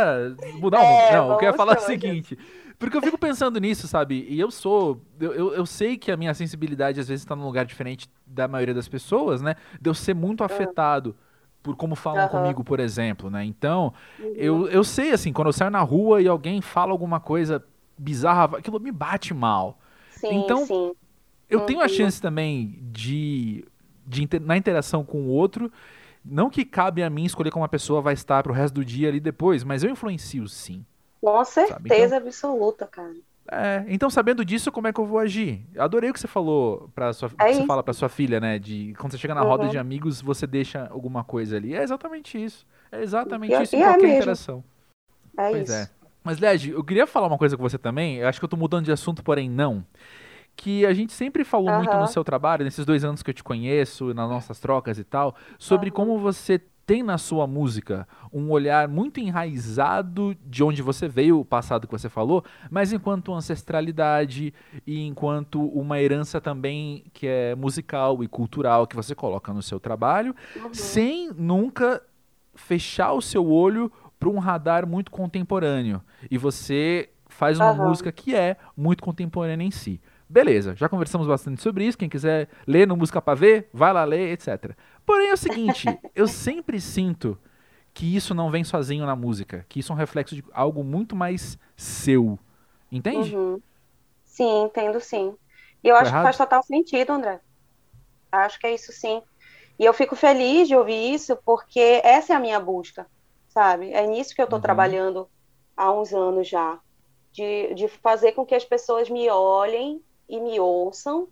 mudar 0.55 0.81
o 0.81 0.83
é, 0.83 1.13
Não, 1.13 1.33
eu 1.33 1.37
quero 1.39 1.57
falar 1.57 1.77
trouxa. 1.77 1.93
o 1.93 1.93
seguinte. 1.93 2.39
Porque 2.79 2.97
eu 2.97 3.03
fico 3.03 3.17
pensando 3.17 3.61
nisso, 3.61 3.87
sabe? 3.87 4.27
E 4.29 4.39
eu 4.39 4.51
sou. 4.51 5.01
Eu, 5.21 5.33
eu, 5.33 5.55
eu 5.55 5.67
sei 5.67 5.97
que 5.97 6.11
a 6.11 6.17
minha 6.17 6.35
sensibilidade 6.35 7.01
às 7.01 7.09
vezes 7.09 7.23
está 7.23 7.37
num 7.37 7.45
lugar 7.45 7.65
diferente 7.65 8.11
da 8.27 8.49
maioria 8.49 8.75
das 8.75 8.89
pessoas, 8.89 9.41
né? 9.41 9.55
De 9.81 9.89
eu 9.89 9.95
ser 9.95 10.15
muito 10.15 10.43
afetado 10.43 11.17
por 11.65 11.75
como 11.75 11.97
falam 11.97 12.25
uhum. 12.25 12.29
comigo, 12.29 12.63
por 12.63 12.79
exemplo, 12.79 13.31
né? 13.31 13.43
Então, 13.43 13.93
uhum. 14.21 14.35
eu, 14.37 14.69
eu 14.69 14.85
sei, 14.85 15.13
assim, 15.13 15.33
quando 15.33 15.49
eu 15.49 15.53
saio 15.53 15.71
na 15.71 15.81
rua 15.81 16.21
e 16.21 16.29
alguém 16.29 16.61
fala 16.61 16.93
alguma 16.93 17.19
coisa 17.19 17.65
bizarra, 17.97 18.59
aquilo 18.59 18.79
me 18.79 18.93
bate 18.93 19.33
mal. 19.33 19.79
Sim, 20.11 20.45
então, 20.45 20.67
sim. 20.67 20.95
eu 21.49 21.61
uhum. 21.61 21.67
tenho 21.67 21.81
a 21.81 21.85
uhum. 21.85 21.89
chance 21.89 22.21
também 22.21 22.79
de, 22.93 23.65
de, 24.07 24.29
na 24.41 24.59
interação 24.59 25.03
com 25.03 25.23
o 25.23 25.29
outro, 25.29 25.73
não 26.23 26.51
que 26.51 26.67
cabe 26.67 27.03
a 27.03 27.09
mim 27.09 27.25
escolher 27.25 27.51
como 27.51 27.65
a 27.65 27.69
pessoa 27.69 28.03
vai 28.03 28.13
estar 28.13 28.43
pro 28.43 28.53
resto 28.53 28.75
do 28.75 28.85
dia 28.85 29.09
ali 29.09 29.19
depois, 29.19 29.65
mas 29.65 29.83
eu 29.83 29.91
influencio 29.91 30.47
sim. 30.47 30.85
Com 31.19 31.43
certeza 31.47 32.17
então, 32.17 32.29
absoluta, 32.29 32.87
cara. 32.87 33.17
É, 33.51 33.85
então 33.89 34.09
sabendo 34.09 34.45
disso, 34.45 34.73
como 34.73 34.89
é 34.89 34.93
que 34.93 34.99
eu 34.99 35.07
vou 35.07 35.19
agir? 35.19 35.67
Adorei 35.79 36.11
o 36.11 36.13
que 36.13 36.21
você 36.21 36.27
falou 36.27 36.91
para 36.95 37.13
sua, 37.13 37.31
é 37.39 37.53
você 37.53 37.67
fala 37.67 37.83
para 37.83 37.93
sua 37.93 38.09
filha, 38.09 38.41
né? 38.41 38.59
De 38.59 38.95
quando 38.99 39.13
você 39.13 39.19
chega 39.19 39.35
na 39.35 39.43
uhum. 39.43 39.49
roda 39.49 39.69
de 39.69 39.77
amigos, 39.77 40.21
você 40.21 40.47
deixa 40.47 40.89
alguma 40.91 41.23
coisa 41.23 41.57
ali. 41.57 41.75
É 41.75 41.83
exatamente 41.83 42.43
isso. 42.43 42.67
É 42.91 43.03
exatamente 43.03 43.53
e, 43.53 43.63
isso 43.63 43.77
em 43.77 43.83
é 43.83 43.85
qualquer 43.85 44.07
é 44.07 44.17
interação. 44.17 44.65
É 45.37 45.51
pois 45.51 45.69
isso. 45.69 45.73
é. 45.73 45.91
Mas 46.23 46.39
Led, 46.39 46.71
eu 46.71 46.83
queria 46.83 47.07
falar 47.07 47.27
uma 47.27 47.37
coisa 47.37 47.57
com 47.57 47.63
você 47.63 47.77
também. 47.77 48.17
Eu 48.17 48.29
acho 48.29 48.39
que 48.39 48.45
eu 48.45 48.49
tô 48.49 48.57
mudando 48.57 48.87
de 48.87 48.93
assunto, 48.93 49.23
porém 49.23 49.51
não. 49.51 49.85
que 50.57 50.87
a 50.87 50.95
gente 50.95 51.13
sempre 51.13 51.45
falou 51.45 51.69
uhum. 51.69 51.79
muito 51.79 51.97
no 51.97 52.07
seu 52.07 52.25
trabalho, 52.25 52.65
nesses 52.65 52.87
dois 52.87 53.05
anos 53.05 53.23
que 53.23 53.31
eu 53.31 53.35
te 53.35 53.45
conheço, 53.45 54.15
nas 54.15 54.29
nossas 54.31 54.59
trocas 54.59 54.99
e 54.99 55.05
tal, 55.05 55.35
sobre 55.59 55.91
uhum. 55.91 55.95
como 55.95 56.19
você 56.19 56.63
tem 56.87 57.03
na 57.03 57.19
sua 57.19 57.47
música 57.47 58.07
um 58.33 58.51
olhar 58.51 58.89
muito 58.89 59.21
enraizado 59.21 60.37
de 60.47 60.63
onde 60.63 60.83
você 60.83 61.09
veio, 61.09 61.41
o 61.41 61.45
passado 61.45 61.87
que 61.87 61.93
você 61.93 62.09
falou, 62.09 62.45
mas 62.71 62.93
enquanto 62.93 63.33
ancestralidade 63.33 64.53
e 64.87 65.07
enquanto 65.07 65.65
uma 65.69 66.01
herança 66.01 66.41
também 66.41 67.05
que 67.13 67.27
é 67.27 67.55
musical 67.55 68.23
e 68.23 68.29
cultural 68.29 68.87
que 68.87 68.97
você 68.97 69.15
coloca 69.15 69.53
no 69.53 69.63
seu 69.63 69.81
trabalho, 69.81 70.35
uhum. 70.57 70.75
sem 70.75 71.31
nunca 71.33 72.03
fechar 72.55 73.13
o 73.13 73.21
seu 73.21 73.47
olho 73.51 73.91
para 74.19 74.29
um 74.29 74.39
radar 74.39 74.87
muito 74.87 75.11
contemporâneo. 75.11 76.03
E 76.31 76.39
você 76.39 77.11
faz 77.29 77.59
uma 77.59 77.73
uhum. 77.73 77.89
música 77.89 78.13
que 78.13 78.35
é 78.35 78.57
muito 78.77 79.03
contemporânea 79.03 79.67
em 79.67 79.71
si. 79.71 80.01
Beleza, 80.29 80.75
já 80.75 80.89
conversamos 80.89 81.27
bastante 81.27 81.61
sobre 81.63 81.87
isso. 81.87 81.99
Quem 81.99 82.09
quiser 82.09 82.49
ler 82.67 82.87
no 82.89 82.97
Música 82.97 83.21
Pra 83.21 83.35
Ver, 83.35 83.69
vai 83.73 83.93
lá 83.93 84.05
ler, 84.05 84.33
etc. 84.33 84.75
Porém, 85.07 85.29
é 85.29 85.33
o 85.33 85.37
seguinte, 85.37 85.87
eu 86.15 86.27
sempre 86.27 86.81
sinto 86.81 87.39
que 87.93 88.17
isso 88.17 88.35
não 88.35 88.51
vem 88.51 88.65
sozinho 88.65 89.07
na 89.07 89.15
música, 89.15 89.65
que 89.69 89.79
isso 89.79 89.93
é 89.93 89.95
um 89.95 89.99
reflexo 89.99 90.35
de 90.35 90.45
algo 90.53 90.83
muito 90.83 91.15
mais 91.15 91.59
seu. 91.77 92.39
Entende? 92.91 93.37
Uhum. 93.37 93.61
Sim, 94.25 94.65
entendo 94.65 95.01
sim. 95.01 95.37
E 95.83 95.89
eu 95.89 95.95
Foi 95.95 96.03
acho 96.03 96.11
errado? 96.11 96.21
que 96.21 96.25
faz 96.25 96.37
total 96.37 96.63
sentido, 96.63 97.13
André. 97.13 97.41
Acho 98.33 98.59
que 98.59 98.67
é 98.67 98.75
isso 98.75 98.93
sim. 98.93 99.23
E 99.79 99.85
eu 99.85 99.93
fico 99.93 100.17
feliz 100.17 100.67
de 100.67 100.75
ouvir 100.75 101.15
isso, 101.15 101.37
porque 101.45 102.01
essa 102.03 102.33
é 102.33 102.37
a 102.37 102.41
minha 102.41 102.59
busca, 102.59 103.07
sabe? 103.49 103.93
É 103.93 104.07
nisso 104.07 104.35
que 104.35 104.41
eu 104.41 104.45
estou 104.45 104.59
uhum. 104.59 104.63
trabalhando 104.63 105.29
há 105.77 105.93
uns 105.93 106.13
anos 106.13 106.49
já. 106.49 106.79
De, 107.33 107.75
de 107.75 107.89
fazer 107.89 108.33
com 108.33 108.47
que 108.47 108.55
as 108.55 108.65
pessoas 108.65 109.11
me 109.11 109.29
olhem 109.29 110.01
e 110.29 110.41
me 110.41 110.61
ouçam 110.61 111.29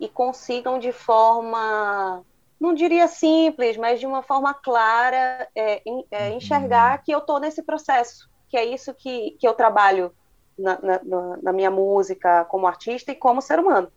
e 0.00 0.08
consigam 0.08 0.78
de 0.78 0.92
forma 0.92 2.24
não 2.58 2.74
diria 2.74 3.06
simples, 3.06 3.76
mas 3.76 4.00
de 4.00 4.06
uma 4.06 4.22
forma 4.22 4.54
clara, 4.54 5.48
é, 5.54 5.82
é, 6.10 6.30
enxergar 6.30 7.02
que 7.02 7.12
eu 7.12 7.18
estou 7.18 7.38
nesse 7.38 7.62
processo, 7.62 8.28
que 8.48 8.56
é 8.56 8.64
isso 8.64 8.94
que, 8.94 9.32
que 9.38 9.46
eu 9.46 9.54
trabalho 9.54 10.12
na, 10.58 10.78
na, 10.80 11.36
na, 11.42 11.52
minha 11.52 11.70
música 11.70 12.44
como 12.46 12.66
artista 12.66 13.12
e 13.12 13.14
como 13.14 13.42
ser 13.42 13.58
humano. 13.58 13.92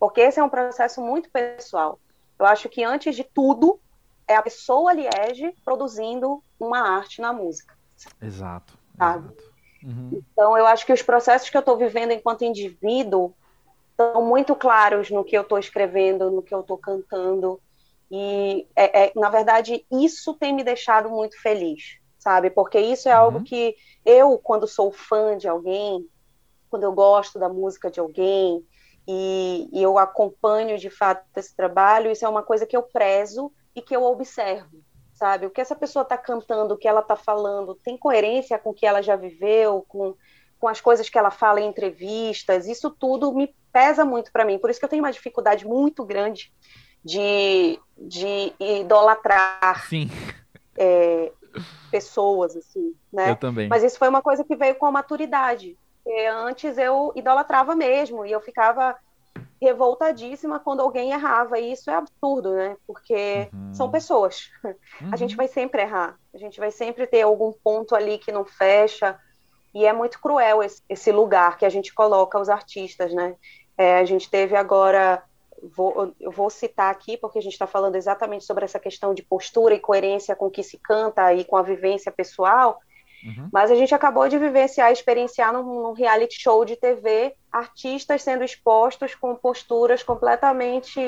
Porque 0.00 0.22
esse 0.22 0.40
é 0.40 0.42
um 0.42 0.48
processo 0.48 1.02
muito 1.02 1.30
pessoal. 1.30 1.98
Eu 2.38 2.46
acho 2.46 2.68
que, 2.68 2.82
antes 2.82 3.14
de 3.14 3.24
tudo, 3.24 3.78
é 4.26 4.34
a 4.34 4.42
pessoa 4.42 4.94
Liege 4.94 5.54
produzindo 5.64 6.42
uma 6.58 6.80
arte 6.80 7.20
na 7.20 7.32
música. 7.32 7.76
Exato. 8.20 8.76
exato. 8.94 9.52
Uhum. 9.82 10.22
Então, 10.32 10.56
eu 10.56 10.66
acho 10.66 10.86
que 10.86 10.92
os 10.92 11.02
processos 11.02 11.50
que 11.50 11.56
eu 11.56 11.60
estou 11.60 11.76
vivendo 11.76 12.12
enquanto 12.12 12.44
indivíduo 12.44 13.34
estão 13.90 14.24
muito 14.24 14.56
claros 14.56 15.10
no 15.10 15.24
que 15.24 15.36
eu 15.36 15.42
estou 15.42 15.58
escrevendo, 15.58 16.30
no 16.30 16.42
que 16.42 16.54
eu 16.54 16.60
estou 16.60 16.78
cantando, 16.78 17.60
e, 18.14 18.68
é, 18.76 19.06
é, 19.06 19.12
na 19.16 19.30
verdade, 19.30 19.86
isso 19.90 20.34
tem 20.34 20.52
me 20.52 20.62
deixado 20.62 21.08
muito 21.08 21.40
feliz, 21.40 21.98
sabe? 22.18 22.50
Porque 22.50 22.78
isso 22.78 23.08
é 23.08 23.14
uhum. 23.14 23.22
algo 23.22 23.42
que 23.42 23.74
eu, 24.04 24.36
quando 24.36 24.68
sou 24.68 24.92
fã 24.92 25.34
de 25.34 25.48
alguém, 25.48 26.06
quando 26.68 26.82
eu 26.82 26.92
gosto 26.92 27.38
da 27.38 27.48
música 27.48 27.90
de 27.90 28.00
alguém, 28.00 28.62
e, 29.08 29.66
e 29.72 29.82
eu 29.82 29.96
acompanho 29.96 30.76
de 30.76 30.90
fato 30.90 31.24
esse 31.34 31.56
trabalho, 31.56 32.10
isso 32.10 32.26
é 32.26 32.28
uma 32.28 32.42
coisa 32.42 32.66
que 32.66 32.76
eu 32.76 32.82
prezo 32.82 33.50
e 33.74 33.80
que 33.80 33.96
eu 33.96 34.04
observo, 34.04 34.84
sabe? 35.14 35.46
O 35.46 35.50
que 35.50 35.62
essa 35.62 35.74
pessoa 35.74 36.02
está 36.02 36.18
cantando, 36.18 36.74
o 36.74 36.76
que 36.76 36.86
ela 36.86 37.00
está 37.00 37.16
falando, 37.16 37.74
tem 37.76 37.96
coerência 37.96 38.58
com 38.58 38.70
o 38.70 38.74
que 38.74 38.84
ela 38.84 39.00
já 39.00 39.16
viveu, 39.16 39.86
com, 39.88 40.14
com 40.60 40.68
as 40.68 40.82
coisas 40.82 41.08
que 41.08 41.16
ela 41.16 41.30
fala 41.30 41.62
em 41.62 41.68
entrevistas, 41.68 42.66
isso 42.68 42.90
tudo 42.90 43.32
me 43.32 43.56
pesa 43.72 44.04
muito 44.04 44.30
para 44.30 44.44
mim. 44.44 44.58
Por 44.58 44.68
isso 44.68 44.78
que 44.78 44.84
eu 44.84 44.90
tenho 44.90 45.02
uma 45.02 45.10
dificuldade 45.10 45.66
muito 45.66 46.04
grande 46.04 46.52
de, 47.04 47.78
de 47.98 48.52
idolatrar 48.58 49.88
é, 50.76 51.32
pessoas, 51.90 52.56
assim, 52.56 52.94
né? 53.12 53.30
Eu 53.30 53.36
também. 53.36 53.68
Mas 53.68 53.82
isso 53.82 53.98
foi 53.98 54.08
uma 54.08 54.22
coisa 54.22 54.44
que 54.44 54.56
veio 54.56 54.74
com 54.76 54.86
a 54.86 54.92
maturidade. 54.92 55.76
Antes 56.46 56.78
eu 56.78 57.12
idolatrava 57.14 57.76
mesmo, 57.76 58.26
e 58.26 58.32
eu 58.32 58.40
ficava 58.40 58.96
revoltadíssima 59.60 60.58
quando 60.58 60.80
alguém 60.80 61.12
errava, 61.12 61.58
e 61.58 61.72
isso 61.72 61.88
é 61.88 61.94
absurdo, 61.94 62.52
né? 62.52 62.76
Porque 62.84 63.48
uhum. 63.52 63.72
são 63.72 63.90
pessoas. 63.90 64.50
Uhum. 64.64 64.74
A 65.12 65.16
gente 65.16 65.32
uhum. 65.32 65.36
vai 65.36 65.48
sempre 65.48 65.82
errar, 65.82 66.18
a 66.34 66.38
gente 66.38 66.58
vai 66.58 66.70
sempre 66.70 67.06
ter 67.06 67.22
algum 67.22 67.52
ponto 67.52 67.94
ali 67.94 68.18
que 68.18 68.32
não 68.32 68.44
fecha, 68.44 69.16
e 69.72 69.86
é 69.86 69.92
muito 69.92 70.20
cruel 70.20 70.62
esse, 70.62 70.82
esse 70.88 71.12
lugar 71.12 71.56
que 71.56 71.64
a 71.64 71.68
gente 71.68 71.94
coloca 71.94 72.38
os 72.38 72.48
artistas, 72.48 73.14
né? 73.14 73.36
É, 73.78 73.98
a 73.98 74.04
gente 74.04 74.28
teve 74.28 74.56
agora 74.56 75.22
vou, 75.62 76.14
eu 76.20 76.30
vou 76.30 76.50
citar 76.50 76.90
aqui, 76.90 77.16
porque 77.16 77.38
a 77.38 77.42
gente 77.42 77.52
está 77.52 77.66
falando 77.66 77.96
exatamente 77.96 78.44
sobre 78.44 78.64
essa 78.64 78.78
questão 78.78 79.14
de 79.14 79.22
postura 79.22 79.74
e 79.74 79.80
coerência 79.80 80.34
com 80.34 80.46
o 80.46 80.50
que 80.50 80.62
se 80.62 80.78
canta 80.78 81.32
e 81.32 81.44
com 81.44 81.56
a 81.56 81.62
vivência 81.62 82.10
pessoal, 82.10 82.80
uhum. 83.24 83.48
mas 83.52 83.70
a 83.70 83.74
gente 83.74 83.94
acabou 83.94 84.28
de 84.28 84.38
vivenciar, 84.38 84.90
experienciar 84.90 85.52
num, 85.52 85.62
num, 85.62 85.92
reality 85.92 86.40
show 86.40 86.64
de 86.64 86.76
TV, 86.76 87.34
artistas 87.50 88.22
sendo 88.22 88.44
expostos 88.44 89.14
com 89.14 89.34
posturas 89.36 90.02
completamente 90.02 91.00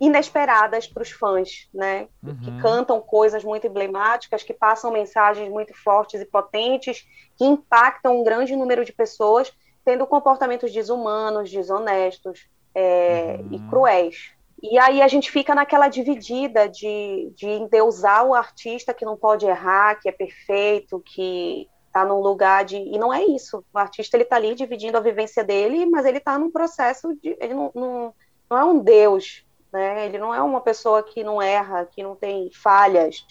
inesperadas 0.00 0.86
para 0.88 1.02
os 1.02 1.10
fãs, 1.10 1.68
né? 1.72 2.08
Uhum. 2.22 2.36
Que 2.40 2.60
cantam 2.60 3.00
coisas 3.00 3.44
muito 3.44 3.68
emblemáticas, 3.68 4.42
que 4.42 4.52
passam 4.52 4.90
mensagens 4.90 5.48
muito 5.48 5.72
fortes 5.74 6.20
e 6.20 6.24
potentes, 6.24 7.06
que 7.36 7.44
impactam 7.44 8.20
um 8.20 8.24
grande 8.24 8.56
número 8.56 8.84
de 8.84 8.92
pessoas, 8.92 9.52
tendo 9.84 10.04
comportamentos 10.04 10.72
desumanos, 10.72 11.50
desonestos, 11.50 12.48
é, 12.76 13.40
e 13.50 13.58
cruéis. 13.70 14.36
E 14.62 14.78
aí 14.78 15.00
a 15.00 15.08
gente 15.08 15.30
fica 15.30 15.54
naquela 15.54 15.88
dividida 15.88 16.68
de, 16.68 17.32
de 17.34 17.48
endeusar 17.48 18.26
o 18.26 18.34
artista 18.34 18.92
que 18.92 19.04
não 19.04 19.16
pode 19.16 19.46
errar, 19.46 19.98
que 20.00 20.08
é 20.08 20.12
perfeito, 20.12 21.02
que 21.04 21.68
está 21.86 22.04
num 22.04 22.20
lugar 22.20 22.64
de. 22.64 22.76
E 22.76 22.98
não 22.98 23.12
é 23.12 23.24
isso. 23.24 23.64
O 23.72 23.78
artista 23.78 24.16
ele 24.16 24.24
está 24.24 24.36
ali 24.36 24.54
dividindo 24.54 24.98
a 24.98 25.00
vivência 25.00 25.42
dele, 25.42 25.86
mas 25.86 26.04
ele 26.04 26.18
está 26.18 26.38
num 26.38 26.50
processo 26.50 27.14
de. 27.22 27.36
Ele 27.40 27.54
não, 27.54 27.70
não, 27.74 28.14
não 28.50 28.58
é 28.58 28.64
um 28.64 28.78
Deus, 28.78 29.46
né? 29.72 30.06
Ele 30.06 30.18
não 30.18 30.34
é 30.34 30.42
uma 30.42 30.60
pessoa 30.60 31.02
que 31.02 31.24
não 31.24 31.40
erra, 31.40 31.86
que 31.86 32.02
não 32.02 32.14
tem 32.14 32.50
falhas. 32.52 33.26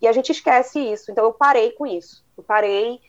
E 0.00 0.06
a 0.06 0.12
gente 0.12 0.30
esquece 0.30 0.78
isso. 0.78 1.10
Então 1.10 1.24
eu 1.24 1.32
parei 1.32 1.72
com 1.72 1.86
isso. 1.86 2.24
Eu 2.36 2.44
parei 2.44 3.00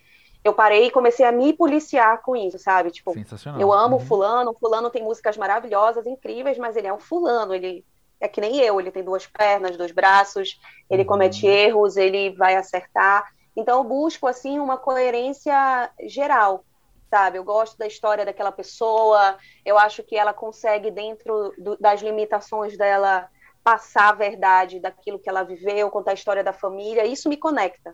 eu 0.48 0.54
parei 0.54 0.88
e 0.88 0.92
comecei 0.92 1.26
a 1.26 1.32
me 1.32 1.52
policiar 1.52 2.22
com 2.22 2.36
isso, 2.36 2.58
sabe? 2.58 2.90
Tipo, 2.90 3.14
eu 3.60 3.74
amo 3.74 3.98
uhum. 3.98 4.06
fulano, 4.06 4.56
fulano 4.60 4.90
tem 4.90 5.04
músicas 5.04 5.36
maravilhosas, 5.36 6.06
incríveis, 6.06 6.58
mas 6.58 6.76
ele 6.76 6.88
é 6.88 6.94
um 6.94 7.00
fulano, 7.00 7.54
ele 7.54 7.86
é 8.20 8.28
que 8.28 8.40
nem 8.40 8.58
eu, 8.58 8.80
ele 8.80 8.90
tem 8.90 9.04
duas 9.04 9.28
pernas, 9.28 9.78
dois 9.78 9.92
braços, 9.92 10.60
ele 10.90 11.02
uhum. 11.02 11.08
comete 11.08 11.46
erros, 11.46 11.98
ele 11.98 12.32
vai 12.32 12.56
acertar. 12.56 13.30
Então 13.56 13.80
eu 13.80 13.84
busco 13.84 14.26
assim 14.26 14.58
uma 14.58 14.78
coerência 14.78 15.92
geral, 16.06 16.64
sabe? 17.10 17.38
Eu 17.38 17.44
gosto 17.44 17.78
da 17.78 17.86
história 17.86 18.26
daquela 18.26 18.52
pessoa, 18.52 19.38
eu 19.66 19.78
acho 19.78 20.02
que 20.02 20.16
ela 20.16 20.34
consegue 20.34 20.90
dentro 20.90 21.54
do, 21.58 21.78
das 21.78 22.02
limitações 22.02 22.78
dela 22.78 23.30
passar 23.64 24.10
a 24.10 24.16
verdade 24.16 24.80
daquilo 24.80 25.20
que 25.20 25.30
ela 25.30 25.44
viveu, 25.44 25.92
contar 25.92 26.12
a 26.12 26.14
história 26.14 26.44
da 26.44 26.54
família, 26.54 27.06
isso 27.06 27.28
me 27.28 27.36
conecta 27.36 27.94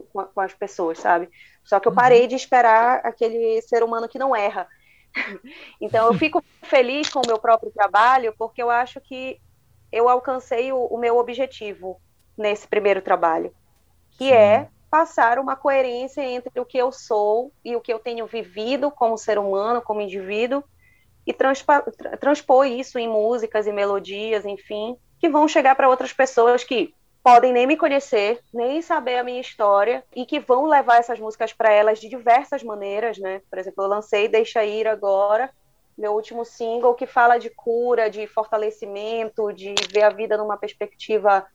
com, 0.00 0.24
com, 0.24 0.40
as 0.40 0.54
pessoas, 0.54 0.98
sabe? 0.98 1.28
Só 1.64 1.78
que 1.78 1.88
eu 1.88 1.92
parei 1.92 2.22
uhum. 2.22 2.28
de 2.28 2.36
esperar 2.36 3.00
aquele 3.04 3.60
ser 3.62 3.82
humano 3.82 4.08
que 4.08 4.18
não 4.18 4.34
erra. 4.34 4.66
então 5.80 6.06
eu 6.06 6.14
fico 6.14 6.42
feliz 6.62 7.08
com 7.10 7.20
o 7.20 7.26
meu 7.26 7.38
próprio 7.38 7.70
trabalho 7.70 8.34
porque 8.38 8.62
eu 8.62 8.70
acho 8.70 9.00
que 9.00 9.38
eu 9.90 10.08
alcancei 10.08 10.72
o, 10.72 10.86
o 10.86 10.98
meu 10.98 11.18
objetivo 11.18 12.00
nesse 12.36 12.66
primeiro 12.66 13.02
trabalho, 13.02 13.54
que 14.12 14.28
Sim. 14.28 14.32
é 14.32 14.68
passar 14.90 15.38
uma 15.38 15.56
coerência 15.56 16.22
entre 16.22 16.58
o 16.58 16.64
que 16.64 16.78
eu 16.78 16.90
sou 16.90 17.52
e 17.64 17.76
o 17.76 17.80
que 17.80 17.92
eu 17.92 17.98
tenho 17.98 18.26
vivido 18.26 18.90
como 18.90 19.18
ser 19.18 19.38
humano, 19.38 19.82
como 19.82 20.00
indivíduo, 20.00 20.64
e 21.26 21.32
transpor 21.32 22.66
isso 22.66 22.98
em 22.98 23.08
músicas 23.08 23.66
e 23.66 23.72
melodias, 23.72 24.44
enfim, 24.44 24.96
que 25.18 25.28
vão 25.28 25.46
chegar 25.46 25.76
para 25.76 25.88
outras 25.88 26.12
pessoas 26.12 26.64
que 26.64 26.94
podem 27.22 27.52
nem 27.52 27.66
me 27.66 27.76
conhecer, 27.76 28.42
nem 28.52 28.82
saber 28.82 29.18
a 29.18 29.24
minha 29.24 29.40
história 29.40 30.04
e 30.14 30.26
que 30.26 30.40
vão 30.40 30.66
levar 30.66 30.98
essas 30.98 31.20
músicas 31.20 31.52
para 31.52 31.70
elas 31.70 32.00
de 32.00 32.08
diversas 32.08 32.64
maneiras, 32.64 33.16
né? 33.18 33.40
Por 33.48 33.58
exemplo, 33.58 33.84
eu 33.84 33.88
lancei 33.88 34.28
Deixa 34.28 34.64
Ir 34.64 34.88
agora, 34.88 35.50
meu 35.96 36.12
último 36.12 36.44
single 36.44 36.94
que 36.94 37.06
fala 37.06 37.38
de 37.38 37.48
cura, 37.48 38.10
de 38.10 38.26
fortalecimento, 38.26 39.52
de 39.52 39.74
ver 39.92 40.02
a 40.02 40.10
vida 40.10 40.36
numa 40.36 40.56
perspectiva 40.56 41.46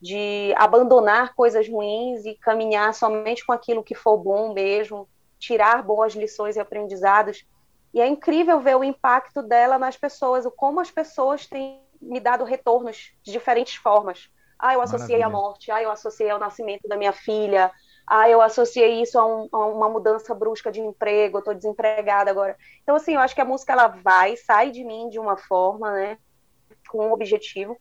de 0.00 0.54
abandonar 0.56 1.34
coisas 1.34 1.68
ruins 1.68 2.24
e 2.24 2.36
caminhar 2.36 2.94
somente 2.94 3.44
com 3.44 3.52
aquilo 3.52 3.82
que 3.82 3.96
for 3.96 4.16
bom 4.16 4.52
mesmo, 4.52 5.08
tirar 5.40 5.82
boas 5.82 6.14
lições 6.14 6.54
e 6.54 6.60
aprendizados. 6.60 7.44
E 7.92 8.00
é 8.00 8.06
incrível 8.06 8.60
ver 8.60 8.76
o 8.76 8.84
impacto 8.84 9.42
dela 9.42 9.78
nas 9.78 9.96
pessoas, 9.96 10.46
o 10.46 10.50
como 10.52 10.78
as 10.78 10.92
pessoas 10.92 11.48
têm 11.48 11.82
me 12.00 12.20
dado 12.20 12.44
retornos 12.44 13.12
de 13.24 13.32
diferentes 13.32 13.74
formas 13.74 14.30
ah, 14.58 14.74
eu 14.74 14.80
associei 14.80 15.18
Maravilha. 15.18 15.26
a 15.26 15.30
morte, 15.30 15.70
ah, 15.70 15.82
eu 15.82 15.90
associei 15.90 16.30
ao 16.30 16.38
nascimento 16.38 16.88
da 16.88 16.96
minha 16.96 17.12
filha, 17.12 17.70
ah, 18.06 18.28
eu 18.28 18.40
associei 18.40 19.02
isso 19.02 19.18
a, 19.18 19.26
um, 19.26 19.48
a 19.52 19.66
uma 19.66 19.88
mudança 19.88 20.34
brusca 20.34 20.72
de 20.72 20.80
emprego, 20.80 21.36
eu 21.36 21.40
estou 21.40 21.54
desempregada 21.54 22.30
agora. 22.30 22.56
Então, 22.82 22.96
assim, 22.96 23.14
eu 23.14 23.20
acho 23.20 23.34
que 23.34 23.40
a 23.40 23.44
música 23.44 23.72
ela 23.72 23.86
vai, 23.86 24.36
sai 24.36 24.70
de 24.70 24.82
mim 24.82 25.08
de 25.08 25.18
uma 25.18 25.36
forma, 25.36 25.92
né, 25.92 26.18
com 26.88 27.06
um 27.06 27.12
objetivo, 27.12 27.78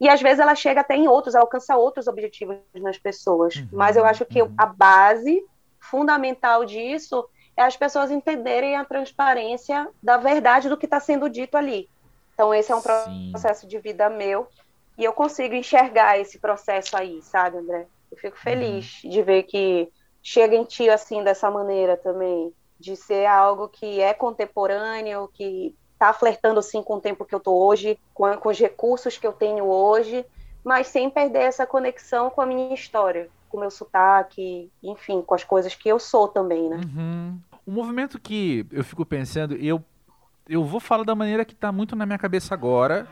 e 0.00 0.08
às 0.08 0.20
vezes 0.20 0.40
ela 0.40 0.54
chega 0.54 0.80
até 0.80 0.96
em 0.96 1.08
outros, 1.08 1.34
alcança 1.34 1.76
outros 1.76 2.08
objetivos 2.08 2.56
nas 2.74 2.98
pessoas. 2.98 3.54
Uhum, 3.54 3.68
Mas 3.72 3.96
eu 3.96 4.04
acho 4.04 4.24
que 4.24 4.42
uhum. 4.42 4.52
a 4.58 4.66
base 4.66 5.42
fundamental 5.78 6.64
disso 6.64 7.24
é 7.56 7.62
as 7.62 7.76
pessoas 7.76 8.10
entenderem 8.10 8.76
a 8.76 8.84
transparência 8.84 9.88
da 10.02 10.16
verdade 10.16 10.68
do 10.68 10.76
que 10.76 10.86
está 10.86 10.98
sendo 10.98 11.30
dito 11.30 11.56
ali. 11.56 11.88
Então, 12.34 12.52
esse 12.52 12.72
é 12.72 12.74
um 12.74 12.80
Sim. 12.80 13.30
processo 13.30 13.66
de 13.66 13.78
vida 13.78 14.08
meu, 14.08 14.48
e 14.96 15.04
eu 15.04 15.12
consigo 15.12 15.54
enxergar 15.54 16.18
esse 16.18 16.38
processo 16.38 16.96
aí, 16.96 17.20
sabe, 17.22 17.58
André? 17.58 17.86
Eu 18.10 18.18
fico 18.18 18.38
feliz 18.38 19.02
uhum. 19.02 19.10
de 19.10 19.22
ver 19.22 19.42
que 19.44 19.88
chega 20.22 20.54
em 20.54 20.64
ti 20.64 20.88
assim 20.88 21.24
dessa 21.24 21.50
maneira 21.50 21.96
também, 21.96 22.52
de 22.78 22.94
ser 22.94 23.26
algo 23.26 23.68
que 23.68 24.00
é 24.00 24.12
contemporâneo, 24.12 25.28
que 25.32 25.74
está 25.92 26.12
flertando 26.12 26.60
assim 26.60 26.82
com 26.82 26.96
o 26.96 27.00
tempo 27.00 27.24
que 27.24 27.34
eu 27.34 27.40
tô 27.40 27.52
hoje, 27.52 27.98
com, 28.12 28.36
com 28.36 28.48
os 28.48 28.58
recursos 28.58 29.16
que 29.16 29.26
eu 29.26 29.32
tenho 29.32 29.64
hoje, 29.64 30.24
mas 30.64 30.88
sem 30.88 31.08
perder 31.08 31.42
essa 31.42 31.66
conexão 31.66 32.28
com 32.28 32.40
a 32.40 32.46
minha 32.46 32.74
história, 32.74 33.28
com 33.48 33.56
o 33.56 33.60
meu 33.60 33.70
sotaque, 33.70 34.70
enfim, 34.82 35.22
com 35.22 35.34
as 35.34 35.44
coisas 35.44 35.74
que 35.74 35.88
eu 35.88 35.98
sou 35.98 36.28
também, 36.28 36.68
né? 36.68 36.76
Uhum. 36.76 37.40
Um 37.66 37.72
movimento 37.72 38.20
que 38.20 38.66
eu 38.70 38.84
fico 38.84 39.06
pensando, 39.06 39.54
eu 39.56 39.82
eu 40.48 40.64
vou 40.64 40.80
falar 40.80 41.04
da 41.04 41.14
maneira 41.14 41.44
que 41.44 41.54
está 41.54 41.70
muito 41.70 41.94
na 41.94 42.04
minha 42.04 42.18
cabeça 42.18 42.52
agora, 42.52 43.06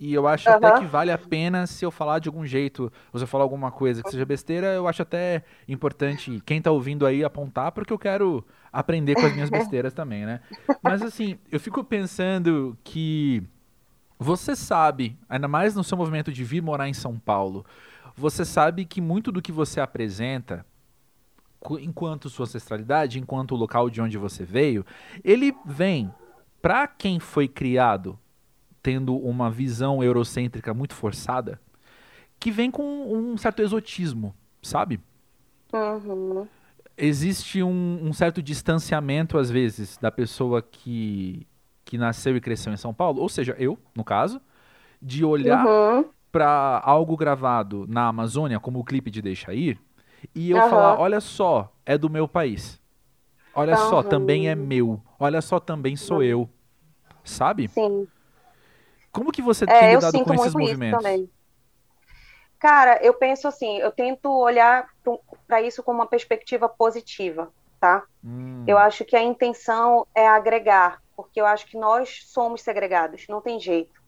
e 0.00 0.14
eu 0.14 0.26
acho 0.26 0.48
uhum. 0.48 0.56
até 0.56 0.78
que 0.80 0.86
vale 0.86 1.12
a 1.12 1.18
pena 1.18 1.66
se 1.66 1.84
eu 1.84 1.90
falar 1.90 2.20
de 2.20 2.28
algum 2.28 2.46
jeito, 2.46 2.90
ou 3.12 3.18
se 3.18 3.24
eu 3.24 3.28
falar 3.28 3.44
alguma 3.44 3.70
coisa 3.70 4.02
que 4.02 4.10
seja 4.10 4.24
besteira, 4.24 4.68
eu 4.68 4.88
acho 4.88 5.02
até 5.02 5.44
importante 5.68 6.42
quem 6.46 6.62
tá 6.62 6.70
ouvindo 6.70 7.04
aí 7.04 7.22
apontar, 7.22 7.70
porque 7.70 7.92
eu 7.92 7.98
quero 7.98 8.42
aprender 8.72 9.14
com 9.14 9.26
as 9.26 9.34
minhas 9.34 9.50
besteiras 9.50 9.92
também, 9.92 10.24
né? 10.24 10.40
Mas 10.82 11.02
assim, 11.02 11.38
eu 11.52 11.60
fico 11.60 11.84
pensando 11.84 12.78
que 12.82 13.42
você 14.18 14.56
sabe, 14.56 15.18
ainda 15.28 15.46
mais 15.46 15.74
no 15.74 15.84
seu 15.84 15.98
movimento 15.98 16.32
de 16.32 16.44
vir 16.44 16.62
morar 16.62 16.88
em 16.88 16.94
São 16.94 17.18
Paulo, 17.18 17.66
você 18.16 18.42
sabe 18.42 18.86
que 18.86 19.02
muito 19.02 19.30
do 19.30 19.42
que 19.42 19.52
você 19.52 19.82
apresenta, 19.82 20.64
enquanto 21.78 22.30
sua 22.30 22.44
ancestralidade, 22.44 23.18
enquanto 23.18 23.52
o 23.52 23.56
local 23.56 23.90
de 23.90 24.00
onde 24.00 24.16
você 24.16 24.46
veio, 24.46 24.84
ele 25.22 25.54
vem 25.66 26.10
para 26.62 26.86
quem 26.86 27.20
foi 27.20 27.46
criado 27.46 28.18
tendo 28.82 29.16
uma 29.16 29.50
visão 29.50 30.02
eurocêntrica 30.02 30.72
muito 30.72 30.94
forçada, 30.94 31.60
que 32.38 32.50
vem 32.50 32.70
com 32.70 32.82
um 33.12 33.36
certo 33.36 33.60
exotismo, 33.62 34.34
sabe? 34.62 35.00
Uhum. 35.72 36.46
Existe 36.96 37.62
um, 37.62 37.98
um, 38.02 38.12
certo 38.12 38.42
distanciamento, 38.42 39.38
às 39.38 39.50
vezes, 39.50 39.96
da 39.98 40.10
pessoa 40.10 40.60
que, 40.60 41.46
que 41.84 41.96
nasceu 41.96 42.36
e 42.36 42.40
cresceu 42.40 42.72
em 42.72 42.76
São 42.76 42.92
Paulo, 42.92 43.20
ou 43.20 43.28
seja, 43.28 43.54
eu, 43.58 43.78
no 43.94 44.04
caso, 44.04 44.40
de 45.00 45.24
olhar 45.24 45.66
uhum. 45.66 46.04
para 46.32 46.80
algo 46.84 47.16
gravado 47.16 47.86
na 47.88 48.08
Amazônia, 48.08 48.60
como 48.60 48.80
o 48.80 48.84
clipe 48.84 49.10
de 49.10 49.22
Deixa 49.22 49.54
Ir, 49.54 49.78
e 50.34 50.50
eu 50.50 50.58
uhum. 50.58 50.68
falar: 50.68 50.98
olha 50.98 51.20
só, 51.20 51.72
é 51.86 51.96
do 51.96 52.10
meu 52.10 52.28
país. 52.28 52.80
Olha 53.54 53.76
só, 53.76 54.02
também 54.02 54.48
é 54.48 54.54
meu. 54.54 55.02
Olha 55.18 55.40
só, 55.40 55.58
também 55.58 55.96
sou 55.96 56.22
eu. 56.22 56.48
Sabe? 57.24 57.68
Sim. 57.68 58.06
Como 59.12 59.32
que 59.32 59.42
você 59.42 59.64
é, 59.64 59.66
tem 59.66 59.94
lidado 59.94 60.24
com 60.24 60.34
esses 60.34 60.54
movimentos? 60.54 61.30
Cara, 62.58 62.98
eu 63.02 63.14
penso 63.14 63.48
assim, 63.48 63.78
eu 63.78 63.90
tento 63.90 64.30
olhar 64.30 64.86
para 65.46 65.62
isso 65.62 65.82
com 65.82 65.92
uma 65.92 66.06
perspectiva 66.06 66.68
positiva, 66.68 67.50
tá? 67.80 68.04
Hum. 68.22 68.64
Eu 68.66 68.76
acho 68.76 69.02
que 69.04 69.16
a 69.16 69.22
intenção 69.22 70.06
é 70.14 70.28
agregar, 70.28 71.02
porque 71.16 71.40
eu 71.40 71.46
acho 71.46 71.66
que 71.66 71.78
nós 71.78 72.22
somos 72.26 72.60
segregados, 72.60 73.26
não 73.28 73.40
tem 73.40 73.58
jeito. 73.58 73.98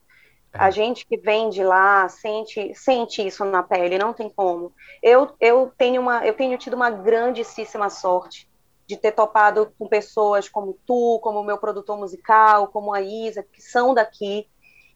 É. 0.53 0.59
A 0.59 0.69
gente 0.69 1.03
que 1.07 1.17
vem 1.17 1.49
de 1.49 1.63
lá 1.63 2.07
sente, 2.07 2.75
sente 2.75 3.25
isso 3.25 3.43
na 3.43 3.63
pele, 3.63 3.97
não 3.97 4.13
tem 4.13 4.29
como. 4.29 4.71
Eu, 5.01 5.31
eu, 5.39 5.73
tenho 5.75 5.99
uma, 5.99 6.23
eu 6.23 6.35
tenho 6.35 6.55
tido 6.59 6.75
uma 6.75 6.91
grandíssima 6.91 7.89
sorte 7.89 8.47
de 8.85 8.97
ter 8.97 9.13
topado 9.13 9.73
com 9.79 9.87
pessoas 9.87 10.47
como 10.47 10.77
tu, 10.85 11.19
como 11.23 11.39
o 11.39 11.43
meu 11.43 11.57
produtor 11.57 11.97
musical, 11.97 12.67
como 12.67 12.93
a 12.93 13.01
Isa, 13.01 13.41
que 13.41 13.61
são 13.63 13.95
daqui, 13.95 14.47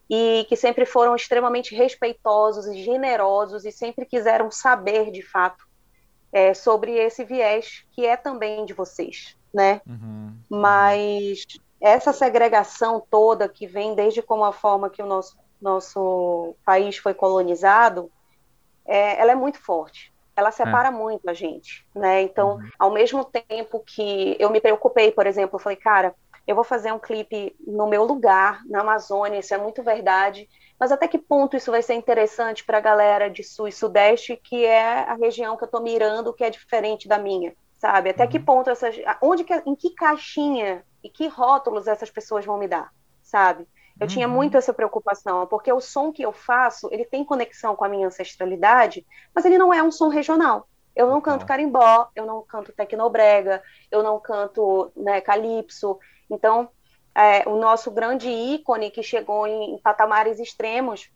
e 0.08 0.46
que 0.48 0.56
sempre 0.56 0.86
foram 0.86 1.14
extremamente 1.14 1.74
respeitosos 1.74 2.66
e 2.66 2.82
generosos 2.82 3.64
e 3.64 3.72
sempre 3.72 4.06
quiseram 4.06 4.50
saber 4.50 5.10
de 5.10 5.22
fato 5.22 5.66
é, 6.32 6.54
sobre 6.54 6.92
esse 6.92 7.24
viés 7.24 7.84
que 7.92 8.06
é 8.06 8.16
também 8.16 8.64
de 8.64 8.72
vocês, 8.72 9.36
né? 9.52 9.80
Uhum. 9.86 10.34
Mas 10.48 11.44
essa 11.80 12.12
segregação 12.12 13.02
toda 13.10 13.48
que 13.48 13.66
vem 13.66 13.94
desde 13.94 14.22
como 14.22 14.44
a 14.44 14.52
forma 14.52 14.90
que 14.90 15.02
o 15.02 15.06
nosso 15.06 15.36
nosso 15.60 16.54
país 16.64 16.96
foi 16.98 17.12
colonizado, 17.12 18.10
é, 18.86 19.20
ela 19.20 19.32
é 19.32 19.34
muito 19.34 19.60
forte. 19.60 20.12
Ela 20.36 20.52
separa 20.52 20.88
é. 20.88 20.92
muito 20.92 21.28
a 21.28 21.34
gente, 21.34 21.84
né? 21.94 22.22
Então, 22.22 22.56
uhum. 22.56 22.70
ao 22.78 22.90
mesmo 22.92 23.24
tempo 23.24 23.82
que 23.84 24.36
eu 24.38 24.50
me 24.50 24.60
preocupei, 24.60 25.10
por 25.10 25.26
exemplo, 25.26 25.56
eu 25.56 25.60
falei, 25.60 25.76
cara, 25.76 26.14
eu 26.48 26.54
vou 26.54 26.64
fazer 26.64 26.90
um 26.90 26.98
clipe 26.98 27.54
no 27.60 27.86
meu 27.86 28.04
lugar, 28.04 28.62
na 28.64 28.80
Amazônia, 28.80 29.38
isso 29.38 29.52
é 29.52 29.58
muito 29.58 29.82
verdade. 29.82 30.48
Mas 30.80 30.90
até 30.90 31.06
que 31.06 31.18
ponto 31.18 31.54
isso 31.58 31.70
vai 31.70 31.82
ser 31.82 31.92
interessante 31.92 32.64
para 32.64 32.78
a 32.78 32.80
galera 32.80 33.28
de 33.28 33.44
Sul 33.44 33.68
e 33.68 33.72
Sudeste, 33.72 34.34
que 34.34 34.64
é 34.64 35.00
a 35.00 35.12
região 35.12 35.58
que 35.58 35.64
eu 35.64 35.66
estou 35.66 35.82
mirando, 35.82 36.32
que 36.32 36.42
é 36.42 36.48
diferente 36.48 37.06
da 37.06 37.18
minha, 37.18 37.54
sabe? 37.78 38.08
Até 38.08 38.26
que 38.26 38.38
uhum. 38.38 38.44
ponto 38.46 38.70
essas, 38.70 38.96
onde 39.20 39.44
que, 39.44 39.52
em 39.66 39.76
que 39.76 39.90
caixinha 39.90 40.82
e 41.04 41.10
que 41.10 41.28
rótulos 41.28 41.86
essas 41.86 42.10
pessoas 42.10 42.46
vão 42.46 42.56
me 42.56 42.66
dar, 42.66 42.90
sabe? 43.22 43.68
Eu 44.00 44.04
uhum. 44.04 44.06
tinha 44.06 44.26
muito 44.26 44.56
essa 44.56 44.72
preocupação, 44.72 45.46
porque 45.48 45.70
o 45.70 45.82
som 45.82 46.10
que 46.10 46.22
eu 46.22 46.32
faço, 46.32 46.88
ele 46.90 47.04
tem 47.04 47.26
conexão 47.26 47.76
com 47.76 47.84
a 47.84 47.90
minha 47.90 48.06
ancestralidade, 48.06 49.04
mas 49.34 49.44
ele 49.44 49.58
não 49.58 49.74
é 49.74 49.82
um 49.82 49.90
som 49.90 50.08
regional. 50.08 50.66
Eu 50.96 51.06
não 51.08 51.20
canto 51.20 51.46
carimbó, 51.46 52.08
eu 52.16 52.26
não 52.26 52.42
canto 52.42 52.72
tecnobrega, 52.72 53.62
eu 53.88 54.02
não 54.02 54.18
canto 54.18 54.90
né, 54.96 55.20
calypso, 55.20 55.96
então, 56.30 56.68
é, 57.14 57.48
o 57.48 57.56
nosso 57.56 57.90
grande 57.90 58.28
ícone 58.28 58.90
que 58.90 59.02
chegou 59.02 59.46
em, 59.46 59.74
em, 59.74 59.78
patamares 59.78 60.38
extremos 60.38 61.10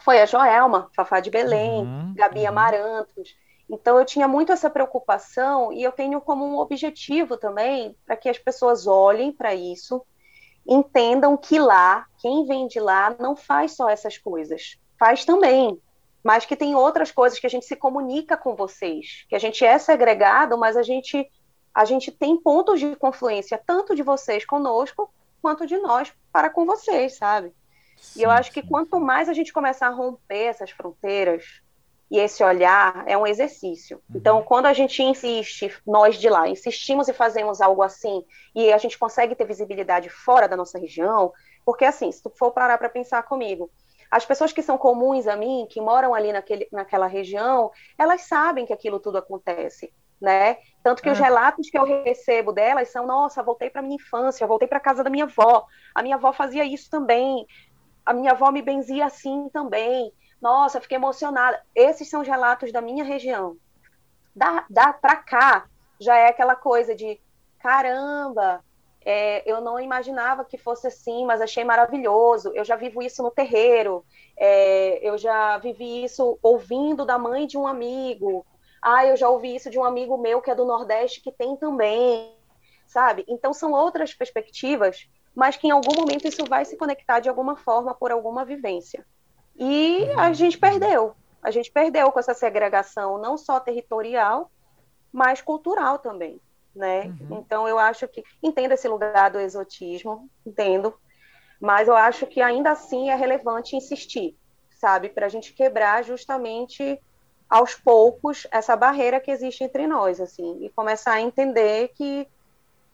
foi 0.00 0.20
a 0.20 0.26
Joelma, 0.26 0.90
Fafá 0.94 1.20
de 1.20 1.30
Belém, 1.30 1.82
uhum, 1.82 2.14
Gabi 2.14 2.40
uhum. 2.40 2.48
Amarantos. 2.48 3.36
Então, 3.68 3.98
eu 3.98 4.04
tinha 4.04 4.26
muito 4.26 4.52
essa 4.52 4.68
preocupação 4.68 5.72
e 5.72 5.82
eu 5.82 5.92
tenho 5.92 6.20
como 6.20 6.44
um 6.44 6.58
objetivo 6.58 7.36
também 7.36 7.96
para 8.04 8.16
que 8.16 8.28
as 8.28 8.38
pessoas 8.38 8.86
olhem 8.86 9.32
para 9.32 9.54
isso, 9.54 10.04
entendam 10.66 11.36
que 11.36 11.58
lá, 11.58 12.06
quem 12.20 12.44
vem 12.46 12.66
de 12.66 12.80
lá, 12.80 13.14
não 13.18 13.36
faz 13.36 13.72
só 13.76 13.88
essas 13.88 14.18
coisas, 14.18 14.78
faz 14.98 15.24
também, 15.24 15.80
mas 16.22 16.44
que 16.44 16.56
tem 16.56 16.74
outras 16.74 17.10
coisas 17.10 17.38
que 17.38 17.46
a 17.46 17.50
gente 17.50 17.64
se 17.64 17.76
comunica 17.76 18.36
com 18.36 18.54
vocês, 18.54 19.24
que 19.28 19.34
a 19.34 19.38
gente 19.38 19.64
é 19.64 19.78
segregado, 19.78 20.58
mas 20.58 20.76
a 20.76 20.82
gente 20.82 21.30
a 21.74 21.84
gente 21.84 22.10
tem 22.10 22.36
pontos 22.36 22.80
de 22.80 22.96
confluência 22.96 23.60
tanto 23.64 23.94
de 23.94 24.02
vocês 24.02 24.44
conosco 24.44 25.12
quanto 25.40 25.66
de 25.66 25.78
nós 25.78 26.12
para 26.32 26.50
com 26.50 26.66
vocês, 26.66 27.16
sabe? 27.16 27.52
Sim, 27.96 28.20
e 28.20 28.22
eu 28.22 28.30
acho 28.30 28.52
que 28.52 28.62
quanto 28.62 28.98
mais 28.98 29.28
a 29.28 29.32
gente 29.32 29.52
começar 29.52 29.88
a 29.88 29.94
romper 29.94 30.44
essas 30.46 30.70
fronteiras 30.70 31.62
e 32.10 32.18
esse 32.18 32.42
olhar 32.42 33.04
é 33.06 33.16
um 33.16 33.26
exercício. 33.26 33.98
Uhum. 34.08 34.16
Então, 34.16 34.42
quando 34.42 34.66
a 34.66 34.72
gente 34.72 35.02
insiste, 35.02 35.72
nós 35.86 36.16
de 36.16 36.28
lá, 36.28 36.48
insistimos 36.48 37.08
e 37.08 37.12
fazemos 37.12 37.60
algo 37.60 37.82
assim, 37.82 38.24
e 38.54 38.72
a 38.72 38.78
gente 38.78 38.98
consegue 38.98 39.34
ter 39.34 39.44
visibilidade 39.44 40.08
fora 40.10 40.48
da 40.48 40.56
nossa 40.56 40.78
região, 40.78 41.32
porque 41.64 41.84
assim, 41.84 42.10
se 42.10 42.22
tu 42.22 42.30
for 42.30 42.50
parar 42.50 42.78
para 42.78 42.88
pensar 42.88 43.22
comigo, 43.22 43.70
as 44.10 44.24
pessoas 44.24 44.52
que 44.52 44.60
são 44.60 44.76
comuns 44.76 45.28
a 45.28 45.36
mim, 45.36 45.68
que 45.70 45.80
moram 45.80 46.12
ali 46.12 46.32
naquele, 46.32 46.66
naquela 46.72 47.06
região, 47.06 47.70
elas 47.96 48.22
sabem 48.22 48.66
que 48.66 48.72
aquilo 48.72 48.98
tudo 48.98 49.18
acontece 49.18 49.92
né? 50.20 50.58
Tanto 50.82 51.02
que 51.02 51.08
é. 51.08 51.12
os 51.12 51.18
relatos 51.18 51.68
que 51.68 51.78
eu 51.78 51.84
recebo 51.84 52.52
delas 52.52 52.88
são: 52.88 53.06
nossa, 53.06 53.42
voltei 53.42 53.70
para 53.70 53.82
minha 53.82 53.96
infância, 53.96 54.46
voltei 54.46 54.66
para 54.66 54.80
casa 54.80 55.04
da 55.04 55.10
minha 55.10 55.24
avó, 55.24 55.66
a 55.94 56.02
minha 56.02 56.16
avó 56.16 56.32
fazia 56.32 56.64
isso 56.64 56.90
também, 56.90 57.46
a 58.04 58.12
minha 58.12 58.32
avó 58.32 58.50
me 58.50 58.62
benzia 58.62 59.06
assim 59.06 59.48
também. 59.50 60.12
Nossa, 60.40 60.80
fiquei 60.80 60.96
emocionada. 60.96 61.60
Esses 61.74 62.08
são 62.08 62.22
os 62.22 62.28
relatos 62.28 62.72
da 62.72 62.80
minha 62.80 63.04
região. 63.04 63.56
Da, 64.34 64.64
da 64.70 64.92
para 64.92 65.16
cá 65.16 65.66
já 66.00 66.16
é 66.16 66.28
aquela 66.28 66.56
coisa 66.56 66.94
de 66.94 67.20
caramba, 67.58 68.64
é, 69.04 69.42
eu 69.50 69.60
não 69.60 69.80
imaginava 69.80 70.44
que 70.44 70.58
fosse 70.58 70.86
assim, 70.86 71.24
mas 71.24 71.40
achei 71.40 71.64
maravilhoso. 71.64 72.52
Eu 72.54 72.64
já 72.64 72.76
vivo 72.76 73.02
isso 73.02 73.22
no 73.22 73.30
terreiro, 73.30 74.04
é, 74.36 74.98
eu 75.02 75.16
já 75.16 75.58
vivi 75.58 76.04
isso 76.04 76.38
ouvindo 76.42 77.04
da 77.04 77.18
mãe 77.18 77.46
de 77.46 77.56
um 77.56 77.66
amigo, 77.66 78.46
ah, 78.82 79.04
eu 79.04 79.16
já 79.16 79.28
ouvi 79.28 79.54
isso 79.54 79.70
de 79.70 79.78
um 79.78 79.84
amigo 79.84 80.16
meu 80.16 80.40
que 80.40 80.50
é 80.50 80.54
do 80.54 80.64
Nordeste 80.64 81.20
que 81.20 81.30
tem 81.30 81.56
também, 81.56 82.34
sabe? 82.86 83.24
Então 83.28 83.52
são 83.52 83.72
outras 83.72 84.14
perspectivas, 84.14 85.08
mas 85.34 85.56
que 85.56 85.68
em 85.68 85.70
algum 85.70 85.94
momento 85.94 86.26
isso 86.26 86.44
vai 86.46 86.64
se 86.64 86.76
conectar 86.76 87.20
de 87.20 87.28
alguma 87.28 87.56
forma 87.56 87.94
por 87.94 88.10
alguma 88.10 88.44
vivência. 88.44 89.06
E 89.56 90.08
a 90.16 90.32
gente 90.32 90.58
perdeu. 90.58 91.14
A 91.42 91.50
gente 91.50 91.70
perdeu 91.70 92.10
com 92.12 92.18
essa 92.18 92.34
segregação, 92.34 93.18
não 93.18 93.36
só 93.36 93.60
territorial, 93.60 94.50
mais 95.12 95.40
cultural 95.40 95.98
também, 95.98 96.40
né? 96.74 97.04
Uhum. 97.04 97.38
Então 97.38 97.66
eu 97.68 97.78
acho 97.78 98.06
que 98.08 98.22
entendo 98.42 98.72
esse 98.72 98.88
lugar 98.88 99.30
do 99.30 99.40
exotismo, 99.40 100.28
entendo, 100.46 100.94
mas 101.60 101.88
eu 101.88 101.96
acho 101.96 102.26
que 102.26 102.40
ainda 102.40 102.70
assim 102.70 103.10
é 103.10 103.14
relevante 103.14 103.76
insistir, 103.76 104.36
sabe, 104.70 105.08
para 105.08 105.26
a 105.26 105.28
gente 105.28 105.52
quebrar 105.52 106.04
justamente 106.04 107.00
aos 107.50 107.74
poucos 107.74 108.46
essa 108.52 108.76
barreira 108.76 109.20
que 109.20 109.30
existe 109.30 109.64
entre 109.64 109.86
nós, 109.86 110.20
assim, 110.20 110.64
e 110.64 110.70
começar 110.70 111.14
a 111.14 111.20
entender 111.20 111.88
que 111.96 112.28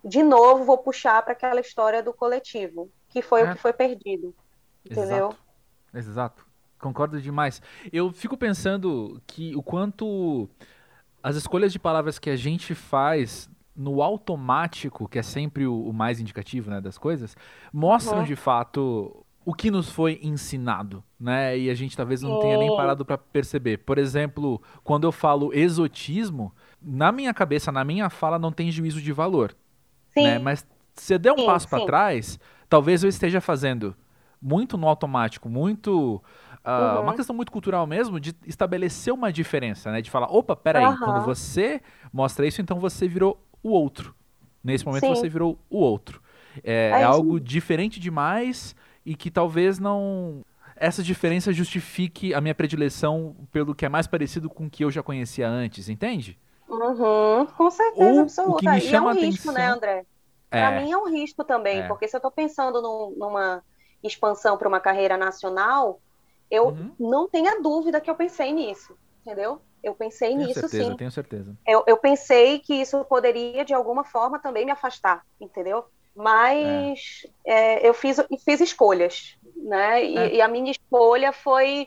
de 0.03 0.23
novo 0.23 0.65
vou 0.65 0.79
puxar 0.79 1.23
para 1.23 1.33
aquela 1.33 1.61
história 1.61 2.03
do 2.03 2.13
coletivo, 2.13 2.89
que 3.11 3.21
foi 3.21 3.43
é. 3.43 3.45
o 3.45 3.55
que 3.55 3.61
foi 3.61 3.73
perdido, 3.73 4.35
entendeu? 4.85 5.29
Exato. 5.29 6.11
Exato. 6.11 6.47
Concordo 6.79 7.21
demais. 7.21 7.61
Eu 7.93 8.13
fico 8.13 8.37
pensando 8.37 9.21
que 9.27 9.55
o 9.57 9.63
quanto 9.63 10.49
as 11.23 11.37
escolhas 11.37 11.73
de 11.73 11.79
palavras 11.79 12.19
que 12.19 12.31
a 12.31 12.37
gente 12.37 12.75
faz 12.75 13.51
no 13.75 14.01
automático, 14.03 15.09
que 15.09 15.19
é 15.19 15.23
sempre 15.23 15.67
o, 15.67 15.89
o 15.89 15.93
mais 15.93 16.21
indicativo 16.21 16.71
né, 16.71 16.81
das 16.81 16.97
coisas, 16.97 17.37
mostram 17.73 18.21
uhum. 18.21 18.25
de 18.25 18.37
fato 18.37 19.26
o 19.47 19.55
que 19.55 19.71
nos 19.71 19.89
foi 19.89 20.19
ensinado, 20.25 21.05
né? 21.21 21.57
E 21.57 21.71
a 21.71 21.75
gente 21.75 21.97
talvez 21.97 22.21
não 22.21 22.41
tenha 22.41 22.59
nem 22.59 22.77
parado 22.77 23.05
para 23.05 23.17
perceber. 23.17 23.79
Por 23.79 23.97
exemplo, 23.97 24.61
quando 24.83 25.07
eu 25.07 25.13
falo 25.13 25.55
exotismo, 25.55 26.53
na 26.83 27.13
minha 27.13 27.33
cabeça, 27.33 27.71
na 27.71 27.85
minha 27.85 28.11
fala, 28.11 28.41
não 28.41 28.51
tem 28.51 28.73
juízo 28.73 29.01
de 29.01 29.13
valor. 29.13 29.57
Sim. 30.09 30.25
Né? 30.25 30.39
Mas 30.41 30.67
se 30.95 31.15
eu 31.15 31.19
der 31.21 31.33
um 31.33 31.39
sim, 31.39 31.47
passo 31.47 31.69
para 31.69 31.87
trás, 31.87 32.41
talvez 32.69 33.05
eu 33.05 33.09
esteja 33.09 33.41
fazendo 33.41 33.95
muito 34.43 34.77
no 34.77 34.89
automático, 34.89 35.49
muito 35.49 36.21
Uh, 36.67 36.97
uhum. 36.97 37.03
uma 37.03 37.15
questão 37.15 37.37
muito 37.37 37.53
cultural 37.53 37.87
mesmo, 37.87 38.19
de 38.19 38.35
estabelecer 38.45 39.15
uma 39.15 39.33
diferença, 39.33 39.93
né? 39.93 40.03
De 40.03 40.11
falar, 40.11 40.27
opa, 40.27 40.57
peraí, 40.57 40.85
uhum. 40.85 40.99
quando 40.99 41.25
você 41.25 41.81
mostra 42.13 42.45
isso, 42.45 42.61
então 42.61 42.81
você 42.81 43.07
virou 43.07 43.41
o 43.63 43.69
outro. 43.69 44.13
Nesse 44.65 44.85
momento 44.85 45.03
Sim. 45.03 45.15
você 45.15 45.29
virou 45.29 45.61
o 45.71 45.79
outro. 45.79 46.21
É, 46.65 46.91
é, 46.91 47.01
é 47.03 47.05
algo 47.05 47.39
diferente 47.39 48.01
demais 48.01 48.75
e 49.07 49.15
que 49.15 49.31
talvez 49.31 49.79
não. 49.79 50.45
Essa 50.75 51.03
diferença 51.03 51.53
justifique 51.53 52.35
a 52.35 52.41
minha 52.41 52.55
predileção 52.55 53.35
pelo 53.51 53.75
que 53.75 53.87
é 53.87 53.89
mais 53.89 54.07
parecido 54.07 54.51
com 54.51 54.67
o 54.67 54.71
que 54.71 54.85
eu 54.85 54.91
já 54.91 55.03
conhecia 55.03 55.49
antes, 55.49 55.89
entende? 55.89 56.39
Uhum, 56.69 57.47
com 57.47 57.71
certeza 57.71 58.13
Ou, 58.13 58.21
absoluta. 58.21 58.57
O 58.57 58.59
que 58.59 58.69
me 58.69 58.81
chama 58.81 59.15
e 59.15 59.17
é 59.17 59.21
um 59.21 59.25
risco, 59.25 59.53
né, 59.53 59.67
André? 59.69 60.05
É. 60.51 60.61
Pra 60.61 60.81
mim 60.81 60.93
é 60.93 60.97
um 60.99 61.09
risco 61.09 61.45
também, 61.45 61.81
é. 61.81 61.89
porque 61.89 62.07
se 62.07 62.17
eu 62.17 62.21
tô 62.21 62.31
pensando 62.31 62.83
numa 63.17 63.63
expansão 64.03 64.59
para 64.59 64.69
uma 64.69 64.81
carreira 64.81 65.17
nacional, 65.17 66.01
eu 66.51 66.67
uhum. 66.67 66.93
não 66.99 67.29
tenha 67.29 67.61
dúvida 67.63 68.01
que 68.01 68.11
eu 68.11 68.15
pensei 68.15 68.53
nisso, 68.53 68.97
entendeu? 69.23 69.63
Eu 69.83 69.95
pensei 69.95 70.31
tenho 70.31 70.41
nisso 70.41 70.61
certeza, 70.61 70.91
sim. 70.91 70.97
Tenho 70.97 71.11
certeza. 71.11 71.57
Eu, 71.67 71.85
eu 71.87 71.97
pensei 71.97 72.59
que 72.59 72.75
isso 72.75 73.03
poderia, 73.05 73.65
de 73.65 73.73
alguma 73.73 74.05
forma, 74.05 74.39
também 74.39 74.65
me 74.65 74.73
afastar, 74.73 75.25
entendeu? 75.41 75.87
Mas 76.17 77.27
é. 77.45 77.83
É, 77.83 77.89
eu 77.89 77.93
fiz, 77.93 78.17
fiz 78.43 78.61
escolhas, 78.61 79.37
né? 79.55 80.03
E, 80.03 80.17
é. 80.17 80.35
e, 80.37 80.41
a 80.41 80.49
minha 80.49 80.71
escolha 80.71 81.31
foi 81.31 81.87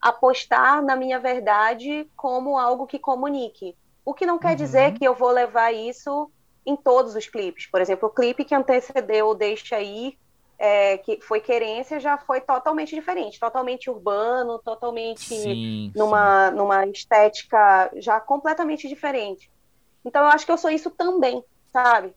apostar 0.00 0.82
na 0.82 0.94
minha 0.94 1.18
verdade 1.18 2.08
como 2.16 2.56
algo 2.56 2.86
que 2.86 2.98
comunique. 2.98 3.76
O 4.04 4.14
que 4.14 4.24
não 4.24 4.38
quer 4.38 4.50
uhum. 4.50 4.56
dizer 4.56 4.94
que 4.94 5.04
eu 5.04 5.14
vou 5.14 5.30
levar 5.30 5.72
isso 5.72 6.30
em 6.64 6.76
todos 6.76 7.16
os 7.16 7.26
clipes. 7.26 7.66
Por 7.66 7.80
exemplo, 7.80 8.08
o 8.08 8.12
clipe 8.12 8.44
que 8.44 8.54
antecedeu 8.54 9.34
Deixa 9.34 9.80
Ir 9.80 10.16
é, 10.58 10.98
que 10.98 11.20
foi 11.20 11.40
querência 11.40 11.98
já 11.98 12.16
foi 12.16 12.40
totalmente 12.40 12.94
diferente, 12.94 13.40
totalmente 13.40 13.90
urbano, 13.90 14.58
totalmente 14.60 15.20
sim, 15.20 15.92
numa, 15.94 16.50
sim. 16.50 16.56
numa 16.56 16.86
estética 16.86 17.90
já 17.96 18.20
completamente 18.20 18.88
diferente. 18.88 19.50
Então 20.04 20.22
eu 20.22 20.28
acho 20.28 20.46
que 20.46 20.52
eu 20.52 20.58
sou 20.58 20.70
isso 20.70 20.90
também, 20.90 21.42
sabe? 21.72 22.14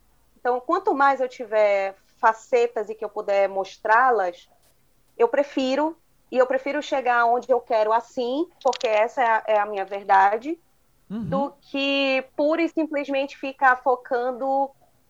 Então 0.48 0.62
quanto 0.62 0.96
mais 0.96 1.20
eu 1.20 1.28
tiver 1.28 1.94
facetas 2.22 2.90
e 2.90 2.96
que 2.96 3.04
eu 3.04 3.10
puder 3.10 3.50
mostrá-las, 3.50 4.50
eu 5.18 5.28
prefiro 5.28 5.98
e 6.32 6.38
eu 6.38 6.48
prefiro 6.48 6.82
chegar 6.82 7.26
onde 7.26 7.52
eu 7.52 7.60
quero 7.60 7.92
assim, 7.92 8.48
porque 8.64 8.88
essa 8.88 9.22
é 9.22 9.28
a, 9.28 9.44
é 9.46 9.60
a 9.60 9.66
minha 9.66 9.84
verdade, 9.84 10.58
uhum. 11.10 11.26
do 11.26 11.54
que 11.64 12.24
pura 12.38 12.62
e 12.62 12.70
simplesmente 12.70 13.38
ficar 13.38 13.76
focando 13.84 14.70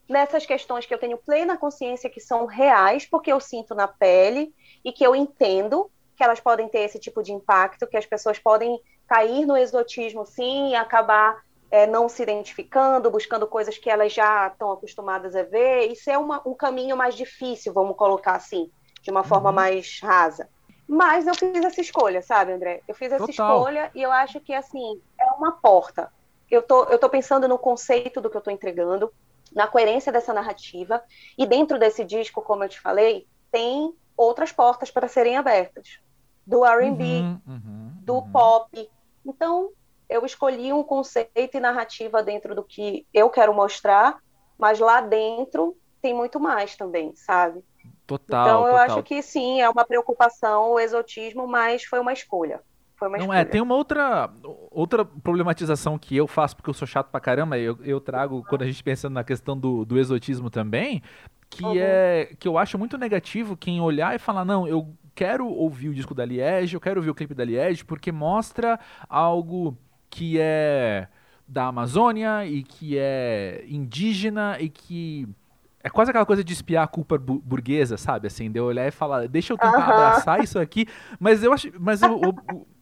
nessas 0.10 0.44
questões 0.44 0.88
que 0.88 0.94
eu 0.94 0.98
tenho 0.98 1.20
plena 1.20 1.56
consciência 1.56 2.10
que 2.10 2.20
são 2.20 2.48
reais, 2.48 3.06
porque 3.06 3.32
eu 3.32 3.40
sinto 3.40 3.76
na 3.76 3.88
pele 3.88 4.52
e 4.84 4.92
que 4.92 5.04
eu 5.04 5.16
entendo 5.16 5.88
que 6.16 6.24
elas 6.24 6.40
podem 6.40 6.68
ter 6.68 6.80
esse 6.80 6.98
tipo 6.98 7.22
de 7.22 7.32
impacto, 7.32 7.86
que 7.86 7.96
as 7.96 8.08
pessoas 8.08 8.40
podem 8.40 8.82
cair 9.06 9.46
no 9.46 9.56
exotismo 9.56 10.26
sim 10.26 10.72
e 10.72 10.76
acabar 10.76 11.46
é, 11.70 11.86
não 11.86 12.08
se 12.08 12.24
identificando, 12.24 13.12
buscando 13.12 13.48
coisas 13.48 13.78
que 13.78 13.90
elas 13.90 14.14
já 14.14 14.48
estão 14.48 14.72
acostumadas 14.72 15.36
a 15.36 15.44
ver. 15.44 15.92
Isso 15.92 16.10
é 16.10 16.18
uma, 16.18 16.42
um 16.46 16.54
caminho 16.54 16.96
mais 16.96 17.16
difícil, 17.16 17.74
vamos 17.74 17.96
colocar 17.96 18.36
assim, 18.36 18.72
de 19.02 19.12
uma 19.12 19.24
forma 19.24 19.50
uhum. 19.50 19.56
mais 19.56 20.00
rasa. 20.02 20.50
Mas 20.88 21.28
eu 21.28 21.36
fiz 21.36 21.66
essa 21.66 21.82
escolha, 21.82 22.22
sabe, 22.22 22.54
André? 22.54 22.82
Eu 22.88 22.96
fiz 22.96 23.12
essa 23.12 23.28
Total. 23.28 23.58
escolha 23.58 23.92
e 23.94 24.02
eu 24.02 24.12
acho 24.12 24.40
que, 24.40 24.54
assim, 24.54 25.02
é 25.20 25.26
uma 25.32 25.52
porta. 25.52 26.12
Eu 26.50 26.62
tô, 26.62 26.86
eu 26.86 26.98
tô 26.98 27.10
pensando 27.10 27.48
no 27.48 27.58
conceito 27.58 28.22
do 28.22 28.30
que 28.30 28.38
eu 28.38 28.42
tô 28.42 28.50
entregando, 28.50 29.12
na 29.54 29.68
coerência 29.68 30.14
dessa 30.14 30.34
narrativa. 30.34 31.04
E 31.38 31.46
dentro 31.46 31.78
desse 31.78 32.06
disco, 32.06 32.42
como 32.42 32.64
eu 32.64 32.70
te 32.70 32.80
falei, 32.80 33.28
tem 33.52 33.94
outras 34.16 34.52
portas 34.54 34.90
para 34.90 35.10
serem 35.10 35.36
abertas. 35.36 36.00
Do 36.46 36.64
R&B, 36.64 37.04
uhum, 37.04 37.42
uhum, 37.46 37.92
do 38.02 38.16
uhum. 38.16 38.32
pop. 38.32 38.90
Então, 39.26 39.72
eu 40.10 40.26
escolhi 40.26 40.72
um 40.72 40.84
conceito 40.84 41.56
e 41.56 41.60
narrativa 41.60 42.24
dentro 42.24 42.56
do 42.56 42.64
que 42.64 43.06
eu 43.14 43.30
quero 43.30 43.54
mostrar, 43.54 44.18
mas 44.58 44.80
lá 44.80 45.02
dentro 45.02 45.78
tem 46.02 46.14
muito 46.14 46.40
mais 46.40 46.76
também, 46.76 47.14
sabe? 47.16 47.64
Total. 48.06 48.48
Então, 48.48 48.68
eu 48.68 48.72
total. 48.72 48.86
acho 48.86 49.04
que 49.04 49.22
sim, 49.22 49.62
é 49.62 49.70
uma 49.70 49.86
preocupação 49.86 50.72
o 50.72 50.80
exotismo, 50.80 51.46
mas 51.48 51.84
foi 51.84 52.00
uma 52.00 52.14
escolha. 52.14 52.62
Foi 52.96 53.10
uma 53.10 53.18
Não 53.18 53.34
é, 53.34 53.46
tem 53.46 53.62
uma 53.62 53.76
outra, 53.76 54.30
outra 54.72 55.06
problematização 55.06 56.00
que 56.00 56.16
eu 56.16 56.26
faço, 56.26 56.56
porque 56.56 56.70
eu 56.70 56.74
sou 56.74 56.88
chato 56.88 57.10
pra 57.12 57.20
caramba, 57.20 57.58
eu, 57.58 57.78
eu 57.84 58.02
trago, 58.02 58.44
quando 58.50 58.64
a 58.64 58.66
gente 58.66 58.84
pensa 58.84 59.10
na 59.10 59.24
questão 59.24 59.58
do, 59.58 59.86
do 59.86 60.00
exotismo 60.00 60.50
também, 60.50 61.04
que 61.50 61.64
uhum. 61.64 61.76
é 61.78 62.34
que 62.40 62.48
eu 62.48 62.58
acho 62.58 62.78
muito 62.78 62.98
negativo 62.98 63.56
quem 63.56 63.80
olhar 63.80 64.16
e 64.16 64.20
falar, 64.20 64.44
não, 64.44 64.68
eu 64.68 64.88
quero 65.14 65.48
ouvir 65.48 65.90
o 65.90 65.94
disco 65.94 66.16
da 66.16 66.26
Liege, 66.26 66.76
eu 66.76 66.82
quero 66.82 67.00
ouvir 67.00 67.10
o 67.10 67.16
clipe 67.16 67.34
da 67.34 67.46
Liege, 67.46 67.86
porque 67.86 68.12
mostra 68.12 68.80
algo 69.08 69.78
que 70.10 70.38
é 70.40 71.08
da 71.48 71.68
Amazônia 71.68 72.46
e 72.46 72.64
que 72.64 72.98
é 72.98 73.64
indígena 73.68 74.58
e 74.60 74.70
que 74.70 75.28
é 75.84 75.90
quase 75.90 76.12
aquela 76.12 76.26
coisa 76.26 76.44
de 76.44 76.52
espiar 76.52 76.84
a 76.84 76.88
culpa 76.88 77.18
bu 77.18 77.40
burguesa, 77.40 77.98
sabe? 77.98 78.28
Assim, 78.28 78.52
de 78.52 78.60
eu 78.60 78.66
olhar 78.66 78.88
e 78.88 78.92
falar, 78.92 79.28
deixa 79.28 79.54
eu 79.54 79.58
tentar 79.58 79.78
uhum. 79.78 79.84
abraçar 79.84 80.44
isso 80.44 80.60
aqui, 80.60 80.86
mas 81.20 81.44
eu 81.44 81.54
acho, 81.54 81.72
mas 81.80 82.02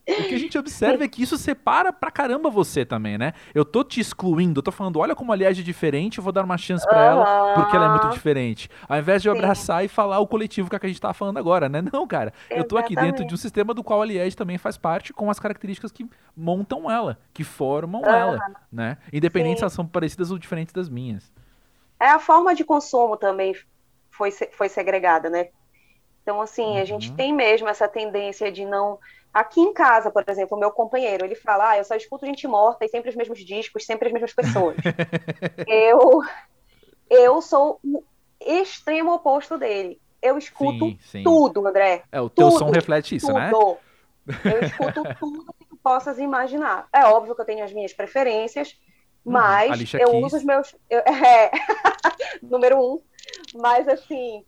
o 0.08 0.28
que 0.28 0.36
a 0.36 0.40
gente 0.40 0.58
observa 0.58 1.04
é 1.04 1.08
que 1.08 1.24
isso 1.24 1.38
separa 1.38 1.92
pra 1.92 2.12
caramba 2.12 2.50
você 2.50 2.86
também, 2.86 3.18
né? 3.18 3.34
Eu 3.54 3.66
tô 3.66 3.84
te 3.84 4.00
excluindo, 4.00 4.60
eu 4.60 4.64
tô 4.64 4.72
falando, 4.72 5.00
olha 5.00 5.16
como 5.16 5.32
a 5.34 5.36
Liege 5.36 5.62
é 5.62 5.64
diferente, 5.64 6.20
eu 6.20 6.24
vou 6.24 6.32
dar 6.32 6.44
uma 6.44 6.58
chance 6.58 6.88
para 6.88 7.04
ela 7.04 7.54
porque 7.56 7.76
ela 7.76 7.86
é 7.86 7.90
muito 7.90 8.10
diferente. 8.10 8.70
Ao 8.88 9.00
invés 9.00 9.22
de 9.22 9.30
eu 9.30 9.34
Sim. 9.34 9.40
abraçar 9.40 9.84
e 9.84 9.88
falar 9.88 10.20
o 10.20 10.28
coletivo 10.28 10.70
que, 10.70 10.76
é 10.76 10.80
que 10.80 10.86
a 10.86 10.90
gente 10.90 11.02
tá 11.02 11.14
falando 11.14 11.38
agora, 11.38 11.68
né? 11.68 11.82
Não, 11.82 12.06
cara. 12.06 12.32
Exatamente. 12.36 12.62
Eu 12.62 12.68
tô 12.68 12.78
aqui 12.78 12.96
dentro 12.96 13.26
de 13.26 13.34
um 13.34 13.38
sistema 13.38 13.74
do 13.74 13.84
qual 13.84 14.02
a 14.02 14.06
Liege 14.06 14.36
também 14.36 14.58
faz 14.58 14.78
parte 14.78 15.12
com 15.12 15.30
as 15.30 15.40
características 15.40 15.92
que 15.92 16.08
montam 16.38 16.90
ela, 16.90 17.18
que 17.34 17.44
formam 17.44 18.02
uhum. 18.02 18.08
ela, 18.08 18.40
né? 18.72 18.98
Independente 19.12 19.54
Sim. 19.54 19.58
se 19.58 19.64
elas 19.64 19.74
são 19.74 19.88
parecidas 19.88 20.30
ou 20.30 20.38
diferentes 20.38 20.74
das 20.74 20.88
minhas. 20.88 21.34
É 22.00 22.10
a 22.10 22.20
forma 22.20 22.54
de 22.54 22.64
consumo 22.64 23.18
também 23.18 23.56
foi, 24.12 24.32
foi 24.32 24.70
segregada, 24.70 25.30
né? 25.30 25.48
Então, 26.22 26.42
assim, 26.42 26.64
uhum. 26.64 26.82
a 26.82 26.86
gente 26.86 27.10
uhum. 27.10 27.16
tem 27.16 27.34
mesmo 27.34 27.68
essa 27.68 27.88
tendência 27.88 28.52
de 28.52 28.66
não 28.66 29.00
Aqui 29.36 29.60
em 29.60 29.74
casa, 29.74 30.10
por 30.10 30.24
exemplo, 30.30 30.56
o 30.56 30.60
meu 30.62 30.72
companheiro, 30.72 31.26
ele 31.26 31.36
fala, 31.36 31.72
ah, 31.72 31.78
eu 31.78 31.84
só 31.84 31.94
escuto 31.94 32.26
gente 32.26 32.48
morta 32.48 32.86
e 32.86 32.88
sempre 32.88 33.10
os 33.10 33.18
mesmos 33.18 33.38
discos, 33.44 33.86
sempre 33.86 34.08
as 34.08 34.14
mesmas 34.14 34.34
pessoas. 34.34 34.78
eu, 35.68 36.24
eu 37.10 37.42
sou 37.42 37.78
o 37.84 38.02
extremo 38.40 39.14
oposto 39.14 39.58
dele. 39.58 40.00
Eu 40.22 40.38
escuto 40.38 40.86
sim, 40.88 41.00
sim. 41.02 41.24
tudo, 41.24 41.68
André. 41.68 42.04
É, 42.14 42.22
o 42.22 42.30
teu 42.30 42.48
tudo, 42.48 42.60
som 42.60 42.70
reflete 42.70 43.18
isso, 43.18 43.34
né? 43.34 43.50
tudo. 43.52 43.78
né? 44.26 44.36
Eu 44.46 44.64
escuto 44.64 45.04
tudo 45.20 45.54
que 45.60 45.66
tu 45.66 45.76
possas 45.84 46.18
imaginar. 46.18 46.88
É 46.94 47.04
óbvio 47.04 47.36
que 47.36 47.42
eu 47.42 47.46
tenho 47.46 47.66
as 47.66 47.74
minhas 47.74 47.92
preferências, 47.92 48.80
uhum. 49.26 49.34
mas 49.34 49.94
eu 49.96 50.12
Kiss. 50.12 50.24
uso 50.24 50.38
os 50.38 50.44
meus... 50.46 50.74
Eu, 50.90 51.00
é, 51.12 51.52
número 52.42 52.80
um. 52.80 53.02
Mas, 53.54 53.86
assim, 53.90 54.46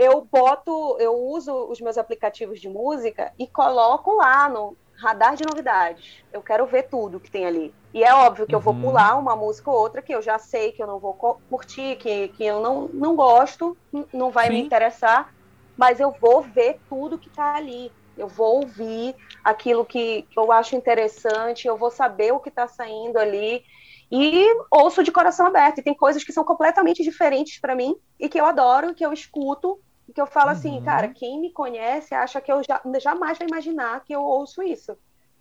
eu 0.00 0.26
boto, 0.32 0.96
eu 0.98 1.14
uso 1.14 1.52
os 1.66 1.78
meus 1.78 1.98
aplicativos 1.98 2.58
de 2.58 2.70
música 2.70 3.34
e 3.38 3.46
coloco 3.46 4.14
lá 4.14 4.48
no 4.48 4.74
radar 4.96 5.36
de 5.36 5.44
novidades. 5.44 6.24
Eu 6.32 6.40
quero 6.40 6.64
ver 6.64 6.84
tudo 6.84 7.20
que 7.20 7.30
tem 7.30 7.44
ali. 7.44 7.74
E 7.92 8.02
é 8.02 8.14
óbvio 8.14 8.46
que 8.46 8.54
uhum. 8.54 8.60
eu 8.60 8.64
vou 8.64 8.72
uhum. 8.72 8.80
pular 8.80 9.18
uma 9.18 9.36
música 9.36 9.70
ou 9.70 9.76
outra 9.76 10.00
que 10.00 10.14
eu 10.14 10.22
já 10.22 10.38
sei 10.38 10.72
que 10.72 10.82
eu 10.82 10.86
não 10.86 10.98
vou 10.98 11.12
curtir, 11.50 11.96
que, 11.96 12.28
que 12.28 12.46
eu 12.46 12.60
não, 12.60 12.88
não 12.88 13.14
gosto, 13.14 13.76
não 14.10 14.30
vai 14.30 14.46
Sim. 14.46 14.52
me 14.54 14.60
interessar, 14.62 15.34
mas 15.76 16.00
eu 16.00 16.10
vou 16.18 16.40
ver 16.40 16.80
tudo 16.88 17.18
que 17.18 17.28
está 17.28 17.56
ali. 17.56 17.92
Eu 18.16 18.26
vou 18.26 18.62
ouvir 18.62 19.14
aquilo 19.44 19.84
que, 19.84 20.22
que 20.22 20.38
eu 20.38 20.50
acho 20.50 20.76
interessante, 20.76 21.68
eu 21.68 21.76
vou 21.76 21.90
saber 21.90 22.32
o 22.32 22.40
que 22.40 22.48
está 22.48 22.66
saindo 22.66 23.18
ali. 23.18 23.62
E 24.10 24.46
ouço 24.70 25.02
de 25.02 25.12
coração 25.12 25.46
aberto. 25.46 25.78
E 25.78 25.82
tem 25.82 25.94
coisas 25.94 26.24
que 26.24 26.32
são 26.32 26.42
completamente 26.42 27.02
diferentes 27.02 27.60
para 27.60 27.74
mim 27.74 27.94
e 28.18 28.30
que 28.30 28.40
eu 28.40 28.46
adoro, 28.46 28.94
que 28.94 29.04
eu 29.04 29.12
escuto, 29.12 29.78
e 30.10 30.12
que 30.12 30.20
eu 30.20 30.26
falo 30.26 30.50
assim, 30.50 30.70
uhum. 30.70 30.76
assim, 30.76 30.84
cara, 30.84 31.08
quem 31.08 31.40
me 31.40 31.52
conhece 31.52 32.12
acha 32.16 32.40
que 32.40 32.50
eu 32.50 32.60
já, 32.64 32.82
jamais 32.98 33.38
vai 33.38 33.46
imaginar 33.46 34.02
que 34.04 34.12
eu 34.12 34.20
ouço 34.20 34.60
isso. 34.60 34.98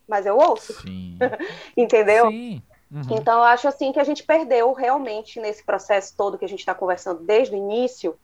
Mas 0.08 0.28
eu 0.28 0.38
ouço. 0.38 0.76
Entendeu? 1.76 2.30
Sim. 2.30 2.62
Uhum. 2.92 3.02
Então, 3.10 3.40
eu 3.40 3.44
acho 3.46 3.68
assim 3.68 3.92
que 3.92 4.00
a 4.00 4.04
gente 4.04 4.24
perdeu 4.24 4.72
realmente 4.74 5.40
nesse 5.40 5.64
processo 5.64 6.16
todo 6.16 6.38
que 6.38 6.46
a 6.46 6.48
gente 6.48 6.60
está 6.60 6.76
conversando 6.76 7.24
desde 7.24 7.56
o 7.56 7.58
início, 7.58 8.16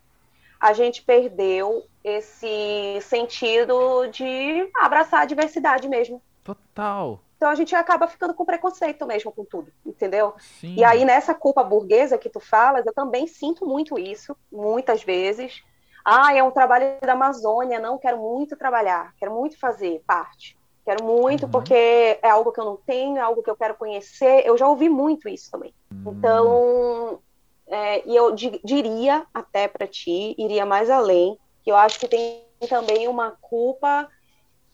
a 0.60 0.72
gente 0.72 1.02
perdeu 1.02 1.84
esse 2.04 3.00
sentido 3.02 4.08
de 4.12 4.70
abraçar 4.76 5.22
a 5.22 5.26
diversidade 5.26 5.88
mesmo. 5.88 6.22
Total. 6.44 7.20
Então 7.38 7.50
a 7.50 7.56
gente 7.56 7.76
acaba 7.76 8.08
ficando 8.08 8.36
com 8.36 8.46
preconceito 8.46 9.06
mesmo 9.06 9.32
com 9.32 9.44
tudo, 9.44 9.72
entendeu? 9.84 10.36
Sim. 10.40 10.76
E 10.76 10.84
aí 10.84 11.04
nessa 11.06 11.34
culpa 11.34 11.64
burguesa 11.64 12.18
que 12.18 12.30
tu 12.30 12.40
falas, 12.40 12.86
eu 12.86 12.94
também 12.94 13.28
sinto 13.28 13.66
muito 13.66 14.00
isso, 14.00 14.36
muitas 14.52 15.04
vezes. 15.04 15.64
Ah, 16.06 16.36
é 16.36 16.44
um 16.44 16.52
trabalho 16.52 16.98
da 17.02 17.14
Amazônia, 17.14 17.80
não 17.80 17.98
quero 17.98 18.20
muito 18.20 18.56
trabalhar, 18.56 19.12
quero 19.18 19.34
muito 19.34 19.60
fazer 19.60 20.04
parte. 20.06 20.56
Quero 20.86 21.04
muito 21.04 21.46
uhum. 21.46 21.52
porque 21.52 21.74
é 22.22 22.30
algo 22.30 22.52
que 22.52 22.60
eu 22.60 22.66
não 22.66 22.78
tenho, 22.78 23.18
é 23.18 23.22
algo 23.22 23.42
que 23.42 23.50
eu 23.50 23.56
quero 23.56 23.74
conhecer. 23.74 24.46
Eu 24.46 24.56
já 24.56 24.68
ouvi 24.68 24.88
muito 24.88 25.28
isso 25.28 25.50
também. 25.50 25.74
Uhum. 25.92 26.14
Então, 26.14 27.20
é, 27.68 28.08
e 28.08 28.16
eu 28.16 28.32
di 28.36 28.62
diria 28.64 29.26
até 29.34 29.68
para 29.68 29.88
ti, 29.88 30.36
iria 30.38 30.64
mais 30.64 30.88
além, 30.92 31.40
que 31.64 31.72
eu 31.72 31.76
acho 31.76 32.00
que 32.00 32.08
tem 32.08 32.46
também 32.70 33.08
uma 33.08 33.32
culpa 33.42 34.08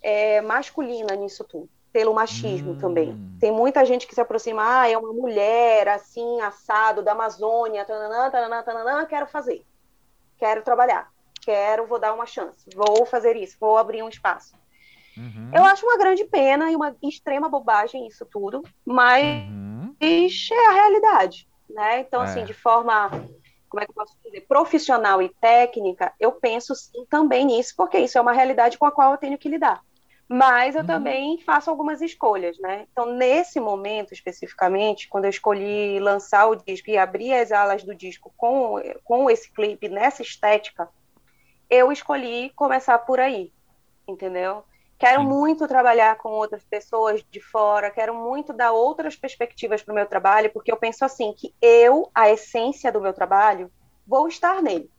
é, 0.01 0.41
masculina 0.41 1.15
nisso 1.15 1.45
tudo 1.45 1.69
pelo 1.91 2.13
machismo 2.13 2.71
hum. 2.71 2.77
também. 2.77 3.37
Tem 3.39 3.51
muita 3.51 3.83
gente 3.83 4.07
que 4.07 4.15
se 4.15 4.21
aproxima, 4.21 4.63
ah, 4.63 4.89
é 4.89 4.97
uma 4.97 5.11
mulher 5.11 5.89
assim, 5.89 6.39
assado, 6.41 7.01
da 7.01 7.11
Amazônia, 7.11 7.83
tananã, 7.85 8.31
tananã, 8.31 8.63
tananã, 8.63 9.05
quero 9.05 9.27
fazer. 9.27 9.65
Quero 10.37 10.63
trabalhar. 10.63 11.10
Quero, 11.41 11.87
vou 11.87 11.99
dar 11.99 12.13
uma 12.13 12.25
chance. 12.25 12.69
Vou 12.75 13.05
fazer 13.05 13.35
isso, 13.35 13.57
vou 13.59 13.77
abrir 13.77 14.03
um 14.03 14.09
espaço. 14.09 14.55
Uhum. 15.17 15.51
Eu 15.53 15.63
acho 15.65 15.85
uma 15.85 15.97
grande 15.97 16.23
pena 16.25 16.71
e 16.71 16.75
uma 16.75 16.95
extrema 17.03 17.49
bobagem 17.49 18.07
isso 18.07 18.25
tudo, 18.25 18.63
mas 18.85 19.23
uhum. 19.23 19.95
é 19.99 20.67
a 20.67 20.71
realidade, 20.71 21.47
né? 21.69 21.99
Então, 21.99 22.21
assim, 22.21 22.39
é. 22.39 22.43
assim, 22.43 22.45
de 22.45 22.53
forma, 22.53 23.09
como 23.67 23.81
é 23.81 23.85
que 23.85 23.91
eu 23.91 23.95
posso 23.95 24.15
dizer, 24.23 24.41
profissional 24.47 25.21
e 25.21 25.29
técnica, 25.29 26.13
eu 26.19 26.31
penso 26.31 26.73
sim, 26.75 27.05
também 27.09 27.45
nisso, 27.45 27.73
porque 27.75 27.99
isso 27.99 28.17
é 28.17 28.21
uma 28.21 28.31
realidade 28.31 28.77
com 28.77 28.85
a 28.85 28.91
qual 28.91 29.11
eu 29.11 29.17
tenho 29.17 29.37
que 29.37 29.49
lidar 29.49 29.81
mas 30.33 30.75
eu 30.75 30.81
uhum. 30.81 30.87
também 30.87 31.37
faço 31.39 31.69
algumas 31.69 32.01
escolhas, 32.01 32.57
né? 32.57 32.87
Então, 32.89 33.05
nesse 33.05 33.59
momento 33.59 34.13
especificamente, 34.13 35.09
quando 35.09 35.25
eu 35.25 35.29
escolhi 35.29 35.99
lançar 35.99 36.47
o 36.47 36.55
disco 36.55 36.89
e 36.89 36.97
abrir 36.97 37.33
as 37.33 37.51
alas 37.51 37.83
do 37.83 37.93
disco 37.93 38.33
com, 38.37 38.81
com 39.03 39.29
esse 39.29 39.51
clipe 39.51 39.89
nessa 39.89 40.21
estética, 40.21 40.87
eu 41.71 41.89
escolhi 41.89 42.51
começar 42.53 42.99
por 42.99 43.17
aí, 43.17 43.53
entendeu? 44.05 44.65
Quero 44.99 45.21
Sim. 45.21 45.27
muito 45.27 45.67
trabalhar 45.69 46.17
com 46.17 46.29
outras 46.29 46.65
pessoas 46.65 47.23
de 47.31 47.39
fora, 47.39 47.89
quero 47.89 48.13
muito 48.13 48.51
dar 48.51 48.73
outras 48.73 49.15
perspectivas 49.15 49.81
para 49.81 49.93
o 49.93 49.95
meu 49.95 50.05
trabalho, 50.05 50.51
porque 50.51 50.69
eu 50.69 50.75
penso 50.75 51.05
assim, 51.05 51.33
que 51.33 51.55
eu, 51.61 52.11
a 52.13 52.29
essência 52.29 52.91
do 52.91 52.99
meu 52.99 53.13
trabalho, 53.13 53.71
vou 54.05 54.27
estar 54.27 54.61
nele. 54.61 54.91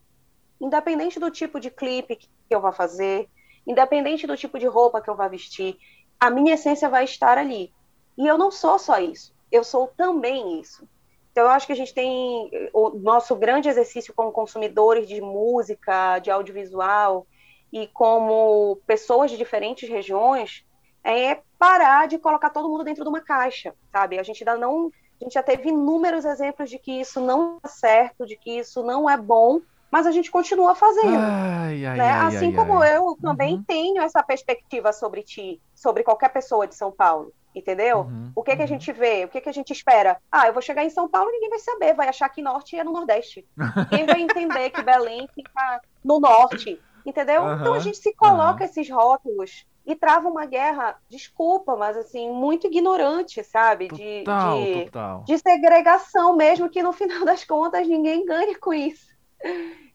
Independente 0.58 1.20
do 1.20 1.30
tipo 1.30 1.60
de 1.60 1.70
clipe 1.70 2.16
que 2.16 2.28
eu 2.48 2.60
vou 2.60 2.72
fazer, 2.72 3.28
independente 3.66 4.26
do 4.26 4.36
tipo 4.36 4.58
de 4.58 4.66
roupa 4.66 5.02
que 5.02 5.10
eu 5.10 5.14
vá 5.14 5.28
vestir, 5.28 5.76
a 6.18 6.30
minha 6.30 6.54
essência 6.54 6.88
vai 6.88 7.04
estar 7.04 7.36
ali. 7.36 7.70
E 8.16 8.26
eu 8.26 8.38
não 8.38 8.50
sou 8.50 8.78
só 8.78 8.98
isso, 8.98 9.34
eu 9.52 9.62
sou 9.62 9.88
também 9.88 10.58
isso. 10.58 10.88
Então, 11.32 11.44
eu 11.44 11.50
acho 11.50 11.66
que 11.66 11.72
a 11.72 11.76
gente 11.76 11.94
tem 11.94 12.50
o 12.74 12.90
nosso 12.90 13.34
grande 13.34 13.68
exercício 13.68 14.12
como 14.14 14.30
consumidores 14.30 15.08
de 15.08 15.20
música, 15.20 16.18
de 16.18 16.30
audiovisual 16.30 17.26
e 17.72 17.86
como 17.86 18.78
pessoas 18.86 19.30
de 19.30 19.38
diferentes 19.38 19.88
regiões 19.88 20.62
é 21.02 21.40
parar 21.58 22.06
de 22.06 22.18
colocar 22.18 22.50
todo 22.50 22.68
mundo 22.68 22.84
dentro 22.84 23.02
de 23.02 23.08
uma 23.08 23.20
caixa, 23.20 23.74
sabe? 23.90 24.18
A 24.18 24.22
gente 24.22 24.46
ainda 24.46 24.60
não, 24.60 24.92
a 25.20 25.24
gente 25.24 25.32
já 25.32 25.42
teve 25.42 25.70
inúmeros 25.70 26.26
exemplos 26.26 26.68
de 26.68 26.78
que 26.78 27.00
isso 27.00 27.18
não 27.18 27.58
é 27.64 27.68
certo, 27.68 28.26
de 28.26 28.36
que 28.36 28.58
isso 28.58 28.82
não 28.82 29.08
é 29.08 29.16
bom, 29.16 29.60
mas 29.90 30.06
a 30.06 30.10
gente 30.10 30.30
continua 30.30 30.74
fazendo. 30.74 31.16
Ai, 31.16 31.84
ai, 31.84 31.96
né? 31.96 32.10
ai, 32.10 32.36
assim 32.36 32.52
como 32.52 32.84
eu 32.84 33.16
também 33.20 33.56
uhum. 33.56 33.64
tenho 33.64 34.02
essa 34.02 34.22
perspectiva 34.22 34.92
sobre 34.92 35.22
ti, 35.22 35.60
sobre 35.74 36.02
qualquer 36.02 36.28
pessoa 36.28 36.66
de 36.66 36.74
São 36.74 36.92
Paulo. 36.92 37.32
Entendeu? 37.54 38.00
Uhum, 38.00 38.32
o 38.34 38.42
que, 38.42 38.56
que 38.56 38.62
a 38.62 38.64
uhum. 38.64 38.68
gente 38.68 38.92
vê? 38.92 39.24
O 39.24 39.28
que, 39.28 39.40
que 39.40 39.48
a 39.48 39.52
gente 39.52 39.72
espera? 39.72 40.18
Ah, 40.30 40.46
eu 40.46 40.52
vou 40.52 40.62
chegar 40.62 40.84
em 40.84 40.90
São 40.90 41.06
Paulo 41.06 41.28
e 41.28 41.32
ninguém 41.32 41.50
vai 41.50 41.58
saber, 41.58 41.94
vai 41.94 42.08
achar 42.08 42.28
que 42.30 42.40
norte 42.40 42.76
é 42.76 42.84
no 42.84 42.92
Nordeste. 42.92 43.46
Ninguém 43.90 44.06
vai 44.06 44.22
entender 44.22 44.70
que 44.70 44.82
Belém 44.82 45.28
fica 45.34 45.80
no 46.02 46.18
norte. 46.18 46.80
Entendeu? 47.04 47.42
Uhum, 47.42 47.54
então 47.56 47.74
a 47.74 47.78
gente 47.80 47.98
se 47.98 48.14
coloca 48.14 48.64
esses 48.64 48.88
rótulos 48.88 49.66
e 49.84 49.96
trava 49.96 50.28
uma 50.28 50.46
guerra, 50.46 50.96
desculpa, 51.08 51.76
mas 51.76 51.96
assim, 51.96 52.30
muito 52.30 52.68
ignorante, 52.68 53.42
sabe? 53.42 53.88
De, 53.88 54.20
total, 54.20 54.62
de, 54.62 54.84
total. 54.84 55.24
de 55.24 55.38
segregação 55.38 56.36
mesmo, 56.36 56.68
que 56.68 56.82
no 56.82 56.92
final 56.92 57.24
das 57.24 57.44
contas 57.44 57.86
ninguém 57.86 58.24
ganha 58.24 58.56
com 58.58 58.72
isso. 58.72 59.12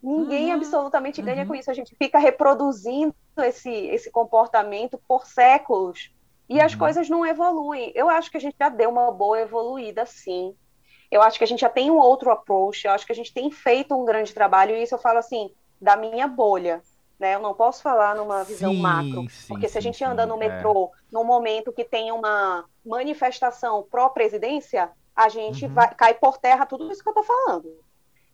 Ninguém 0.03 0.51
absolutamente 0.51 1.21
ganha 1.21 1.45
com 1.45 1.55
isso. 1.55 1.71
A 1.71 1.73
gente 1.73 1.95
fica 1.95 2.19
reproduzindo 2.19 3.15
esse, 3.39 3.71
esse 3.71 4.11
comportamento 4.11 4.99
por 5.07 5.25
séculos 5.25 6.11
e 6.49 6.57
uhum. 6.57 6.65
as 6.65 6.75
coisas 6.75 7.09
não 7.09 7.25
evoluem. 7.25 7.91
Eu 7.95 8.09
acho 8.09 8.31
que 8.31 8.37
a 8.37 8.39
gente 8.39 8.55
já 8.59 8.69
deu 8.69 8.89
uma 8.89 9.11
boa 9.11 9.39
evoluída, 9.39 10.05
sim. 10.05 10.55
Eu 11.09 11.21
acho 11.21 11.37
que 11.37 11.43
a 11.43 11.47
gente 11.47 11.61
já 11.61 11.69
tem 11.69 11.89
um 11.89 11.97
outro 11.97 12.29
approach. 12.29 12.85
Eu 12.85 12.91
acho 12.91 13.05
que 13.05 13.11
a 13.11 13.15
gente 13.15 13.33
tem 13.33 13.49
feito 13.49 13.95
um 13.95 14.05
grande 14.05 14.33
trabalho. 14.33 14.75
E 14.75 14.83
isso 14.83 14.95
eu 14.95 14.99
falo 14.99 15.19
assim, 15.19 15.51
da 15.79 15.95
minha 15.95 16.27
bolha. 16.27 16.81
Né? 17.19 17.35
Eu 17.35 17.39
não 17.39 17.53
posso 17.53 17.81
falar 17.81 18.15
numa 18.15 18.43
visão 18.43 18.71
sim, 18.71 18.79
macro, 18.79 19.27
sim, 19.29 19.47
porque 19.47 19.67
se 19.67 19.77
a 19.77 19.81
gente 19.81 19.97
sim, 19.97 20.03
anda 20.03 20.25
no 20.25 20.35
é. 20.35 20.47
metrô 20.47 20.91
é. 20.93 20.97
num 21.11 21.23
momento 21.23 21.73
que 21.73 21.83
tem 21.83 22.11
uma 22.11 22.65
manifestação 22.85 23.87
pró-presidência, 23.89 24.91
a 25.15 25.27
gente 25.29 25.65
uhum. 25.65 25.73
vai, 25.73 25.93
cai 25.95 26.13
por 26.13 26.37
terra 26.37 26.65
tudo 26.65 26.91
isso 26.91 27.01
que 27.01 27.09
eu 27.09 27.19
estou 27.19 27.23
falando. 27.23 27.75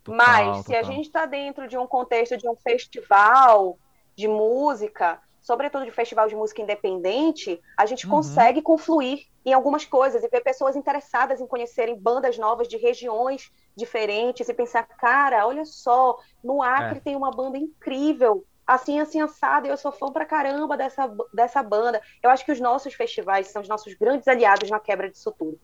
Total, 0.04 0.18
Mas 0.18 0.58
se 0.58 0.64
total. 0.66 0.80
a 0.80 0.84
gente 0.84 1.06
está 1.06 1.26
dentro 1.26 1.66
de 1.68 1.78
um 1.78 1.88
contexto 1.88 2.36
de 2.36 2.48
um 2.48 2.56
festival 2.58 3.78
de 4.16 4.28
música, 4.28 5.22
sobretudo 5.44 5.84
de 5.84 5.92
festival 5.92 6.28
de 6.30 6.36
música 6.36 6.62
independente, 6.62 7.62
a 7.78 7.86
gente 7.86 8.06
uhum. 8.06 8.14
consegue 8.14 8.62
confluir 8.62 9.28
em 9.46 9.52
algumas 9.52 9.84
coisas 9.86 10.24
e 10.24 10.30
ver 10.30 10.42
pessoas 10.42 10.76
interessadas 10.76 11.42
em 11.42 11.46
conhecerem 11.46 12.00
bandas 12.00 12.38
novas 12.38 12.68
de 12.68 12.78
regiões 12.78 13.52
diferentes 13.76 14.48
e 14.48 14.54
pensar, 14.54 14.84
cara, 14.84 15.46
olha 15.46 15.66
só, 15.66 16.18
no 16.42 16.64
Acre 16.64 16.98
é. 16.98 17.02
tem 17.02 17.16
uma 17.16 17.30
banda 17.30 17.58
incrível, 17.58 18.46
assim, 18.66 19.02
assim, 19.02 19.20
assada, 19.20 19.68
e 19.68 19.70
eu 19.70 19.76
sou 19.76 19.92
fã 19.92 20.10
pra 20.14 20.26
caramba 20.26 20.78
dessa, 20.78 21.14
dessa 21.34 21.62
banda. 21.62 22.02
Eu 22.24 22.30
acho 22.30 22.46
que 22.46 22.52
os 22.54 22.62
nossos 22.62 22.94
festivais 22.94 23.48
são 23.48 23.62
os 23.62 23.68
nossos 23.68 23.94
grandes 23.96 24.30
aliados 24.30 24.70
na 24.70 24.80
quebra 24.80 25.10
disso 25.10 25.36
tudo. 25.38 25.60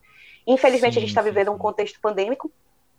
Infelizmente, 0.46 0.94
sim, 0.94 1.00
a 1.00 1.02
gente 1.02 1.10
está 1.10 1.22
vivendo 1.22 1.48
sim. 1.48 1.56
um 1.56 1.58
contexto 1.58 2.02
pandêmico, 2.02 2.52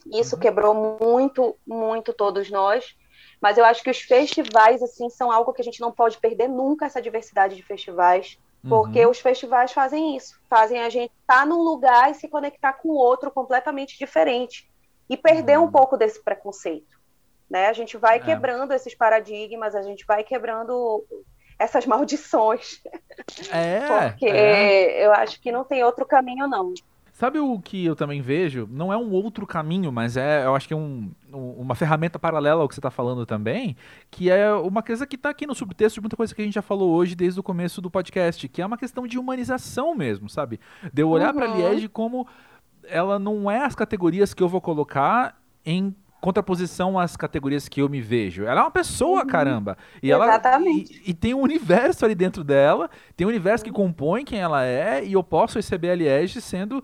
isso 0.07 0.37
uhum. 0.37 0.41
quebrou 0.41 0.99
muito, 0.99 1.55
muito 1.67 2.15
todos 2.15 2.51
nós. 2.51 2.97
Mas 3.41 3.57
eu 3.57 3.65
acho 3.65 3.83
que 3.83 3.91
os 3.91 4.01
festivais, 4.01 4.83
assim, 4.83 5.09
são 5.09 5.31
algo 5.31 5.53
que 5.53 5.63
a 5.63 5.65
gente 5.65 5.81
não 5.81 5.91
pode 5.91 6.19
perder 6.19 6.49
nunca, 6.49 6.87
essa 6.87 7.01
diversidade 7.01 7.57
de 7.57 7.63
festivais. 7.63 8.39
Porque 8.69 9.05
uhum. 9.05 9.11
os 9.11 9.19
festivais 9.19 9.73
fazem 9.73 10.17
isso. 10.17 10.39
Fazem 10.49 10.81
a 10.81 10.91
gente 10.91 11.13
estar 11.23 11.41
tá 11.41 11.47
num 11.47 11.63
lugar 11.63 12.11
e 12.11 12.15
se 12.15 12.29
conectar 12.29 12.75
com 12.75 12.91
outro 12.91 13.31
completamente 13.31 13.99
diferente. 13.99 14.71
E 15.09 15.17
perder 15.17 15.59
uhum. 15.59 15.65
um 15.65 15.71
pouco 15.71 15.97
desse 15.97 16.23
preconceito. 16.23 17.01
Né? 17.49 17.69
A 17.69 17.73
gente 17.73 17.97
vai 17.97 18.19
é. 18.19 18.21
quebrando 18.21 18.73
esses 18.73 18.95
paradigmas, 18.95 19.75
a 19.75 19.83
gente 19.83 20.05
vai 20.07 20.23
quebrando 20.23 21.05
essas 21.59 21.87
maldições. 21.87 22.83
É, 23.51 23.81
Porque 24.11 24.27
é. 24.27 25.05
eu 25.05 25.13
acho 25.13 25.41
que 25.41 25.51
não 25.51 25.65
tem 25.65 25.83
outro 25.83 26.07
caminho, 26.07 26.47
não. 26.47 26.73
Sabe 27.21 27.39
o 27.39 27.61
que 27.61 27.85
eu 27.85 27.95
também 27.95 28.23
vejo? 28.23 28.67
Não 28.73 28.91
é 28.91 28.97
um 28.97 29.11
outro 29.11 29.47
caminho, 29.47 29.93
mas 29.93 30.17
é, 30.17 30.47
eu 30.47 30.55
acho 30.55 30.67
que 30.67 30.73
é 30.73 30.77
um, 30.77 31.11
uma 31.31 31.75
ferramenta 31.75 32.19
paralela 32.19 32.63
ao 32.63 32.67
que 32.67 32.75
você 32.75 32.79
está 32.79 32.91
falando 32.91 33.27
também, 33.27 33.77
que 34.11 34.31
é 34.31 34.51
uma 34.55 34.83
coisa 34.83 35.07
que 35.07 35.17
está 35.17 35.29
aqui 35.29 35.47
no 35.47 35.55
subtexto 35.55 35.97
de 35.97 36.01
muita 36.01 36.17
coisa 36.17 36.35
que 36.35 36.41
a 36.41 36.45
gente 36.47 36.55
já 36.55 36.63
falou 36.63 36.91
hoje 36.95 37.15
desde 37.15 37.39
o 37.39 37.43
começo 37.43 37.83
do 37.83 37.91
podcast, 37.91 38.49
que 38.49 38.63
é 38.63 38.65
uma 38.65 38.79
questão 38.79 39.07
de 39.07 39.19
humanização 39.19 39.95
mesmo, 39.95 40.31
sabe? 40.31 40.59
De 40.91 41.03
eu 41.03 41.11
olhar 41.11 41.35
uhum. 41.35 41.41
para 41.43 41.53
a 41.53 41.57
Liege 41.57 41.89
como 41.89 42.27
ela 42.89 43.19
não 43.19 43.51
é 43.51 43.67
as 43.67 43.75
categorias 43.75 44.33
que 44.33 44.43
eu 44.43 44.49
vou 44.49 44.63
colocar 44.63 45.39
em 45.63 45.95
contraposição 46.23 46.99
às 46.99 47.19
categorias 47.19 47.69
que 47.69 47.83
eu 47.83 47.89
me 47.91 48.01
vejo. 48.01 48.45
Ela 48.45 48.61
é 48.61 48.65
uma 48.65 48.71
pessoa, 48.71 49.21
uhum. 49.21 49.27
caramba. 49.27 49.77
E 50.03 50.11
Exatamente. 50.11 50.95
Ela, 50.95 51.03
e, 51.07 51.11
e, 51.11 51.13
tem 51.13 51.35
um 51.35 51.41
universo 51.43 52.03
ali 52.03 52.15
dentro 52.15 52.43
dela, 52.43 52.89
tem 53.15 53.27
um 53.27 53.31
universo 53.31 53.63
que 53.63 53.71
compõe 53.71 54.25
quem 54.25 54.39
ela 54.39 54.65
é, 54.65 55.05
e 55.05 55.13
eu 55.13 55.23
posso 55.23 55.59
receber 55.59 55.91
a 55.91 55.95
Liege 55.95 56.41
sendo 56.41 56.83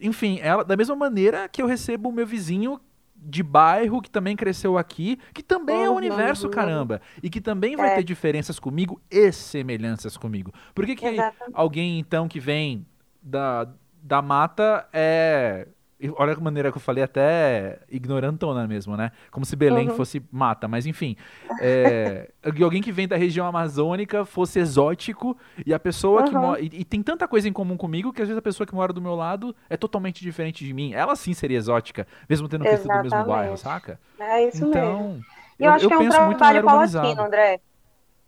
enfim, 0.00 0.38
ela 0.40 0.64
da 0.64 0.76
mesma 0.76 0.96
maneira 0.96 1.48
que 1.48 1.62
eu 1.62 1.66
recebo 1.66 2.08
o 2.08 2.12
meu 2.12 2.26
vizinho 2.26 2.80
de 3.16 3.42
bairro 3.42 4.02
que 4.02 4.10
também 4.10 4.36
cresceu 4.36 4.76
aqui, 4.76 5.18
que 5.32 5.42
também 5.42 5.78
uhum. 5.78 5.84
é 5.84 5.90
um 5.90 5.96
universo, 5.96 6.48
caramba, 6.48 7.00
e 7.22 7.30
que 7.30 7.40
também 7.40 7.74
vai 7.74 7.92
é. 7.92 7.94
ter 7.96 8.04
diferenças 8.04 8.58
comigo 8.58 9.00
e 9.10 9.32
semelhanças 9.32 10.16
comigo. 10.16 10.52
Por 10.74 10.84
que, 10.84 10.94
que 10.94 11.06
alguém, 11.52 11.98
então, 11.98 12.28
que 12.28 12.38
vem 12.38 12.86
da, 13.22 13.66
da 14.02 14.20
mata 14.20 14.86
é 14.92 15.68
olha 16.16 16.34
a 16.34 16.40
maneira 16.40 16.70
que 16.70 16.76
eu 16.76 16.82
falei, 16.82 17.04
até 17.04 17.78
ignorantona 17.90 18.66
mesmo, 18.66 18.96
né? 18.96 19.12
Como 19.30 19.44
se 19.44 19.56
Belém 19.56 19.88
uhum. 19.88 19.96
fosse 19.96 20.22
mata, 20.30 20.66
mas 20.68 20.86
enfim. 20.86 21.16
É, 21.60 22.30
alguém 22.62 22.82
que 22.82 22.92
vem 22.92 23.08
da 23.08 23.16
região 23.16 23.46
amazônica 23.46 24.24
fosse 24.24 24.58
exótico 24.58 25.36
e 25.64 25.72
a 25.72 25.78
pessoa 25.78 26.20
uhum. 26.20 26.26
que 26.26 26.34
mora. 26.34 26.60
E, 26.60 26.70
e, 26.72 26.84
tem 26.84 27.02
tanta 27.02 27.26
coisa 27.28 27.48
em 27.48 27.52
comum 27.52 27.76
comigo 27.76 28.12
que 28.12 28.22
às 28.22 28.28
vezes 28.28 28.38
a 28.38 28.42
pessoa 28.42 28.66
que 28.66 28.74
mora 28.74 28.92
do 28.92 29.00
meu 29.00 29.14
lado 29.14 29.54
é 29.68 29.76
totalmente 29.76 30.22
diferente 30.22 30.64
de 30.64 30.72
mim. 30.72 30.92
Ela 30.92 31.16
sim 31.16 31.32
seria 31.32 31.58
exótica, 31.58 32.06
mesmo 32.28 32.48
tendo 32.48 32.64
crescido 32.64 32.94
no 32.94 33.02
mesmo 33.02 33.24
bairro, 33.24 33.56
saca? 33.56 33.98
É 34.18 34.48
isso 34.48 34.66
então, 34.66 35.08
mesmo. 35.08 35.24
Eu, 35.58 35.66
eu 35.66 35.72
acho 35.72 35.84
eu 35.84 35.88
que 35.88 35.94
é 35.94 35.98
um 35.98 36.08
trabalho 36.10 36.64
paulatino, 36.64 37.22
André. 37.22 37.60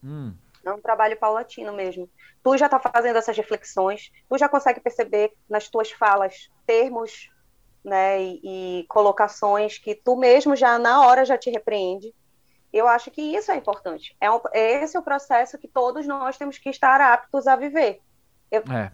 Hum. 0.02 0.32
É 0.64 0.72
um 0.72 0.80
trabalho 0.80 1.16
paulatino 1.16 1.72
mesmo. 1.72 2.08
Tu 2.42 2.56
já 2.56 2.66
está 2.66 2.78
fazendo 2.78 3.16
essas 3.16 3.36
reflexões, 3.36 4.10
tu 4.28 4.38
já 4.38 4.48
consegue 4.48 4.80
perceber 4.80 5.32
nas 5.48 5.68
tuas 5.68 5.90
falas 5.90 6.50
termos 6.66 7.30
né, 7.86 8.20
e, 8.20 8.40
e, 8.42 8.86
colocações 8.88 9.78
que 9.78 9.94
tu 9.94 10.16
mesmo 10.16 10.56
já 10.56 10.76
na 10.76 11.06
hora 11.06 11.24
já 11.24 11.38
te 11.38 11.50
repreende. 11.50 12.12
Eu 12.72 12.88
acho 12.88 13.12
que 13.12 13.22
isso 13.22 13.52
é 13.52 13.56
importante. 13.56 14.16
É, 14.20 14.28
um, 14.28 14.40
é 14.52 14.82
esse 14.82 14.98
o 14.98 15.02
processo 15.02 15.56
que 15.56 15.68
todos 15.68 16.04
nós 16.04 16.36
temos 16.36 16.58
que 16.58 16.68
estar 16.68 17.00
aptos 17.00 17.46
a 17.46 17.54
viver. 17.54 18.00
Eu 18.50 18.62
é, 18.72 18.90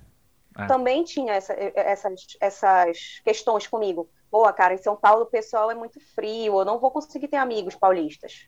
é. 0.59 0.67
também 0.67 1.03
tinha 1.05 1.33
essa, 1.33 1.55
essas, 1.55 2.37
essas 2.39 3.21
questões 3.25 3.67
comigo. 3.67 4.11
Boa, 4.31 4.53
cara, 4.53 4.75
em 4.75 4.79
São 4.79 4.95
Paulo 4.95 5.23
o 5.23 5.31
pessoal 5.31 5.71
é 5.71 5.75
muito 5.75 5.99
frio, 6.15 6.61
eu 6.61 6.65
não 6.65 6.79
vou 6.79 6.91
conseguir 6.91 7.29
ter 7.29 7.39
amigos 7.39 7.75
paulistas. 7.75 8.47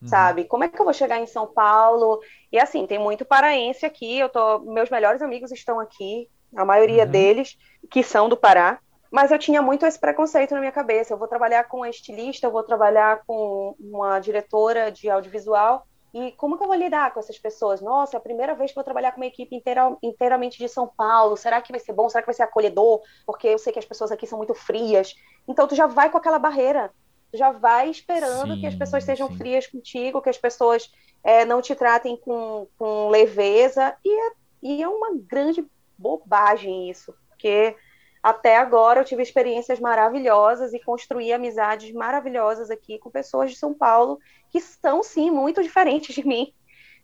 Uhum. 0.00 0.08
Sabe? 0.08 0.44
Como 0.44 0.62
é 0.62 0.68
que 0.68 0.80
eu 0.80 0.84
vou 0.84 0.94
chegar 0.94 1.18
em 1.18 1.26
São 1.26 1.48
Paulo? 1.48 2.20
E 2.52 2.60
assim, 2.60 2.86
tem 2.86 2.98
muito 2.98 3.24
paraense 3.24 3.84
aqui, 3.84 4.20
eu 4.20 4.28
tô, 4.28 4.60
meus 4.60 4.88
melhores 4.88 5.20
amigos 5.20 5.50
estão 5.50 5.80
aqui, 5.80 6.30
a 6.56 6.64
maioria 6.64 7.04
uhum. 7.04 7.10
deles 7.10 7.58
que 7.90 8.04
são 8.04 8.28
do 8.28 8.36
Pará. 8.36 8.78
Mas 9.10 9.30
eu 9.30 9.38
tinha 9.38 9.60
muito 9.60 9.84
esse 9.84 9.98
preconceito 9.98 10.54
na 10.54 10.60
minha 10.60 10.72
cabeça. 10.72 11.12
Eu 11.12 11.18
vou 11.18 11.26
trabalhar 11.26 11.64
com 11.64 11.78
uma 11.78 11.90
estilista, 11.90 12.46
eu 12.46 12.50
vou 12.52 12.62
trabalhar 12.62 13.22
com 13.26 13.74
uma 13.80 14.20
diretora 14.20 14.90
de 14.92 15.10
audiovisual. 15.10 15.86
E 16.12 16.32
como 16.32 16.56
que 16.56 16.62
eu 16.62 16.68
vou 16.68 16.76
lidar 16.76 17.12
com 17.12 17.20
essas 17.20 17.38
pessoas? 17.38 17.80
Nossa, 17.80 18.16
é 18.16 18.18
a 18.18 18.20
primeira 18.20 18.54
vez 18.54 18.70
que 18.70 18.78
eu 18.78 18.80
vou 18.80 18.84
trabalhar 18.84 19.12
com 19.12 19.20
uma 19.20 19.26
equipe 19.26 19.54
inteira, 19.54 19.96
inteiramente 20.02 20.58
de 20.58 20.68
São 20.68 20.86
Paulo. 20.86 21.36
Será 21.36 21.60
que 21.60 21.72
vai 21.72 21.80
ser 21.80 21.92
bom? 21.92 22.08
Será 22.08 22.22
que 22.22 22.26
vai 22.26 22.34
ser 22.34 22.42
acolhedor? 22.42 23.00
Porque 23.24 23.48
eu 23.48 23.58
sei 23.58 23.72
que 23.72 23.78
as 23.78 23.84
pessoas 23.84 24.10
aqui 24.10 24.26
são 24.26 24.38
muito 24.38 24.54
frias. 24.54 25.14
Então 25.46 25.66
tu 25.66 25.74
já 25.74 25.86
vai 25.86 26.10
com 26.10 26.18
aquela 26.18 26.38
barreira. 26.38 26.92
Tu 27.30 27.38
já 27.38 27.52
vai 27.52 27.90
esperando 27.90 28.54
sim, 28.54 28.60
que 28.60 28.66
as 28.66 28.74
pessoas 28.74 29.04
sejam 29.04 29.28
sim. 29.28 29.36
frias 29.36 29.66
contigo, 29.68 30.20
que 30.20 30.30
as 30.30 30.38
pessoas 30.38 30.92
é, 31.22 31.44
não 31.44 31.62
te 31.62 31.76
tratem 31.76 32.16
com, 32.16 32.66
com 32.76 33.08
leveza. 33.08 33.96
E 34.04 34.12
é, 34.12 34.32
e 34.62 34.82
é 34.82 34.88
uma 34.88 35.12
grande 35.14 35.64
bobagem 35.96 36.90
isso. 36.90 37.14
Porque 37.28 37.76
até 38.22 38.56
agora 38.58 39.00
eu 39.00 39.04
tive 39.04 39.22
experiências 39.22 39.80
maravilhosas 39.80 40.74
e 40.74 40.80
construí 40.80 41.32
amizades 41.32 41.90
maravilhosas 41.92 42.70
aqui 42.70 42.98
com 42.98 43.10
pessoas 43.10 43.50
de 43.50 43.56
São 43.56 43.72
Paulo 43.72 44.18
que 44.50 44.60
são 44.60 45.02
sim 45.02 45.30
muito 45.30 45.62
diferentes 45.62 46.14
de 46.14 46.26
mim, 46.26 46.52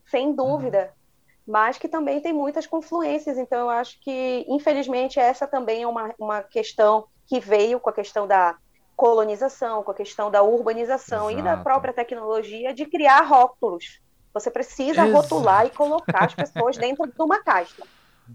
sem 0.05 0.35
dúvida, 0.35 0.93
uhum. 1.47 1.53
mas 1.53 1.79
que 1.79 1.89
também 1.89 2.21
tem 2.21 2.33
muitas 2.33 2.67
confluências. 2.67 3.39
Então 3.39 3.61
eu 3.61 3.71
acho 3.71 3.99
que, 4.01 4.45
infelizmente, 4.49 5.19
essa 5.19 5.47
também 5.47 5.85
é 5.85 5.87
uma, 5.87 6.15
uma 6.19 6.43
questão 6.43 7.07
que 7.27 7.41
veio 7.41 7.81
com 7.81 7.89
a 7.89 7.95
questão 7.95 8.27
da 8.27 8.57
colonização, 8.95 9.83
com 9.83 9.91
a 9.91 9.95
questão 9.95 10.31
da 10.31 10.43
urbanização 10.43 11.31
Exato. 11.31 11.39
e 11.39 11.43
da 11.43 11.57
própria 11.57 11.95
tecnologia 11.95 12.75
de 12.75 12.85
criar 12.85 13.23
rótulos. 13.23 14.01
Você 14.35 14.51
precisa 14.51 15.07
Exato. 15.07 15.13
rotular 15.13 15.67
e 15.67 15.71
colocar 15.71 16.25
as 16.25 16.35
pessoas 16.35 16.77
dentro 16.77 17.07
de 17.07 17.23
uma 17.23 17.43
caixa. 17.43 17.83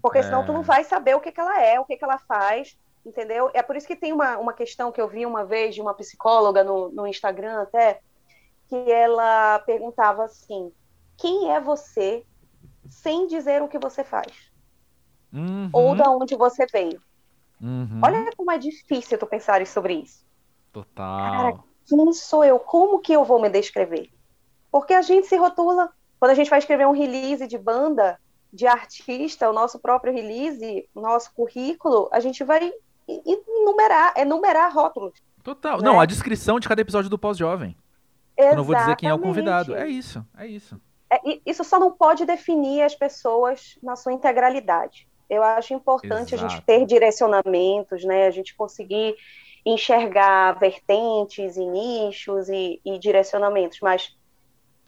Porque 0.00 0.18
é. 0.18 0.22
senão 0.22 0.44
tu 0.44 0.52
não 0.52 0.62
vai 0.62 0.84
saber 0.84 1.14
o 1.14 1.20
que, 1.20 1.32
que 1.32 1.40
ela 1.40 1.60
é, 1.60 1.78
o 1.78 1.84
que, 1.84 1.96
que 1.96 2.04
ela 2.04 2.18
faz, 2.18 2.76
entendeu? 3.04 3.50
É 3.52 3.62
por 3.62 3.76
isso 3.76 3.86
que 3.86 3.96
tem 3.96 4.12
uma, 4.12 4.38
uma 4.38 4.52
questão 4.52 4.92
que 4.92 5.00
eu 5.00 5.08
vi 5.08 5.26
uma 5.26 5.44
vez 5.44 5.74
de 5.74 5.80
uma 5.80 5.94
psicóloga 5.94 6.62
no, 6.64 6.90
no 6.90 7.06
Instagram 7.06 7.62
até, 7.62 8.00
que 8.68 8.90
ela 8.90 9.58
perguntava 9.60 10.24
assim, 10.24 10.72
quem 11.16 11.52
é 11.52 11.60
você 11.60 12.24
sem 12.88 13.26
dizer 13.26 13.62
o 13.62 13.68
que 13.68 13.78
você 13.78 14.04
faz? 14.04 14.50
Uhum. 15.32 15.70
Ou 15.72 15.94
da 15.94 16.10
onde 16.10 16.36
você 16.36 16.66
veio? 16.66 17.00
Uhum. 17.60 18.00
Olha 18.02 18.30
como 18.36 18.50
é 18.50 18.58
difícil 18.58 19.18
tu 19.18 19.26
pensar 19.26 19.64
sobre 19.66 19.94
isso. 19.94 20.24
Total. 20.72 21.30
Cara, 21.30 21.58
quem 21.86 22.12
sou 22.12 22.44
eu? 22.44 22.58
Como 22.58 22.98
que 22.98 23.12
eu 23.12 23.24
vou 23.24 23.40
me 23.40 23.48
descrever? 23.48 24.10
Porque 24.70 24.94
a 24.94 25.02
gente 25.02 25.26
se 25.26 25.36
rotula. 25.36 25.92
Quando 26.18 26.30
a 26.30 26.34
gente 26.34 26.50
vai 26.50 26.58
escrever 26.58 26.86
um 26.86 26.92
release 26.92 27.46
de 27.46 27.58
banda, 27.58 28.18
de 28.52 28.66
artista, 28.66 29.48
o 29.48 29.52
nosso 29.52 29.78
próprio 29.78 30.12
release, 30.12 30.88
o 30.94 31.00
nosso 31.00 31.32
currículo, 31.32 32.08
a 32.12 32.20
gente 32.20 32.44
vai 32.44 32.72
enumerar, 33.08 34.14
enumerar 34.16 34.72
rótulos. 34.72 35.14
Total. 35.42 35.78
Né? 35.78 35.84
Não, 35.84 35.98
a 35.98 36.06
descrição 36.06 36.60
de 36.60 36.68
cada 36.68 36.80
episódio 36.80 37.10
do 37.10 37.18
Pós-Jovem. 37.18 37.76
Eu 38.36 38.56
não 38.56 38.64
vou 38.64 38.74
dizer 38.74 38.96
quem 38.96 39.08
é 39.08 39.14
o 39.14 39.18
convidado. 39.18 39.74
É 39.74 39.88
isso, 39.88 40.24
é 40.36 40.46
isso. 40.46 40.80
É, 41.10 41.20
isso 41.44 41.62
só 41.64 41.78
não 41.78 41.92
pode 41.92 42.24
definir 42.24 42.82
as 42.82 42.94
pessoas 42.94 43.78
na 43.82 43.96
sua 43.96 44.12
integralidade. 44.12 45.06
Eu 45.28 45.42
acho 45.42 45.74
importante 45.74 46.34
Exato. 46.34 46.46
a 46.46 46.48
gente 46.48 46.62
ter 46.62 46.86
direcionamentos, 46.86 48.04
né? 48.04 48.26
A 48.26 48.30
gente 48.30 48.54
conseguir 48.54 49.14
enxergar 49.64 50.58
vertentes 50.58 51.56
e 51.56 51.64
nichos 51.64 52.48
e, 52.48 52.80
e 52.84 52.98
direcionamentos, 52.98 53.78
mas 53.80 54.14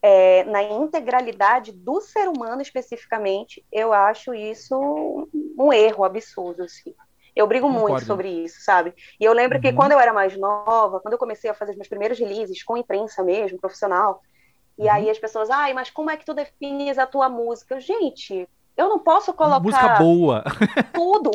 é, 0.07 0.45
na 0.45 0.63
integralidade 0.63 1.73
do 1.73 1.99
ser 1.99 2.29
humano 2.29 2.61
especificamente, 2.61 3.65
eu 3.73 3.91
acho 3.91 4.35
isso 4.35 5.27
um 5.59 5.73
erro 5.73 6.05
absurdo. 6.05 6.65
Assim. 6.65 6.95
Eu 7.35 7.47
brigo 7.47 7.67
Concordo. 7.67 7.91
muito 7.91 8.05
sobre 8.05 8.29
isso, 8.29 8.61
sabe? 8.61 8.93
E 9.19 9.25
eu 9.25 9.33
lembro 9.33 9.57
uhum. 9.57 9.63
que 9.63 9.73
quando 9.73 9.93
eu 9.93 9.99
era 9.99 10.13
mais 10.13 10.37
nova, 10.37 11.01
quando 11.01 11.15
eu 11.15 11.19
comecei 11.19 11.49
a 11.49 11.55
fazer 11.55 11.71
os 11.71 11.79
meus 11.79 11.89
primeiros 11.89 12.19
releases 12.19 12.63
com 12.63 12.77
imprensa 12.77 13.23
mesmo, 13.23 13.59
profissional, 13.59 14.21
e 14.77 14.83
uhum. 14.83 14.93
aí 14.93 15.09
as 15.09 15.19
pessoas, 15.19 15.49
ai, 15.49 15.73
mas 15.73 15.89
como 15.89 16.11
é 16.11 16.19
que 16.19 16.27
tu 16.27 16.35
defines 16.35 16.99
a 16.99 17.07
tua 17.07 17.31
música? 17.31 17.81
Gente, 17.81 18.47
eu 18.77 18.91
não 18.91 18.99
posso 18.99 19.33
colocar. 19.33 19.61
Música 19.61 19.89
boa. 19.95 20.45
tudo. 20.93 21.31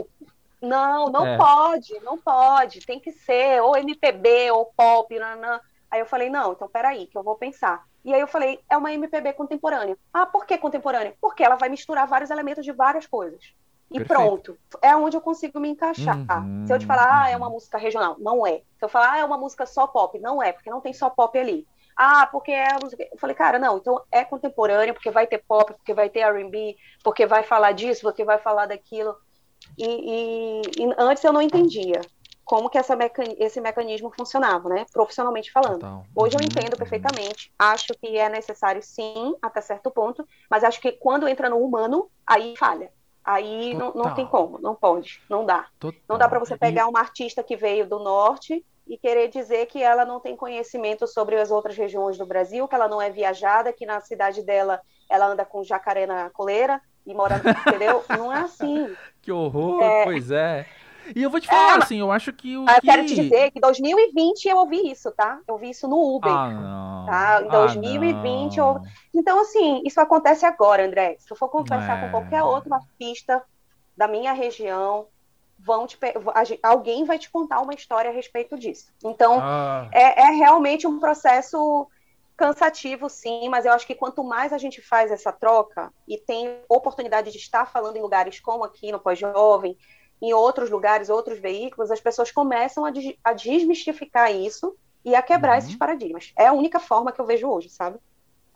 Não, 0.62 1.08
não 1.08 1.26
é. 1.26 1.38
pode, 1.38 2.00
não 2.02 2.20
pode. 2.20 2.86
Tem 2.86 3.00
que 3.00 3.12
ser 3.14 3.64
ou 3.64 3.76
MPB 3.76 4.52
ou 4.52 4.72
pop, 4.78 5.18
nanã. 5.18 5.60
Aí 5.90 6.00
eu 6.00 6.06
falei, 6.06 6.30
não, 6.30 6.52
então 6.52 6.70
peraí, 6.70 7.08
que 7.08 7.18
eu 7.18 7.24
vou 7.24 7.36
pensar. 7.36 7.89
E 8.04 8.14
aí 8.14 8.20
eu 8.20 8.28
falei, 8.28 8.60
é 8.70 8.78
uma 8.78 8.94
MPB 8.94 9.34
contemporânea. 9.34 9.98
Ah, 10.14 10.26
por 10.26 10.46
que 10.46 10.58
contemporânea? 10.58 11.14
Porque 11.20 11.44
ela 11.44 11.56
vai 11.56 11.70
misturar 11.70 12.08
vários 12.08 12.30
elementos 12.30 12.64
de 12.64 12.72
várias 12.72 13.06
coisas. 13.06 13.54
E 13.92 13.98
Perfeito. 13.98 14.08
pronto. 14.08 14.58
É 14.82 14.96
onde 14.96 15.18
eu 15.18 15.22
consigo 15.22 15.60
me 15.60 15.70
encaixar. 15.70 16.18
Uhum, 16.18 16.66
Se 16.66 16.74
eu 16.74 16.80
te 16.80 16.86
falar, 16.86 17.24
ah, 17.24 17.30
é 17.30 17.36
uma 17.36 17.48
uhum. 17.48 17.54
música 17.54 17.78
regional, 17.78 18.16
não 18.20 18.46
é. 18.46 18.62
Se 18.78 18.86
eu 18.86 18.90
falar, 18.90 19.14
ah, 19.14 19.18
é 19.20 19.26
uma 19.26 19.38
música 19.38 19.66
só 19.66 19.88
pop, 19.88 20.18
não 20.20 20.42
é, 20.42 20.54
porque 20.54 20.70
não 20.70 20.80
tem 20.80 20.94
só 20.94 21.10
pop 21.10 21.38
ali. 21.38 21.68
Ah, 21.98 22.28
porque 22.28 22.52
é 22.52 22.72
a 22.72 22.80
música. 22.82 23.04
Eu 23.12 23.18
falei, 23.18 23.36
cara, 23.36 23.60
não, 23.60 23.78
então 23.78 24.02
é 24.12 24.24
contemporânea, 24.24 24.94
porque 24.94 25.12
vai 25.12 25.28
ter 25.28 25.44
pop, 25.46 25.74
porque 25.74 25.94
vai 25.94 26.10
ter 26.10 26.24
RB, 26.24 26.78
porque 27.04 27.26
vai 27.26 27.44
falar 27.44 27.74
disso, 27.74 28.02
porque 28.04 28.24
vai 28.24 28.38
falar 28.38 28.68
daquilo. 28.68 29.18
E, 29.78 29.86
e, 29.86 30.62
e 30.78 30.96
antes 30.98 31.24
eu 31.24 31.34
não 31.34 31.42
entendia 31.42 32.00
como 32.50 32.68
que 32.68 32.80
essa 32.80 32.96
mecan... 32.96 33.26
esse 33.38 33.62
mecanismo 33.62 34.12
funcionava, 34.18 34.70
né? 34.70 34.84
Profissionalmente 34.92 35.52
falando. 35.52 35.82
Total. 35.82 36.04
Hoje 36.16 36.36
eu 36.36 36.40
uhum, 36.40 36.48
entendo 36.48 36.74
uhum. 36.74 36.80
perfeitamente. 36.80 37.54
Acho 37.60 37.94
que 37.94 38.18
é 38.18 38.28
necessário 38.28 38.82
sim, 38.82 39.36
até 39.40 39.62
certo 39.62 39.92
ponto, 39.92 40.28
mas 40.50 40.64
acho 40.64 40.82
que 40.82 40.94
quando 40.94 41.28
entra 41.28 41.48
no 41.48 41.64
humano, 41.64 42.10
aí 42.26 42.56
falha. 42.58 42.92
Aí 43.24 43.76
não, 43.76 43.94
não, 43.94 44.16
tem 44.16 44.26
como, 44.26 44.58
não 44.58 44.74
pode, 44.74 45.22
não 45.30 45.46
dá. 45.46 45.68
Total. 45.80 46.02
Não 46.10 46.18
dá 46.18 46.28
para 46.28 46.40
você 46.40 46.58
pegar 46.58 46.88
uma 46.88 47.00
artista 47.00 47.44
que 47.44 47.56
veio 47.56 47.88
do 47.88 48.00
norte 48.00 48.66
e 48.88 48.98
querer 48.98 49.28
dizer 49.28 49.68
que 49.68 49.84
ela 49.84 50.04
não 50.04 50.20
tem 50.20 50.36
conhecimento 50.36 51.06
sobre 51.06 51.40
as 51.40 51.52
outras 51.52 51.78
regiões 51.78 52.18
do 52.18 52.26
Brasil, 52.26 52.68
que 52.68 52.74
ela 52.74 52.88
não 52.88 53.00
é 53.00 53.12
viajada, 53.12 53.72
que 53.72 53.86
na 53.86 54.02
cidade 54.02 54.42
dela 54.42 54.82
ela 55.08 55.28
anda 55.28 55.46
com 55.46 55.64
jacaré 55.64 56.08
na 56.08 56.32
coleira 56.32 56.82
e 57.06 57.14
mora, 57.14 57.42
entendeu? 57.68 58.04
Não 58.10 58.32
é 58.32 58.42
assim. 58.42 58.96
Que 59.22 59.32
horror, 59.32 59.82
é... 59.82 60.04
pois 60.04 60.30
é. 60.30 60.66
E 61.16 61.24
eu 61.24 61.30
vou 61.30 61.40
te 61.40 61.48
falar, 61.48 61.80
é, 61.80 61.84
assim, 61.84 62.00
eu 62.00 62.12
acho 62.12 62.32
que 62.34 62.58
o. 62.58 62.68
Eu 62.68 62.76
que... 62.76 62.88
quero 62.88 63.06
te 63.06 63.16
dizer 63.16 63.52
que 63.52 63.60
em 63.60 63.62
2020 63.62 64.46
eu 64.46 64.58
ouvi 64.58 64.92
isso, 64.92 65.12
tá? 65.12 65.40
Eu 65.48 65.56
ouvi 65.56 65.70
isso 65.70 65.88
no 65.88 66.16
Uber. 66.16 66.32
Ah, 66.32 66.50
não. 66.50 67.06
Tá? 67.06 67.42
Em 67.42 67.48
2020 67.48 68.60
ah, 68.60 68.64
eu. 68.64 68.82
Então, 69.14 69.42
assim, 69.42 69.82
isso 69.86 70.00
acontece 70.00 70.46
agora, 70.46 70.86
André. 70.86 71.16
Se 71.20 71.32
eu 71.32 71.38
for 71.38 71.50
conversar 71.50 71.98
é... 71.98 72.02
com 72.02 72.12
qualquer 72.12 72.44
outro 72.44 72.74
artista 72.74 73.42
da 73.96 74.08
minha 74.08 74.34
região, 74.34 75.08
vão 75.58 75.86
te 75.86 75.98
alguém 76.64 77.04
vai 77.04 77.20
te 77.20 77.30
contar 77.30 77.62
uma 77.62 77.74
história 77.74 78.10
a 78.10 78.14
respeito 78.14 78.58
disso. 78.58 78.92
Então, 79.04 79.40
ah. 79.42 79.88
é, 79.92 80.22
é 80.22 80.32
realmente 80.32 80.88
um 80.88 81.00
processo 81.00 81.88
cansativo, 82.40 83.10
sim, 83.10 83.50
mas 83.50 83.66
eu 83.66 83.74
acho 83.74 83.86
que 83.86 83.94
quanto 83.94 84.24
mais 84.24 84.54
a 84.54 84.58
gente 84.58 84.82
faz 84.82 85.12
essa 85.12 85.30
troca 85.30 85.92
e 86.08 86.18
tem 86.18 86.62
oportunidade 86.70 87.32
de 87.32 87.38
estar 87.38 87.66
falando 87.66 87.98
em 87.98 88.02
lugares 88.02 88.40
como 88.40 88.64
aqui 88.64 88.94
no 88.94 89.00
Pós-Jovem, 89.00 89.78
em 90.22 90.34
outros 90.34 90.70
lugares, 90.70 91.10
outros 91.10 91.40
veículos, 91.40 91.92
as 91.92 92.02
pessoas 92.02 92.32
começam 92.32 92.86
a, 92.86 92.92
a 93.24 93.34
desmistificar 93.34 94.34
isso 94.34 94.76
e 95.04 95.16
a 95.16 95.22
quebrar 95.22 95.54
uhum. 95.54 95.58
esses 95.60 95.76
paradigmas. 95.76 96.34
É 96.38 96.48
a 96.48 96.54
única 96.54 96.80
forma 96.80 97.12
que 97.12 97.22
eu 97.22 97.26
vejo 97.26 97.48
hoje, 97.48 97.70
sabe? 97.70 97.98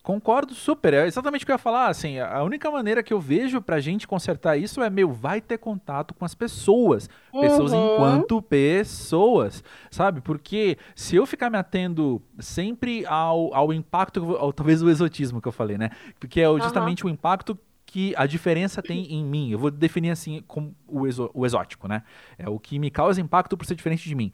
Concordo 0.04 0.54
super. 0.54 0.94
É 0.94 1.08
exatamente 1.08 1.44
o 1.44 1.46
que 1.46 1.52
eu 1.52 1.56
ia 1.56 1.58
falar. 1.58 1.88
Assim, 1.88 2.20
a 2.20 2.44
única 2.44 2.70
maneira 2.70 3.02
que 3.02 3.14
eu 3.14 3.22
vejo 3.22 3.62
pra 3.62 3.80
gente 3.80 4.06
consertar 4.06 4.58
isso 4.58 4.84
é, 4.84 4.90
meu, 4.90 5.10
vai 5.14 5.40
ter 5.40 5.58
contato 5.58 6.14
com 6.14 6.26
as 6.26 6.36
pessoas. 6.36 7.10
Uhum. 7.34 7.40
Pessoas 7.40 7.72
enquanto 7.72 8.42
pessoas, 8.42 9.64
sabe? 9.90 10.20
Porque 10.20 10.78
se 10.94 11.16
eu 11.16 11.26
ficar 11.26 11.50
me 11.50 11.58
atendo 11.58 12.22
sempre 12.38 13.06
ao, 13.06 13.56
ao 13.56 13.72
impacto, 13.72 14.36
ao, 14.36 14.52
talvez 14.52 14.84
o 14.84 14.90
exotismo 14.90 15.42
que 15.42 15.48
eu 15.48 15.54
falei, 15.54 15.78
né? 15.78 15.90
Porque 16.20 16.42
é 16.42 16.60
justamente 16.60 17.06
uhum. 17.06 17.10
o 17.10 17.14
impacto 17.14 17.58
que 17.94 18.12
a 18.18 18.26
diferença 18.26 18.82
tem 18.82 19.14
em 19.14 19.24
mim. 19.24 19.52
Eu 19.52 19.60
vou 19.60 19.70
definir 19.70 20.10
assim 20.10 20.44
como 20.48 20.76
o, 20.88 21.06
exo, 21.06 21.30
o 21.32 21.46
exótico, 21.46 21.88
né? 21.88 22.02
É 22.40 22.50
o 22.50 22.60
que 22.60 22.80
me 22.80 22.90
causa 22.90 23.22
impacto 23.22 23.56
por 23.56 23.68
ser 23.68 23.76
diferente 23.76 24.10
de 24.10 24.16
mim 24.16 24.32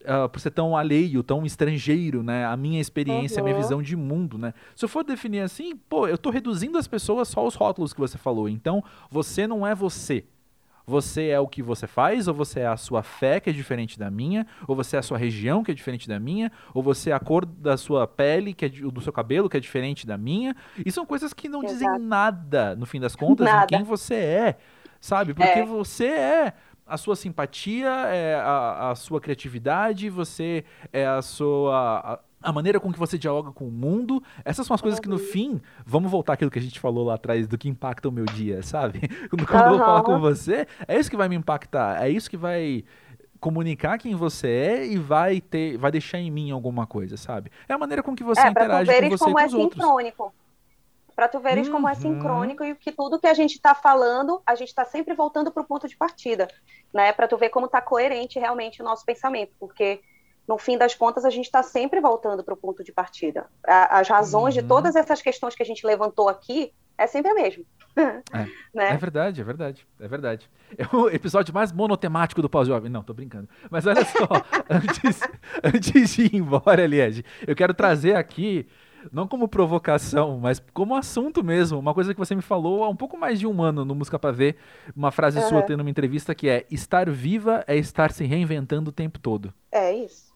uh, 0.00 0.28
por 0.28 0.38
ser 0.38 0.50
tão 0.50 0.76
alheio, 0.76 1.22
tão 1.22 1.46
estrangeiro, 1.46 2.22
né? 2.22 2.44
A 2.44 2.58
minha 2.58 2.78
experiência, 2.78 3.38
uhum. 3.38 3.48
a 3.48 3.50
minha 3.50 3.62
visão 3.62 3.82
de 3.82 3.96
mundo, 3.96 4.36
né? 4.36 4.52
Se 4.76 4.84
eu 4.84 4.88
for 4.88 5.02
definir 5.02 5.40
assim, 5.40 5.74
pô, 5.88 6.06
eu 6.06 6.18
tô 6.18 6.28
reduzindo 6.28 6.76
as 6.76 6.86
pessoas 6.86 7.28
só 7.28 7.40
aos 7.40 7.54
rótulos 7.54 7.94
que 7.94 8.00
você 8.00 8.18
falou. 8.18 8.50
Então, 8.50 8.84
você 9.10 9.46
não 9.46 9.66
é 9.66 9.74
você. 9.74 10.26
Você 10.90 11.28
é 11.28 11.38
o 11.38 11.46
que 11.46 11.62
você 11.62 11.86
faz, 11.86 12.26
ou 12.26 12.34
você 12.34 12.60
é 12.60 12.66
a 12.66 12.76
sua 12.76 13.00
fé, 13.00 13.38
que 13.38 13.48
é 13.48 13.52
diferente 13.52 13.96
da 13.96 14.10
minha, 14.10 14.44
ou 14.66 14.74
você 14.74 14.96
é 14.96 14.98
a 14.98 15.02
sua 15.02 15.16
região, 15.16 15.62
que 15.62 15.70
é 15.70 15.74
diferente 15.74 16.08
da 16.08 16.18
minha, 16.18 16.50
ou 16.74 16.82
você 16.82 17.10
é 17.10 17.12
a 17.12 17.20
cor 17.20 17.46
da 17.46 17.76
sua 17.76 18.08
pele, 18.08 18.52
que 18.52 18.64
é 18.64 18.68
do 18.68 19.00
seu 19.00 19.12
cabelo, 19.12 19.48
que 19.48 19.56
é 19.56 19.60
diferente 19.60 20.04
da 20.04 20.18
minha. 20.18 20.52
E 20.84 20.90
são 20.90 21.06
coisas 21.06 21.32
que 21.32 21.48
não 21.48 21.62
Exato. 21.62 21.74
dizem 21.74 21.98
nada, 22.00 22.74
no 22.74 22.86
fim 22.86 22.98
das 22.98 23.14
contas, 23.14 23.46
nada. 23.46 23.64
em 23.64 23.68
quem 23.68 23.84
você 23.84 24.14
é, 24.14 24.56
sabe? 25.00 25.32
Porque 25.32 25.60
é. 25.60 25.64
você 25.64 26.06
é 26.06 26.52
a 26.84 26.96
sua 26.96 27.14
simpatia, 27.14 27.88
é 28.08 28.34
a, 28.34 28.90
a 28.90 28.94
sua 28.96 29.20
criatividade, 29.20 30.10
você 30.10 30.64
é 30.92 31.06
a 31.06 31.22
sua. 31.22 32.00
A, 32.04 32.29
a 32.42 32.52
maneira 32.52 32.80
com 32.80 32.92
que 32.92 32.98
você 32.98 33.18
dialoga 33.18 33.52
com 33.52 33.66
o 33.66 33.70
mundo, 33.70 34.22
essas 34.44 34.66
são 34.66 34.74
as 34.74 34.80
coisas 34.80 34.98
que 34.98 35.08
no 35.08 35.18
fim, 35.18 35.60
vamos 35.84 36.10
voltar 36.10 36.34
àquilo 36.34 36.50
que 36.50 36.58
a 36.58 36.62
gente 36.62 36.80
falou 36.80 37.04
lá 37.04 37.14
atrás 37.14 37.46
do 37.46 37.58
que 37.58 37.68
impacta 37.68 38.08
o 38.08 38.12
meu 38.12 38.24
dia, 38.24 38.62
sabe? 38.62 39.00
Quando, 39.28 39.46
quando 39.46 39.60
uhum. 39.60 39.72
eu 39.72 39.78
vou 39.78 39.86
falar 39.86 40.02
com 40.02 40.18
você, 40.18 40.66
é 40.88 40.98
isso 40.98 41.10
que 41.10 41.16
vai 41.16 41.28
me 41.28 41.36
impactar, 41.36 42.02
é 42.02 42.08
isso 42.08 42.30
que 42.30 42.36
vai 42.36 42.84
comunicar 43.38 43.98
quem 43.98 44.14
você 44.14 44.48
é 44.48 44.86
e 44.86 44.98
vai 44.98 45.40
ter, 45.40 45.76
vai 45.78 45.90
deixar 45.90 46.18
em 46.18 46.30
mim 46.30 46.50
alguma 46.50 46.86
coisa, 46.86 47.16
sabe? 47.16 47.50
É 47.68 47.72
a 47.72 47.78
maneira 47.78 48.02
com 48.02 48.14
que 48.14 48.22
você 48.22 48.40
é, 48.40 48.48
interage 48.48 48.90
com 48.90 49.08
você 49.10 49.24
como 49.24 49.30
e 49.30 49.34
com 49.34 49.40
é 49.40 49.46
os 49.46 49.54
outros. 49.54 49.82
Sincrônico 49.82 50.34
para 51.20 51.28
tu 51.28 51.38
veres 51.38 51.66
uhum. 51.66 51.74
como 51.74 51.86
é 51.86 51.92
uhum. 51.92 52.00
sincrônico 52.00 52.64
e 52.64 52.74
que 52.74 52.90
tudo 52.90 53.18
que 53.18 53.26
a 53.26 53.34
gente 53.34 53.52
está 53.52 53.74
falando, 53.74 54.40
a 54.46 54.54
gente 54.54 54.68
está 54.68 54.86
sempre 54.86 55.12
voltando 55.12 55.50
para 55.50 55.62
o 55.62 55.66
ponto 55.66 55.86
de 55.86 55.94
partida, 55.94 56.48
né? 56.94 57.12
Para 57.12 57.28
tu 57.28 57.36
ver 57.36 57.50
como 57.50 57.66
está 57.66 57.78
coerente 57.78 58.38
realmente 58.38 58.80
o 58.80 58.84
nosso 58.86 59.04
pensamento, 59.04 59.52
porque 59.60 60.00
no 60.50 60.58
fim 60.58 60.76
das 60.76 60.96
contas 60.96 61.24
a 61.24 61.30
gente 61.30 61.44
está 61.44 61.62
sempre 61.62 62.00
voltando 62.00 62.42
para 62.42 62.52
o 62.52 62.56
ponto 62.56 62.82
de 62.82 62.90
partida. 62.90 63.46
as 63.64 64.08
razões 64.08 64.56
uhum. 64.56 64.62
de 64.62 64.66
todas 64.66 64.96
essas 64.96 65.22
questões 65.22 65.54
que 65.54 65.62
a 65.62 65.66
gente 65.66 65.86
levantou 65.86 66.28
aqui 66.28 66.72
é 66.98 67.06
sempre 67.06 67.30
a 67.30 67.34
mesma. 67.34 67.62
É, 67.96 68.46
né? 68.74 68.88
é 68.90 68.96
verdade, 68.96 69.40
é 69.40 69.44
verdade, 69.44 69.86
é 70.00 70.08
verdade. 70.08 70.50
É 70.76 70.84
o 70.94 71.08
episódio 71.08 71.54
mais 71.54 71.70
monotemático 71.70 72.42
do 72.42 72.50
pós-jovem. 72.50 72.90
Não, 72.90 73.04
tô 73.04 73.14
brincando. 73.14 73.48
Mas 73.70 73.86
olha 73.86 74.04
só, 74.04 74.26
antes, 74.68 75.20
antes 75.62 76.14
de 76.14 76.22
ir 76.24 76.34
embora, 76.34 76.84
Liege, 76.84 77.24
eu 77.46 77.54
quero 77.54 77.72
trazer 77.72 78.16
aqui 78.16 78.66
não 79.12 79.28
como 79.28 79.48
provocação, 79.48 80.38
mas 80.38 80.60
como 80.74 80.96
assunto 80.96 81.44
mesmo. 81.44 81.78
Uma 81.78 81.94
coisa 81.94 82.12
que 82.12 82.18
você 82.18 82.34
me 82.34 82.42
falou 82.42 82.82
há 82.82 82.88
um 82.88 82.96
pouco 82.96 83.16
mais 83.16 83.38
de 83.38 83.46
um 83.46 83.62
ano 83.62 83.84
no 83.84 83.94
Música 83.94 84.18
Pra 84.18 84.32
Ver, 84.32 84.56
uma 84.94 85.12
frase 85.12 85.38
uhum. 85.38 85.48
sua 85.48 85.62
tendo 85.62 85.80
uma 85.80 85.90
entrevista 85.90 86.34
que 86.34 86.48
é: 86.48 86.66
estar 86.70 87.08
viva 87.08 87.64
é 87.68 87.76
estar 87.76 88.10
se 88.10 88.24
reinventando 88.24 88.90
o 88.90 88.92
tempo 88.92 89.18
todo. 89.18 89.54
É 89.70 89.92
isso. 89.92 90.29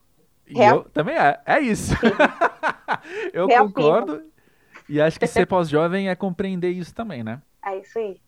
E 0.47 0.57
Real... 0.57 0.77
eu 0.77 0.83
também 0.85 1.17
é, 1.17 1.39
é 1.45 1.59
isso. 1.59 1.93
eu 3.33 3.47
Real 3.47 3.65
concordo. 3.65 4.23
E 4.87 5.01
acho 5.01 5.19
que 5.19 5.25
ser 5.25 5.47
pós-jovem 5.47 6.09
é 6.09 6.15
compreender 6.15 6.69
isso 6.69 6.93
também, 6.93 7.23
né? 7.23 7.41
É 7.65 7.77
isso 7.79 7.97
aí. 7.97 8.21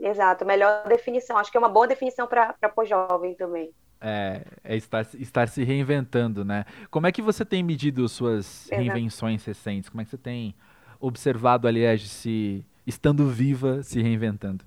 Exato, 0.00 0.44
melhor 0.46 0.86
definição. 0.86 1.36
Acho 1.36 1.50
que 1.50 1.56
é 1.56 1.60
uma 1.60 1.68
boa 1.68 1.88
definição 1.88 2.26
para 2.26 2.54
pós-jovem 2.74 3.34
também. 3.34 3.72
É, 4.00 4.42
é 4.64 4.76
estar, 4.76 5.06
estar, 5.18 5.48
se 5.48 5.62
reinventando, 5.62 6.44
né? 6.44 6.64
Como 6.90 7.06
é 7.06 7.12
que 7.12 7.20
você 7.20 7.44
tem 7.44 7.62
medido 7.62 8.08
suas 8.08 8.66
Exato. 8.66 8.82
reinvenções 8.82 9.44
recentes? 9.44 9.90
Como 9.90 10.00
é 10.00 10.04
que 10.04 10.10
você 10.10 10.18
tem 10.18 10.54
observado 10.98 11.66
a 11.66 11.70
Liege 11.70 12.08
se 12.08 12.64
estando 12.86 13.28
viva, 13.28 13.82
se 13.82 14.00
reinventando? 14.00 14.64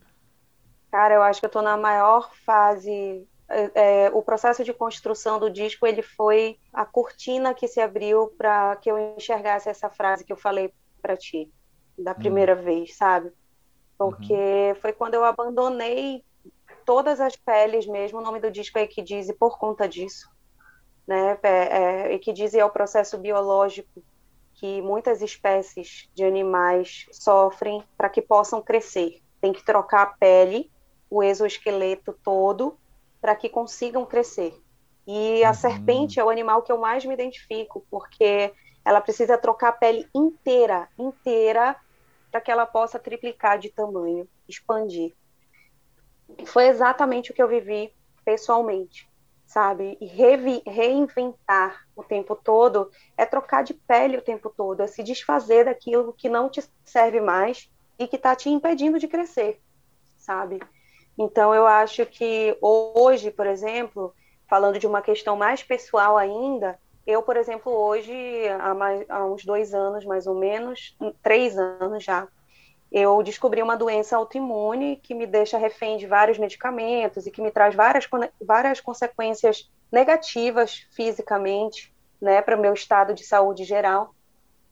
Cara, 0.91 1.15
eu 1.15 1.23
acho 1.23 1.39
que 1.39 1.45
eu 1.45 1.47
estou 1.47 1.63
na 1.63 1.75
maior 1.75 2.31
fase. 2.45 3.27
É, 3.54 3.72
é, 4.06 4.10
o 4.14 4.22
processo 4.22 4.64
de 4.64 4.74
construção 4.74 5.39
do 5.39 5.49
disco 5.49 5.86
ele 5.86 6.01
foi 6.01 6.58
a 6.72 6.86
cortina 6.86 7.54
que 7.54 7.68
se 7.68 7.80
abriu 7.80 8.28
para 8.38 8.76
que 8.78 8.89
eu 8.89 9.16
enxergasse 9.16 9.70
essa 9.70 9.89
frase 9.89 10.24
que 10.24 10.34
eu 10.34 10.38
falei 10.38 10.74
para 11.01 11.16
ti 11.16 11.51
da 11.97 12.12
hum. 12.12 12.16
primeira 12.16 12.56
hum. 12.56 12.64
vez, 12.64 12.95
sabe? 12.95 13.32
Porque 13.97 14.34
uhum. 14.34 14.76
foi 14.82 14.91
quando 14.91 15.14
eu 15.14 15.24
abandonei 15.24 16.24
todas 16.86 17.22
as 17.22 17.36
peles 17.36 17.86
mesmo, 17.86 18.20
o 18.20 18.22
nome 18.22 18.39
do 18.39 18.51
disco 18.51 18.78
é 18.78 18.84
Equidise 18.84 19.34
por 19.34 19.58
conta 19.58 19.88
disso, 19.88 20.30
né? 21.08 21.38
É, 21.43 21.49
é, 21.49 22.14
Equidise 22.14 22.60
é 22.60 22.66
o 22.66 22.72
processo 22.72 23.18
biológico 23.18 24.04
que 24.56 24.82
muitas 24.82 25.22
espécies 25.22 26.10
de 26.14 26.24
animais 26.24 27.06
sofrem 27.12 27.84
para 27.97 28.10
que 28.10 28.22
possam 28.22 28.62
crescer. 28.62 29.22
Tem 29.41 29.51
que 29.51 29.64
trocar 29.64 30.04
a 30.04 30.06
pele, 30.06 30.72
o 31.10 31.22
exoesqueleto 31.22 32.18
todo, 32.24 32.78
para 33.24 33.36
que 33.36 33.47
consigam 33.47 34.05
crescer. 34.05 34.53
E 35.07 35.43
a 35.43 35.47
uhum. 35.47 35.53
serpente 35.55 36.19
é 36.19 36.24
o 36.24 36.30
animal 36.30 36.61
que 36.61 36.71
eu 36.71 36.78
mais 36.78 37.03
me 37.05 37.15
identifico, 37.15 37.84
porque 37.89 38.53
ela 38.84 39.01
precisa 39.01 39.39
trocar 39.39 39.69
a 39.69 39.71
pele 39.74 40.05
inteira, 40.13 40.89
inteira, 40.99 41.76
para 42.30 42.41
que 42.41 42.51
ela 42.51 42.67
possa 42.67 42.99
triplicar 42.99 43.57
de 43.57 43.69
tamanho, 43.69 44.28
expandir 44.47 45.15
foi 46.45 46.67
exatamente 46.67 47.32
o 47.32 47.34
que 47.34 47.41
eu 47.41 47.47
vivi 47.47 47.93
pessoalmente, 48.26 49.09
sabe? 49.45 49.97
E 49.99 50.05
reinventar 50.05 51.86
o 51.95 52.03
tempo 52.03 52.36
todo 52.36 52.89
é 53.17 53.26
trocar 53.26 53.63
de 53.63 53.74
pele 53.74 54.17
o 54.17 54.21
tempo 54.21 54.49
todo, 54.55 54.82
é 54.82 54.88
se 54.88 55.03
desfazer 55.03 55.65
daquilo 55.65 56.13
que 56.13 56.30
não 56.30 56.49
te 56.49 56.63
serve 56.84 57.21
mais 57.21 57.69
e 57.99 58.07
que 58.07 58.15
está 58.15 58.36
te 58.36 58.49
impedindo 58.49 58.99
de 58.99 59.07
crescer, 59.07 59.61
sabe? 60.17 60.59
Então 61.18 61.53
eu 61.53 61.68
acho 61.68 62.05
que 62.05 62.57
hoje, 62.61 63.32
por 63.32 63.45
exemplo, 63.45 64.14
falando 64.47 64.80
de 64.80 64.88
uma 64.88 65.01
questão 65.01 65.36
mais 65.36 65.64
pessoal 65.64 66.18
ainda, 66.18 66.80
eu, 67.05 67.22
por 67.22 67.36
exemplo, 67.36 67.72
hoje, 67.72 68.14
há, 68.59 68.74
mais, 68.74 69.05
há 69.09 69.26
uns 69.26 69.43
dois 69.43 69.74
anos 69.74 70.05
mais 70.05 70.26
ou 70.26 70.36
menos, 70.36 70.95
três 71.22 71.57
anos 71.57 72.03
já, 72.03 72.28
eu 72.91 73.22
descobri 73.24 73.61
uma 73.61 73.76
doença 73.76 74.16
autoimune 74.16 74.97
que 74.97 75.16
me 75.16 75.26
deixa 75.26 75.57
refém 75.57 75.97
de 75.97 76.05
vários 76.05 76.38
medicamentos 76.38 77.26
e 77.26 77.32
que 77.32 77.41
me 77.41 77.51
traz 77.51 77.74
várias, 77.74 78.07
várias 78.39 78.80
consequências 78.80 79.70
negativas 79.91 80.88
fisicamente, 80.95 81.91
né, 82.22 82.41
para 82.41 82.55
o 82.55 82.61
meu 82.61 82.74
estado 82.74 83.14
de 83.14 83.24
saúde 83.26 83.64
geral. 83.64 84.14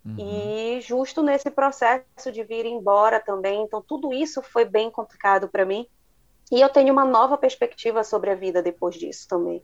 Uhum. 0.06 0.16
E 0.18 0.82
justo 0.82 1.22
nesse 1.22 1.50
processo 1.50 2.32
de 2.32 2.44
vir 2.44 2.66
embora 2.66 3.20
também, 3.20 3.64
então 3.64 3.82
tudo 3.82 4.14
isso 4.14 4.42
foi 4.42 4.66
bem 4.66 4.90
complicado 4.90 5.50
para 5.50 5.66
mim. 5.66 5.88
E 6.52 6.60
eu 6.60 6.70
tenho 6.70 6.92
uma 6.92 7.06
nova 7.06 7.38
perspectiva 7.38 8.04
sobre 8.04 8.30
a 8.30 8.36
vida 8.36 8.62
depois 8.62 8.96
disso 8.96 9.28
também. 9.28 9.64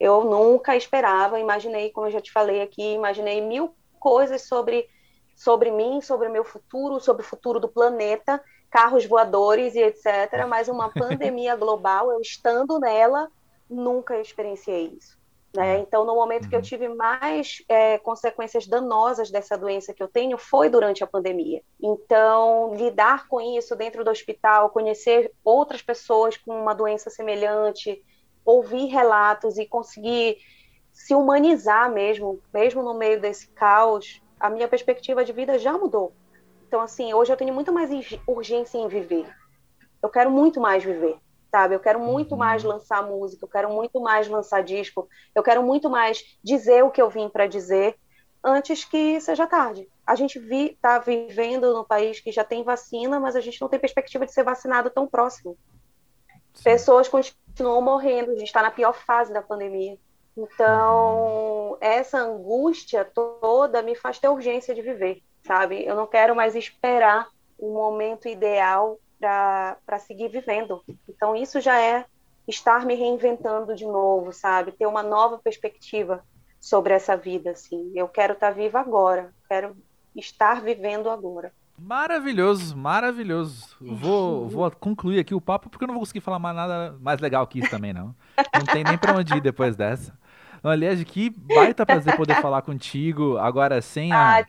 Eu 0.00 0.24
nunca 0.24 0.74
esperava, 0.74 1.38
imaginei, 1.38 1.90
como 1.90 2.06
eu 2.06 2.10
já 2.10 2.20
te 2.20 2.32
falei 2.32 2.62
aqui, 2.62 2.94
imaginei 2.94 3.40
mil 3.40 3.74
coisas 4.00 4.42
sobre 4.42 4.88
sobre 5.36 5.70
mim, 5.70 6.00
sobre 6.00 6.28
o 6.28 6.32
meu 6.32 6.44
futuro, 6.44 7.00
sobre 7.00 7.22
o 7.22 7.26
futuro 7.26 7.58
do 7.58 7.68
planeta, 7.68 8.42
carros 8.70 9.04
voadores 9.04 9.74
e 9.74 9.80
etc. 9.80 10.46
Mas 10.48 10.68
uma 10.68 10.88
pandemia 10.92 11.56
global, 11.56 12.12
eu 12.12 12.20
estando 12.20 12.78
nela, 12.78 13.30
nunca 13.68 14.20
experienciei 14.20 14.96
isso. 14.98 15.18
Né? 15.54 15.76
Uhum. 15.76 15.82
Então, 15.82 16.04
no 16.04 16.14
momento 16.14 16.48
que 16.48 16.54
eu 16.54 16.60
uhum. 16.60 16.64
tive 16.64 16.88
mais 16.88 17.62
é, 17.68 17.98
consequências 17.98 18.66
danosas 18.66 19.30
dessa 19.30 19.56
doença 19.56 19.92
que 19.92 20.02
eu 20.02 20.08
tenho, 20.08 20.38
foi 20.38 20.68
durante 20.68 21.04
a 21.04 21.06
pandemia. 21.06 21.62
Então, 21.80 22.74
lidar 22.74 23.28
com 23.28 23.40
isso 23.40 23.76
dentro 23.76 24.02
do 24.02 24.10
hospital, 24.10 24.70
conhecer 24.70 25.30
outras 25.44 25.82
pessoas 25.82 26.36
com 26.36 26.58
uma 26.58 26.74
doença 26.74 27.10
semelhante, 27.10 28.02
ouvir 28.44 28.86
relatos 28.86 29.58
e 29.58 29.66
conseguir 29.66 30.38
se 30.92 31.14
humanizar 31.14 31.90
mesmo, 31.90 32.40
mesmo 32.52 32.82
no 32.82 32.94
meio 32.94 33.20
desse 33.20 33.48
caos, 33.48 34.20
a 34.38 34.50
minha 34.50 34.68
perspectiva 34.68 35.24
de 35.24 35.32
vida 35.32 35.58
já 35.58 35.72
mudou. 35.72 36.12
Então, 36.66 36.80
assim, 36.80 37.12
hoje 37.12 37.32
eu 37.32 37.36
tenho 37.36 37.52
muito 37.52 37.72
mais 37.72 37.90
urgência 38.26 38.78
em 38.78 38.88
viver. 38.88 39.26
Eu 40.02 40.08
quero 40.08 40.30
muito 40.30 40.60
mais 40.60 40.82
viver, 40.82 41.16
sabe? 41.52 41.74
Eu 41.74 41.80
quero 41.80 42.00
muito 42.00 42.32
uhum. 42.32 42.38
mais 42.38 42.64
lançar 42.64 43.02
música, 43.06 43.44
eu 43.44 43.48
quero 43.48 43.70
muito 43.70 44.00
mais 44.00 44.26
lançar 44.26 44.62
disco, 44.62 45.06
eu 45.34 45.42
quero 45.42 45.62
muito 45.62 45.90
mais 45.90 46.24
dizer 46.42 46.82
o 46.82 46.90
que 46.90 47.00
eu 47.00 47.10
vim 47.10 47.28
para 47.28 47.46
dizer 47.46 47.94
antes 48.42 48.86
que 48.86 49.20
seja 49.20 49.46
tarde. 49.46 49.86
A 50.06 50.14
gente 50.14 50.38
está 50.38 50.98
vivendo 50.98 51.74
no 51.74 51.84
país 51.84 52.18
que 52.20 52.32
já 52.32 52.42
tem 52.42 52.64
vacina, 52.64 53.20
mas 53.20 53.36
a 53.36 53.40
gente 53.40 53.60
não 53.60 53.68
tem 53.68 53.78
perspectiva 53.78 54.24
de 54.24 54.32
ser 54.32 54.42
vacinado 54.42 54.88
tão 54.88 55.06
próximo. 55.06 55.56
Sim. 56.54 56.64
Pessoas 56.64 57.06
continuam 57.06 57.82
morrendo, 57.82 58.30
a 58.30 58.34
gente 58.34 58.46
está 58.46 58.62
na 58.62 58.70
pior 58.70 58.94
fase 58.94 59.32
da 59.32 59.42
pandemia. 59.42 59.98
Então, 60.34 61.76
essa 61.80 62.18
angústia 62.18 63.04
toda 63.04 63.82
me 63.82 63.94
faz 63.94 64.18
ter 64.18 64.28
urgência 64.28 64.74
de 64.74 64.80
viver, 64.80 65.22
sabe? 65.46 65.84
Eu 65.84 65.94
não 65.94 66.06
quero 66.06 66.34
mais 66.34 66.56
esperar 66.56 67.28
um 67.60 67.74
momento 67.74 68.26
ideal 68.26 68.98
para 69.22 69.98
seguir 69.98 70.28
vivendo. 70.28 70.82
Então, 71.08 71.36
isso 71.36 71.60
já 71.60 71.80
é 71.80 72.04
estar 72.48 72.84
me 72.84 72.94
reinventando 72.94 73.74
de 73.74 73.84
novo, 73.84 74.32
sabe? 74.32 74.72
Ter 74.72 74.86
uma 74.86 75.02
nova 75.02 75.38
perspectiva 75.38 76.24
sobre 76.60 76.92
essa 76.92 77.16
vida, 77.16 77.50
assim. 77.50 77.92
Eu 77.94 78.08
quero 78.08 78.32
estar 78.32 78.48
tá 78.48 78.52
viva 78.52 78.80
agora, 78.80 79.32
quero 79.48 79.76
estar 80.16 80.60
vivendo 80.60 81.08
agora. 81.08 81.52
Maravilhoso, 81.78 82.76
maravilhoso. 82.76 83.76
Vou, 83.80 84.48
vou 84.48 84.70
concluir 84.72 85.18
aqui 85.18 85.34
o 85.34 85.40
papo 85.40 85.68
porque 85.68 85.84
eu 85.84 85.88
não 85.88 85.94
vou 85.94 86.02
conseguir 86.02 86.20
falar 86.20 86.38
mais 86.38 86.54
nada 86.54 86.96
mais 87.00 87.18
legal 87.20 87.46
que 87.46 87.58
isso 87.58 87.70
também, 87.70 87.92
não. 87.92 88.14
Não 88.54 88.66
tem 88.72 88.84
nem 88.84 88.98
para 88.98 89.16
onde 89.16 89.34
ir 89.34 89.40
depois 89.40 89.74
dessa. 89.74 90.16
Aliás, 90.62 91.02
que 91.02 91.28
baita 91.30 91.84
prazer 91.84 92.16
poder 92.16 92.40
falar 92.40 92.62
contigo, 92.62 93.36
agora 93.38 93.82
sem 93.82 94.12
a, 94.12 94.38
ah, 94.38 94.44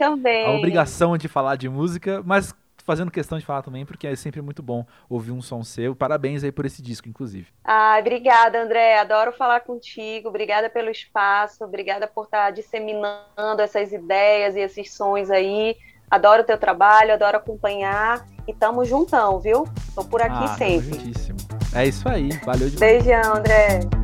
a 0.45 0.51
obrigação 0.51 1.17
de 1.17 1.28
falar 1.28 1.55
de 1.55 1.67
música, 1.67 2.21
mas 2.24 2.53
fazendo 2.84 3.11
questão 3.11 3.38
de 3.38 3.45
falar 3.45 3.61
também, 3.61 3.86
porque 3.86 4.07
é 4.07 4.15
sempre 4.15 4.41
muito 4.41 4.61
bom 4.61 4.86
ouvir 5.09 5.31
um 5.31 5.41
som 5.41 5.63
seu. 5.63 5.95
Parabéns 5.95 6.43
aí 6.43 6.51
por 6.51 6.65
esse 6.65 6.81
disco, 6.81 7.09
inclusive. 7.09 7.47
Ah, 7.63 7.97
obrigada, 7.99 8.61
André. 8.61 8.99
Adoro 8.99 9.31
falar 9.31 9.61
contigo. 9.61 10.29
Obrigada 10.29 10.69
pelo 10.69 10.89
espaço. 10.89 11.63
Obrigada 11.63 12.07
por 12.07 12.25
estar 12.25 12.51
disseminando 12.51 13.61
essas 13.61 13.91
ideias 13.91 14.55
e 14.55 14.59
esses 14.59 14.93
sons 14.93 15.29
aí. 15.29 15.75
Adoro 16.09 16.43
o 16.43 16.45
teu 16.45 16.57
trabalho, 16.57 17.13
adoro 17.13 17.38
acompanhar. 17.38 18.27
E 18.47 18.53
tamo 18.53 18.84
juntão, 18.84 19.39
viu? 19.39 19.65
Tô 19.95 20.03
por 20.03 20.21
aqui 20.21 20.43
ah, 20.43 20.55
sempre. 20.57 20.99
Juntíssimo. 20.99 21.38
É 21.73 21.86
isso 21.86 22.07
aí. 22.07 22.29
Valeu 22.43 22.69
demais. 22.69 23.03
Beijão, 23.03 23.36
André. 23.36 24.03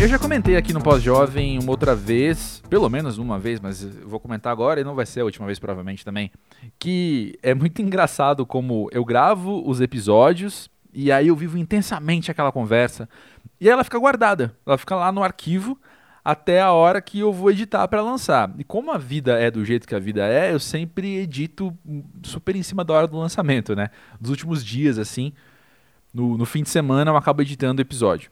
Eu 0.00 0.06
já 0.06 0.16
comentei 0.16 0.56
aqui 0.56 0.72
no 0.72 0.80
Pós-Jovem 0.80 1.58
uma 1.58 1.72
outra 1.72 1.92
vez, 1.92 2.62
pelo 2.70 2.88
menos 2.88 3.18
uma 3.18 3.36
vez, 3.36 3.58
mas 3.58 3.82
vou 3.82 4.20
comentar 4.20 4.52
agora 4.52 4.80
e 4.80 4.84
não 4.84 4.94
vai 4.94 5.04
ser 5.04 5.22
a 5.22 5.24
última 5.24 5.44
vez 5.44 5.58
provavelmente 5.58 6.04
também, 6.04 6.30
que 6.78 7.36
é 7.42 7.52
muito 7.52 7.82
engraçado 7.82 8.46
como 8.46 8.88
eu 8.92 9.04
gravo 9.04 9.68
os 9.68 9.80
episódios 9.80 10.70
e 10.94 11.10
aí 11.10 11.26
eu 11.26 11.34
vivo 11.34 11.58
intensamente 11.58 12.30
aquela 12.30 12.52
conversa 12.52 13.08
e 13.60 13.68
ela 13.68 13.82
fica 13.82 13.98
guardada, 13.98 14.54
ela 14.64 14.78
fica 14.78 14.94
lá 14.94 15.10
no 15.10 15.20
arquivo 15.20 15.76
até 16.24 16.60
a 16.60 16.70
hora 16.70 17.02
que 17.02 17.18
eu 17.18 17.32
vou 17.32 17.50
editar 17.50 17.88
para 17.88 18.00
lançar. 18.00 18.54
E 18.56 18.62
como 18.62 18.92
a 18.92 18.98
vida 18.98 19.36
é 19.36 19.50
do 19.50 19.64
jeito 19.64 19.88
que 19.88 19.96
a 19.96 19.98
vida 19.98 20.24
é, 20.24 20.52
eu 20.52 20.60
sempre 20.60 21.16
edito 21.16 21.76
super 22.22 22.54
em 22.54 22.62
cima 22.62 22.84
da 22.84 22.94
hora 22.94 23.08
do 23.08 23.18
lançamento, 23.18 23.74
né? 23.74 23.90
Dos 24.20 24.30
últimos 24.30 24.64
dias, 24.64 24.96
assim, 24.96 25.32
no, 26.14 26.38
no 26.38 26.44
fim 26.44 26.62
de 26.62 26.68
semana 26.68 27.10
eu 27.10 27.16
acabo 27.16 27.42
editando 27.42 27.80
o 27.80 27.82
episódio. 27.82 28.30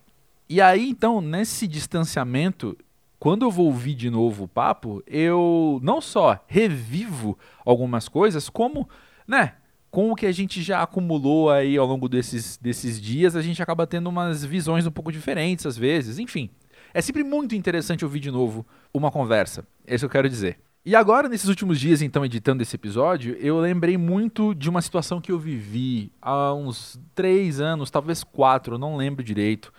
E 0.48 0.60
aí, 0.60 0.90
então, 0.90 1.20
nesse 1.20 1.66
distanciamento, 1.66 2.76
quando 3.18 3.44
eu 3.44 3.50
vou 3.50 3.66
ouvir 3.66 3.94
de 3.94 4.08
novo 4.08 4.44
o 4.44 4.48
papo, 4.48 5.02
eu 5.04 5.80
não 5.82 6.00
só 6.00 6.38
revivo 6.46 7.36
algumas 7.64 8.08
coisas, 8.08 8.48
como, 8.48 8.88
né, 9.26 9.54
com 9.90 10.12
o 10.12 10.14
que 10.14 10.24
a 10.24 10.30
gente 10.30 10.62
já 10.62 10.82
acumulou 10.82 11.50
aí 11.50 11.76
ao 11.76 11.84
longo 11.84 12.08
desses, 12.08 12.56
desses 12.58 13.00
dias, 13.00 13.34
a 13.34 13.42
gente 13.42 13.60
acaba 13.60 13.88
tendo 13.88 14.08
umas 14.08 14.44
visões 14.44 14.86
um 14.86 14.90
pouco 14.90 15.10
diferentes 15.10 15.66
às 15.66 15.76
vezes. 15.76 16.20
Enfim, 16.20 16.48
é 16.94 17.00
sempre 17.00 17.24
muito 17.24 17.56
interessante 17.56 18.04
ouvir 18.04 18.20
de 18.20 18.30
novo 18.30 18.64
uma 18.94 19.10
conversa. 19.10 19.66
É 19.84 19.96
isso 19.96 20.02
que 20.02 20.06
eu 20.06 20.10
quero 20.10 20.28
dizer. 20.28 20.60
E 20.84 20.94
agora, 20.94 21.28
nesses 21.28 21.48
últimos 21.48 21.80
dias, 21.80 22.00
então, 22.00 22.24
editando 22.24 22.62
esse 22.62 22.76
episódio, 22.76 23.36
eu 23.40 23.58
lembrei 23.58 23.96
muito 23.96 24.54
de 24.54 24.70
uma 24.70 24.80
situação 24.80 25.20
que 25.20 25.32
eu 25.32 25.38
vivi 25.40 26.12
há 26.22 26.54
uns 26.54 27.00
três 27.12 27.58
anos, 27.58 27.90
talvez 27.90 28.22
quatro, 28.22 28.78
não 28.78 28.96
lembro 28.96 29.24
direito 29.24 29.72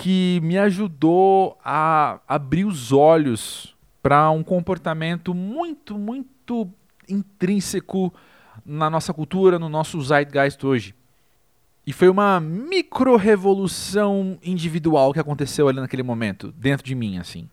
que 0.00 0.40
me 0.42 0.56
ajudou 0.56 1.58
a 1.62 2.20
abrir 2.26 2.64
os 2.64 2.90
olhos 2.90 3.76
para 4.02 4.30
um 4.30 4.42
comportamento 4.42 5.34
muito, 5.34 5.98
muito 5.98 6.66
intrínseco 7.06 8.10
na 8.64 8.88
nossa 8.88 9.12
cultura, 9.12 9.58
no 9.58 9.68
nosso 9.68 10.00
zeitgeist 10.00 10.64
hoje. 10.64 10.94
E 11.86 11.92
foi 11.92 12.08
uma 12.08 12.40
micro-revolução 12.40 14.38
individual 14.42 15.12
que 15.12 15.20
aconteceu 15.20 15.68
ali 15.68 15.80
naquele 15.80 16.02
momento, 16.02 16.50
dentro 16.52 16.86
de 16.86 16.94
mim, 16.94 17.18
assim. 17.18 17.46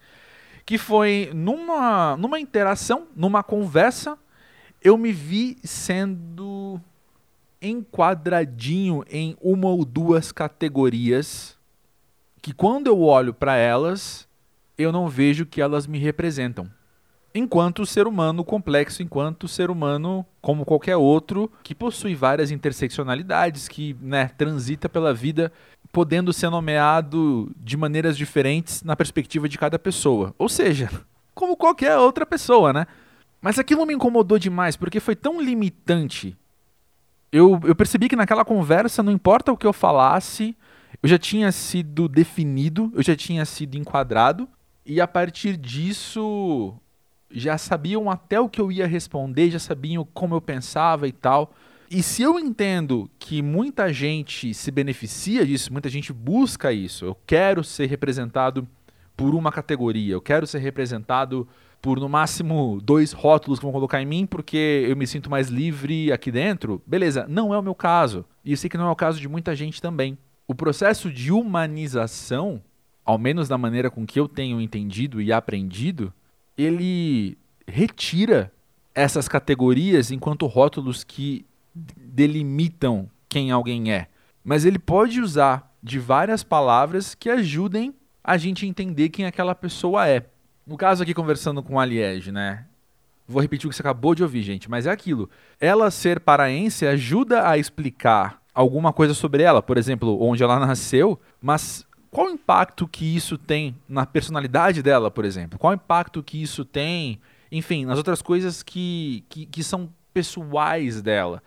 Que 0.66 0.78
foi 0.78 1.30
numa, 1.36 2.16
numa 2.16 2.39
interação, 2.39 3.08
numa 3.14 3.43
conversa, 3.43 4.18
eu 4.82 4.98
me 4.98 5.12
vi 5.12 5.58
sendo 5.66 6.80
enquadradinho 7.62 9.04
em 9.10 9.36
uma 9.41 9.68
ou 9.68 9.84
duas 9.84 10.32
categorias 10.32 11.57
que 12.42 12.54
quando 12.54 12.88
eu 12.88 13.02
olho 13.02 13.34
para 13.34 13.56
elas, 13.56 14.28
eu 14.78 14.92
não 14.92 15.08
vejo 15.08 15.46
que 15.46 15.62
elas 15.62 15.88
me 15.88 15.98
representam. 15.98 16.70
Enquanto 17.34 17.86
ser 17.86 18.08
humano 18.08 18.44
complexo, 18.44 19.04
enquanto 19.04 19.48
ser 19.48 19.70
humano 19.70 20.26
como 20.42 20.66
qualquer 20.66 20.96
outro, 20.96 21.52
que 21.62 21.76
possui 21.76 22.16
várias 22.16 22.52
interseccionalidades, 22.52 23.68
que 23.68 23.96
né, 24.02 24.30
transita 24.38 24.90
pela 24.90 25.14
vida 25.14 25.52
podendo 25.92 26.34
ser 26.34 26.50
nomeado 26.50 27.52
de 27.58 27.78
maneiras 27.78 28.18
diferentes 28.18 28.82
na 28.82 28.96
perspectiva 28.96 29.48
de 29.48 29.58
cada 29.58 29.78
pessoa. 29.78 30.34
Ou 30.38 30.50
seja, 30.50 30.90
como 31.36 31.56
qualquer 31.56 31.98
outra 31.98 32.26
pessoa, 32.26 32.74
né? 32.74 32.88
Mas 33.42 33.60
aquilo 33.60 33.86
me 33.86 33.94
incomodou 33.94 34.40
demais, 34.40 34.76
porque 34.76 35.00
foi 35.00 35.16
tão 35.16 35.40
limitante. 35.40 36.36
Eu, 37.32 37.60
eu 37.64 37.76
percebi 37.76 38.10
que 38.10 38.16
naquela 38.16 38.44
conversa, 38.44 39.04
não 39.04 39.12
importa 39.12 39.52
o 39.52 39.58
que 39.58 39.68
eu 39.68 39.74
falasse, 39.74 40.56
eu 41.02 41.10
já 41.10 41.18
tinha 41.18 41.52
sido 41.52 42.08
definido, 42.08 42.91
eu 42.95 43.04
já 43.04 43.16
tinha 43.16 43.45
sido 43.45 43.76
enquadrado, 43.76 44.48
e 44.86 45.00
a 45.00 45.08
partir 45.08 45.58
disso 45.58 46.74
já 47.30 47.58
sabiam 47.58 48.10
até 48.10 48.39
o 48.39 48.50
que 48.50 48.60
eu 48.60 48.72
ia 48.72 48.88
responder, 48.88 49.52
já 49.52 49.60
sabiam 49.60 50.08
como 50.14 50.34
eu 50.34 50.41
pensava 50.41 51.08
e 51.08 51.12
tal. 51.12 51.54
E 51.89 52.02
se 52.02 52.22
eu 52.22 52.39
entendo 52.39 53.10
que 53.20 53.41
muita 53.41 53.91
gente 53.93 54.54
se 54.54 54.72
beneficia 54.72 55.45
disso, 55.45 55.72
muita 55.72 55.89
gente 55.89 56.12
busca 56.12 56.72
isso, 56.72 57.06
eu 57.06 57.18
quero 57.26 57.64
ser 57.64 57.88
representado 57.88 58.68
por 59.16 59.36
uma 59.36 59.52
categoria, 59.52 60.14
eu 60.14 60.22
quero 60.22 60.45
ser 60.45 60.60
representado 60.60 61.48
por 61.82 62.00
no 62.00 62.10
máximo 62.10 62.80
dois 62.82 63.12
rótulos 63.12 63.60
que 63.60 63.66
vão 63.66 63.72
colocar 63.72 64.02
em 64.02 64.06
mim 64.06 64.26
porque 64.26 64.86
eu 64.88 64.95
me 64.95 65.06
sinto 65.06 65.30
mais 65.30 65.48
livre 65.48 66.12
aqui 66.12 66.32
dentro, 66.32 66.82
beleza, 66.86 67.26
não 67.30 67.54
é 67.54 67.58
o 67.58 67.64
meu 67.64 67.76
caso. 67.76 68.26
E 68.43 68.52
eu 68.52 68.58
sei 68.58 68.70
que 68.70 68.78
não 68.78 68.88
é 68.88 68.91
o 68.91 68.95
caso 68.95 69.20
de 69.20 69.28
muita 69.28 69.56
gente 69.56 69.82
também 69.82 70.18
o 70.48 70.56
processo 70.56 71.12
de 71.12 71.32
humanização, 71.32 72.62
ao 73.04 73.18
menos 73.18 73.48
da 73.48 73.58
maneira 73.58 73.91
com 73.91 74.06
que 74.06 74.20
eu 74.20 74.28
tenho 74.28 74.62
entendido 74.62 75.22
e 75.22 75.32
aprendido, 75.34 76.14
ele 76.58 77.38
retira 77.68 78.52
essas 78.95 79.28
categorias 79.28 80.10
enquanto 80.10 80.48
rótulos 80.48 81.04
que 81.04 81.45
delimitam 81.76 83.10
quem 83.28 83.52
alguém 83.52 83.91
é. 83.91 84.08
Mas 84.43 84.64
ele 84.64 84.80
pode 84.80 85.20
usar 85.20 85.76
de 85.84 86.00
várias 86.00 86.43
palavras 86.43 87.14
que 87.14 87.30
ajudem 87.30 87.93
a 88.24 88.38
gente 88.38 88.66
entender 88.66 89.10
quem 89.10 89.26
aquela 89.26 89.54
pessoa 89.54 90.08
é. 90.08 90.26
No 90.66 90.78
caso 90.78 91.04
aqui 91.04 91.14
conversando 91.14 91.62
com 91.62 91.80
a 91.80 91.86
Liege, 91.86 92.32
né? 92.32 92.66
Vou 93.28 93.41
repetir 93.41 93.68
o 93.68 93.70
que 93.70 93.76
você 93.76 93.82
acabou 93.82 94.16
de 94.16 94.24
ouvir, 94.24 94.41
gente, 94.41 94.70
mas 94.70 94.86
é 94.86 94.91
aquilo. 94.91 95.30
Ela 95.60 95.91
ser 95.91 96.22
paraense 96.22 96.88
ajuda 96.88 97.48
a 97.48 97.58
explicar 97.58 98.41
alguma 98.58 98.91
coisa 98.91 99.14
sobre 99.14 99.43
ela, 99.43 99.62
por 99.62 99.78
exemplo, 99.78 100.20
onde 100.20 100.41
ela 100.41 100.58
nasceu, 100.58 101.20
mas 101.39 101.86
qual 102.10 102.26
o 102.26 102.32
impacto 102.32 102.88
que 102.88 103.05
isso 103.16 103.38
tem 103.38 103.76
na 103.88 104.03
personalidade 104.03 104.82
dela, 104.82 105.12
por 105.12 105.26
exemplo? 105.26 105.60
Qual 105.60 105.70
o 105.70 105.76
impacto 105.76 106.24
que 106.24 106.41
isso 106.41 106.66
tem, 106.66 107.22
enfim, 107.51 107.86
nas 107.86 107.99
outras 107.99 108.20
coisas 108.20 108.64
que, 108.64 109.24
que, 109.30 109.45
que 109.45 109.64
são 109.64 109.88
pessoais 110.12 111.03
dela? 111.03 111.43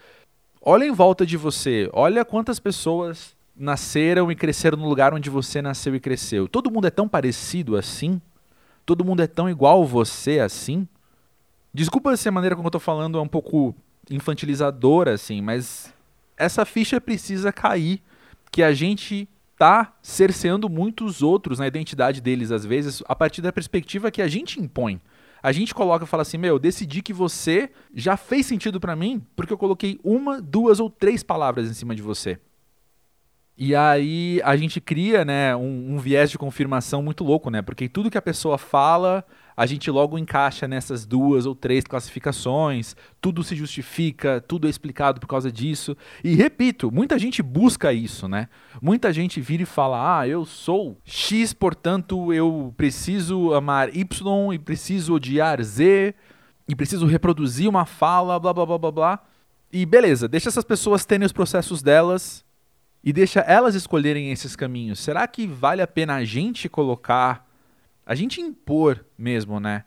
Olha 0.63 0.85
em 0.85 0.93
volta 0.93 1.27
de 1.27 1.37
você, 1.37 1.91
olha 1.93 2.25
quantas 2.25 2.61
pessoas 2.61 3.35
nasceram 3.57 4.31
e 4.31 4.37
cresceram 4.37 4.79
no 4.79 4.89
lugar 4.89 5.13
onde 5.13 5.29
você 5.29 5.61
nasceu 5.61 5.97
e 5.97 6.01
cresceu. 6.01 6.47
Todo 6.47 6.71
mundo 6.71 6.87
é 6.87 6.91
tão 6.91 7.09
parecido 7.09 7.77
assim? 7.77 8.23
Todo 8.87 9.05
mundo 9.05 9.21
é 9.21 9.27
tão 9.27 9.51
igual 9.51 9.85
você 9.85 10.39
assim? 10.39 10.87
Desculpa 11.75 12.17
se 12.17 12.29
a 12.29 12.33
maneira 12.33 12.55
como 12.55 12.69
eu 12.69 12.73
tô 12.73 12.79
falando 12.79 13.19
é 13.19 13.21
um 13.21 13.29
pouco 13.29 13.75
infantilizadora, 14.09 15.15
assim, 15.15 15.43
mas 15.43 15.93
essa 16.41 16.65
ficha 16.65 17.01
precisa 17.01 17.53
cair, 17.53 18.03
que 18.51 18.63
a 18.63 18.73
gente 18.73 19.29
tá 19.59 19.95
cerceando 20.03 20.71
muitos 20.71 21.23
outros 21.23 21.59
na 21.59 21.67
identidade 21.67 22.21
deles, 22.21 22.51
às 22.51 22.65
vezes, 22.65 23.03
a 23.07 23.15
partir 23.15 23.43
da 23.43 23.53
perspectiva 23.53 24.11
que 24.11 24.23
a 24.23 24.27
gente 24.27 24.59
impõe. 24.59 25.01
A 25.43 25.53
gente 25.53 25.75
coloca 25.75 26.05
e 26.05 26.09
fala 26.09 26.23
assim: 26.23 26.39
meu, 26.39 26.59
decidi 26.59 27.03
que 27.03 27.13
você 27.13 27.71
já 27.95 28.17
fez 28.17 28.47
sentido 28.47 28.81
para 28.81 28.97
mim 28.97 29.23
porque 29.37 29.53
eu 29.53 29.59
coloquei 29.59 30.01
uma, 30.03 30.41
duas 30.41 30.81
ou 30.81 30.89
três 30.89 31.23
palavras 31.23 31.71
em 31.71 31.75
cima 31.75 31.95
de 31.95 32.03
você. 32.03 32.39
E 33.57 33.77
aí 33.77 34.41
a 34.43 34.57
gente 34.57 34.81
cria, 34.81 35.23
né, 35.23 35.55
um, 35.55 35.95
um, 35.95 35.99
viés 35.99 36.31
de 36.31 36.39
confirmação 36.39 37.03
muito 37.03 37.23
louco, 37.23 37.51
né? 37.51 37.61
Porque 37.61 37.91
tudo 37.91 38.11
que 38.11 38.17
a 38.17 38.23
pessoa 38.23 38.57
fala, 38.57 39.23
a 39.61 39.67
gente 39.67 39.91
logo 39.91 40.17
encaixa 40.17 40.67
nessas 40.67 41.05
duas 41.05 41.45
ou 41.45 41.55
três 41.55 41.85
classificações, 41.85 42.97
tudo 43.21 43.45
se 43.45 43.55
justifica, 43.55 44.41
tudo 44.41 44.67
é 44.67 44.71
explicado 44.71 45.21
por 45.21 45.27
causa 45.27 45.53
disso. 45.53 45.95
E 46.25 46.35
repito, 46.35 46.91
muita 46.91 47.19
gente 47.19 47.43
busca 47.43 47.93
isso, 47.93 48.27
né? 48.27 48.49
Muita 48.81 49.13
gente 49.13 49.39
vira 49.39 49.65
e 49.65 49.67
fala: 49.67 50.21
"Ah, 50.21 50.27
eu 50.27 50.47
sou 50.47 50.97
X, 51.05 51.53
portanto 51.53 52.33
eu 52.33 52.73
preciso 52.75 53.53
amar 53.53 53.95
Y 53.95 54.55
e 54.55 54.59
preciso 54.59 55.13
odiar 55.13 55.63
Z 55.63 56.15
e 56.67 56.75
preciso 56.75 57.05
reproduzir 57.05 57.69
uma 57.69 57.85
fala, 57.85 58.41
blá 58.41 58.55
blá 58.55 58.65
blá 58.65 58.79
blá 58.79 58.91
blá". 58.91 59.23
E 59.71 59.85
beleza, 59.85 60.27
deixa 60.27 60.49
essas 60.49 60.65
pessoas 60.65 61.05
terem 61.05 61.27
os 61.27 61.33
processos 61.33 61.83
delas 61.83 62.43
e 63.05 63.13
deixa 63.13 63.41
elas 63.41 63.75
escolherem 63.75 64.33
esses 64.33 64.57
caminhos. 64.57 65.01
Será 65.01 65.29
que 65.29 65.47
vale 65.47 65.83
a 65.83 65.87
pena 65.87 66.15
a 66.15 66.25
gente 66.25 66.67
colocar, 66.67 67.47
a 68.11 68.15
gente 68.17 68.41
impor 68.41 69.07
mesmo, 69.17 69.61
né, 69.61 69.85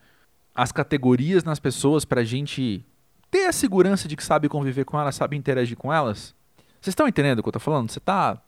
as 0.55 0.71
categorias 0.71 1.43
nas 1.43 1.59
pessoas 1.59 2.05
para 2.05 2.21
a 2.21 2.24
gente 2.24 2.86
ter 3.30 3.47
a 3.47 3.51
segurança 3.51 4.07
de 4.07 4.15
que 4.15 4.24
sabe 4.24 4.47
conviver 4.47 4.86
com 4.86 4.97
elas, 4.97 5.15
sabe 5.15 5.36
interagir 5.36 5.76
com 5.76 5.91
elas? 5.91 6.34
Vocês 6.80 6.93
estão 6.93 7.05
entendendo 7.05 7.39
o 7.39 7.43
que 7.43 7.49
eu 7.49 7.51
estou 7.51 7.59
falando? 7.59 7.91
Você 7.91 7.99
tá 7.99 8.41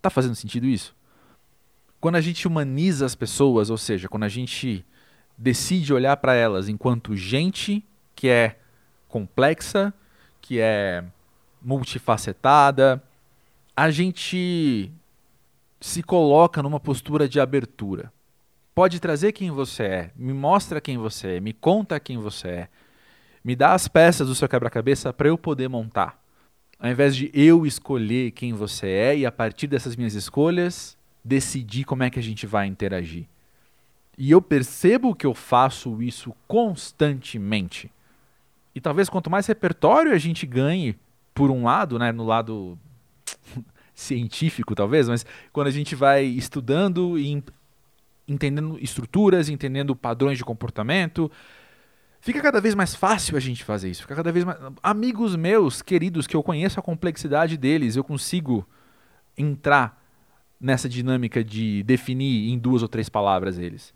tá 0.00 0.08
fazendo 0.08 0.36
sentido 0.36 0.68
isso? 0.68 0.94
Quando 2.00 2.14
a 2.14 2.20
gente 2.20 2.46
humaniza 2.46 3.06
as 3.06 3.16
pessoas, 3.16 3.70
ou 3.70 3.76
seja, 3.76 4.08
quando 4.08 4.22
a 4.22 4.28
gente 4.28 4.86
decide 5.36 5.92
olhar 5.92 6.16
para 6.18 6.34
elas 6.34 6.68
enquanto 6.68 7.16
gente 7.16 7.84
que 8.14 8.28
é 8.28 8.56
complexa, 9.08 9.92
que 10.40 10.60
é 10.60 11.04
multifacetada, 11.60 13.02
a 13.74 13.90
gente 13.90 14.92
se 15.80 16.04
coloca 16.04 16.62
numa 16.62 16.78
postura 16.78 17.28
de 17.28 17.40
abertura. 17.40 18.12
Pode 18.78 19.00
trazer 19.00 19.32
quem 19.32 19.50
você 19.50 19.82
é, 19.82 20.10
me 20.14 20.32
mostra 20.32 20.80
quem 20.80 20.96
você 20.96 21.38
é, 21.38 21.40
me 21.40 21.52
conta 21.52 21.98
quem 21.98 22.16
você 22.16 22.48
é, 22.48 22.68
me 23.42 23.56
dá 23.56 23.72
as 23.74 23.88
peças 23.88 24.28
do 24.28 24.36
seu 24.36 24.48
quebra-cabeça 24.48 25.12
para 25.12 25.26
eu 25.26 25.36
poder 25.36 25.66
montar. 25.66 26.22
Ao 26.78 26.88
invés 26.88 27.16
de 27.16 27.28
eu 27.34 27.66
escolher 27.66 28.30
quem 28.30 28.52
você 28.52 28.86
é 28.86 29.18
e 29.18 29.26
a 29.26 29.32
partir 29.32 29.66
dessas 29.66 29.96
minhas 29.96 30.14
escolhas 30.14 30.96
decidir 31.24 31.82
como 31.82 32.04
é 32.04 32.08
que 32.08 32.20
a 32.20 32.22
gente 32.22 32.46
vai 32.46 32.68
interagir. 32.68 33.26
E 34.16 34.30
eu 34.30 34.40
percebo 34.40 35.12
que 35.12 35.26
eu 35.26 35.34
faço 35.34 36.00
isso 36.00 36.32
constantemente. 36.46 37.90
E 38.76 38.80
talvez 38.80 39.08
quanto 39.08 39.28
mais 39.28 39.48
repertório 39.48 40.12
a 40.12 40.18
gente 40.18 40.46
ganhe, 40.46 40.96
por 41.34 41.50
um 41.50 41.64
lado, 41.64 41.98
né, 41.98 42.12
no 42.12 42.24
lado 42.24 42.78
científico, 43.92 44.76
talvez, 44.76 45.08
mas 45.08 45.26
quando 45.52 45.66
a 45.66 45.72
gente 45.72 45.96
vai 45.96 46.22
estudando 46.22 47.18
e 47.18 47.42
entendendo 48.28 48.78
estruturas, 48.80 49.48
entendendo 49.48 49.96
padrões 49.96 50.36
de 50.36 50.44
comportamento, 50.44 51.30
fica 52.20 52.40
cada 52.42 52.60
vez 52.60 52.74
mais 52.74 52.94
fácil 52.94 53.36
a 53.36 53.40
gente 53.40 53.64
fazer 53.64 53.90
isso. 53.90 54.02
Fica 54.02 54.14
cada 54.14 54.30
vez 54.30 54.44
mais. 54.44 54.58
Amigos 54.82 55.34
meus, 55.34 55.80
queridos, 55.80 56.26
que 56.26 56.36
eu 56.36 56.42
conheço 56.42 56.78
a 56.78 56.82
complexidade 56.82 57.56
deles, 57.56 57.96
eu 57.96 58.04
consigo 58.04 58.68
entrar 59.36 60.04
nessa 60.60 60.88
dinâmica 60.88 61.42
de 61.42 61.82
definir 61.84 62.50
em 62.50 62.58
duas 62.58 62.82
ou 62.82 62.88
três 62.88 63.08
palavras 63.08 63.58
eles. 63.58 63.94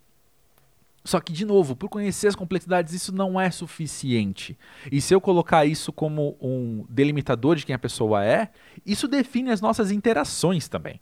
Só 1.04 1.18
que, 1.18 1.32
de 1.32 1.44
novo, 1.44 1.74
por 1.74 1.88
conhecer 1.88 2.28
as 2.28 2.36
complexidades, 2.36 2.94
isso 2.94 3.12
não 3.12 3.40
é 3.40 3.50
suficiente. 3.50 4.56
E 4.90 5.00
se 5.00 5.12
eu 5.12 5.20
colocar 5.20 5.66
isso 5.66 5.92
como 5.92 6.36
um 6.40 6.86
delimitador 6.88 7.56
de 7.56 7.66
quem 7.66 7.74
a 7.74 7.78
pessoa 7.78 8.24
é, 8.24 8.50
isso 8.86 9.08
define 9.08 9.50
as 9.50 9.60
nossas 9.60 9.90
interações 9.90 10.68
também. 10.68 11.00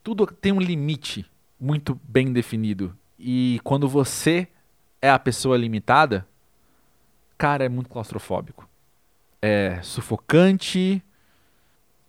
Tudo 0.00 0.26
tem 0.26 0.52
um 0.52 0.60
limite 0.60 1.26
muito 1.62 1.98
bem 2.02 2.32
definido. 2.32 2.92
E 3.16 3.60
quando 3.62 3.88
você 3.88 4.48
é 5.00 5.08
a 5.08 5.18
pessoa 5.18 5.56
limitada, 5.56 6.26
cara, 7.38 7.64
é 7.64 7.68
muito 7.68 7.88
claustrofóbico. 7.88 8.68
É 9.40 9.80
sufocante 9.80 11.00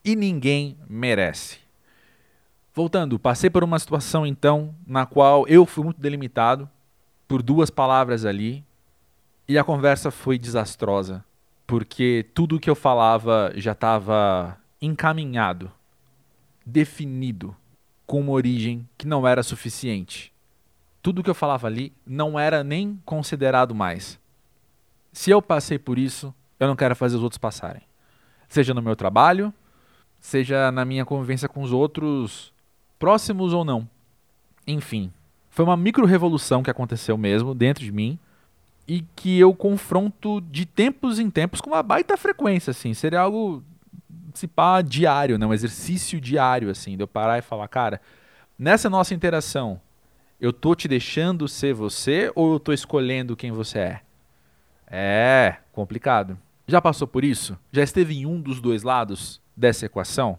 e 0.03 0.15
ninguém 0.15 0.75
merece. 0.89 1.59
Voltando, 2.73 3.19
passei 3.19 3.51
por 3.51 3.63
uma 3.63 3.77
situação 3.77 4.25
então 4.25 4.73
na 4.87 5.05
qual 5.05 5.47
eu 5.47 5.67
fui 5.67 5.83
muito 5.83 6.01
delimitado 6.01 6.67
por 7.27 7.43
duas 7.43 7.69
palavras 7.69 8.25
ali 8.25 8.65
e 9.47 9.55
a 9.55 9.63
conversa 9.63 10.09
foi 10.09 10.39
desastrosa, 10.39 11.23
porque 11.67 12.25
tudo 12.33 12.59
que 12.59 12.69
eu 12.69 12.75
falava 12.75 13.53
já 13.55 13.73
estava 13.73 14.57
encaminhado, 14.81 15.71
definido, 16.65 17.55
com 18.13 18.19
uma 18.19 18.33
origem 18.33 18.87
que 18.95 19.07
não 19.07 19.27
era 19.27 19.41
suficiente. 19.41 20.31
Tudo 21.01 21.23
que 21.23 21.29
eu 21.31 21.33
falava 21.33 21.65
ali 21.65 21.91
não 22.05 22.39
era 22.39 22.63
nem 22.63 23.01
considerado 23.03 23.73
mais. 23.73 24.19
Se 25.11 25.31
eu 25.31 25.41
passei 25.41 25.79
por 25.79 25.97
isso, 25.97 26.31
eu 26.59 26.67
não 26.67 26.75
quero 26.75 26.95
fazer 26.95 27.15
os 27.15 27.23
outros 27.23 27.39
passarem. 27.39 27.81
Seja 28.47 28.71
no 28.71 28.83
meu 28.83 28.95
trabalho, 28.95 29.51
seja 30.19 30.71
na 30.71 30.85
minha 30.85 31.03
convivência 31.03 31.49
com 31.49 31.63
os 31.63 31.73
outros, 31.73 32.53
próximos 32.99 33.51
ou 33.51 33.65
não. 33.65 33.89
Enfim, 34.67 35.11
foi 35.49 35.65
uma 35.65 35.75
micro-revolução 35.75 36.61
que 36.61 36.69
aconteceu 36.69 37.17
mesmo 37.17 37.55
dentro 37.55 37.83
de 37.83 37.91
mim 37.91 38.19
e 38.87 39.03
que 39.15 39.39
eu 39.39 39.55
confronto 39.55 40.39
de 40.39 40.67
tempos 40.67 41.17
em 41.17 41.31
tempos 41.31 41.59
com 41.59 41.71
uma 41.71 41.81
baita 41.81 42.15
frequência, 42.15 42.69
assim. 42.69 42.93
Seria 42.93 43.21
algo, 43.21 43.63
pá, 44.47 44.81
diário, 44.81 45.37
né? 45.37 45.45
Um 45.45 45.53
exercício 45.53 46.19
diário, 46.19 46.69
assim, 46.69 46.95
de 46.95 47.03
eu 47.03 47.07
parar 47.07 47.37
e 47.37 47.41
falar, 47.41 47.67
cara, 47.67 48.01
nessa 48.57 48.89
nossa 48.89 49.13
interação, 49.13 49.79
eu 50.39 50.51
tô 50.51 50.75
te 50.75 50.87
deixando 50.87 51.47
ser 51.47 51.73
você 51.73 52.31
ou 52.35 52.53
eu 52.53 52.59
tô 52.59 52.73
escolhendo 52.73 53.35
quem 53.35 53.51
você 53.51 53.79
é? 53.79 54.01
É, 54.87 55.57
complicado. 55.71 56.37
Já 56.67 56.81
passou 56.81 57.07
por 57.07 57.23
isso? 57.23 57.57
Já 57.71 57.83
esteve 57.83 58.17
em 58.17 58.25
um 58.25 58.39
dos 58.39 58.59
dois 58.61 58.83
lados 58.83 59.41
dessa 59.55 59.85
equação? 59.85 60.37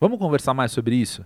Vamos 0.00 0.18
conversar 0.18 0.54
mais 0.54 0.72
sobre 0.72 0.96
isso? 0.96 1.24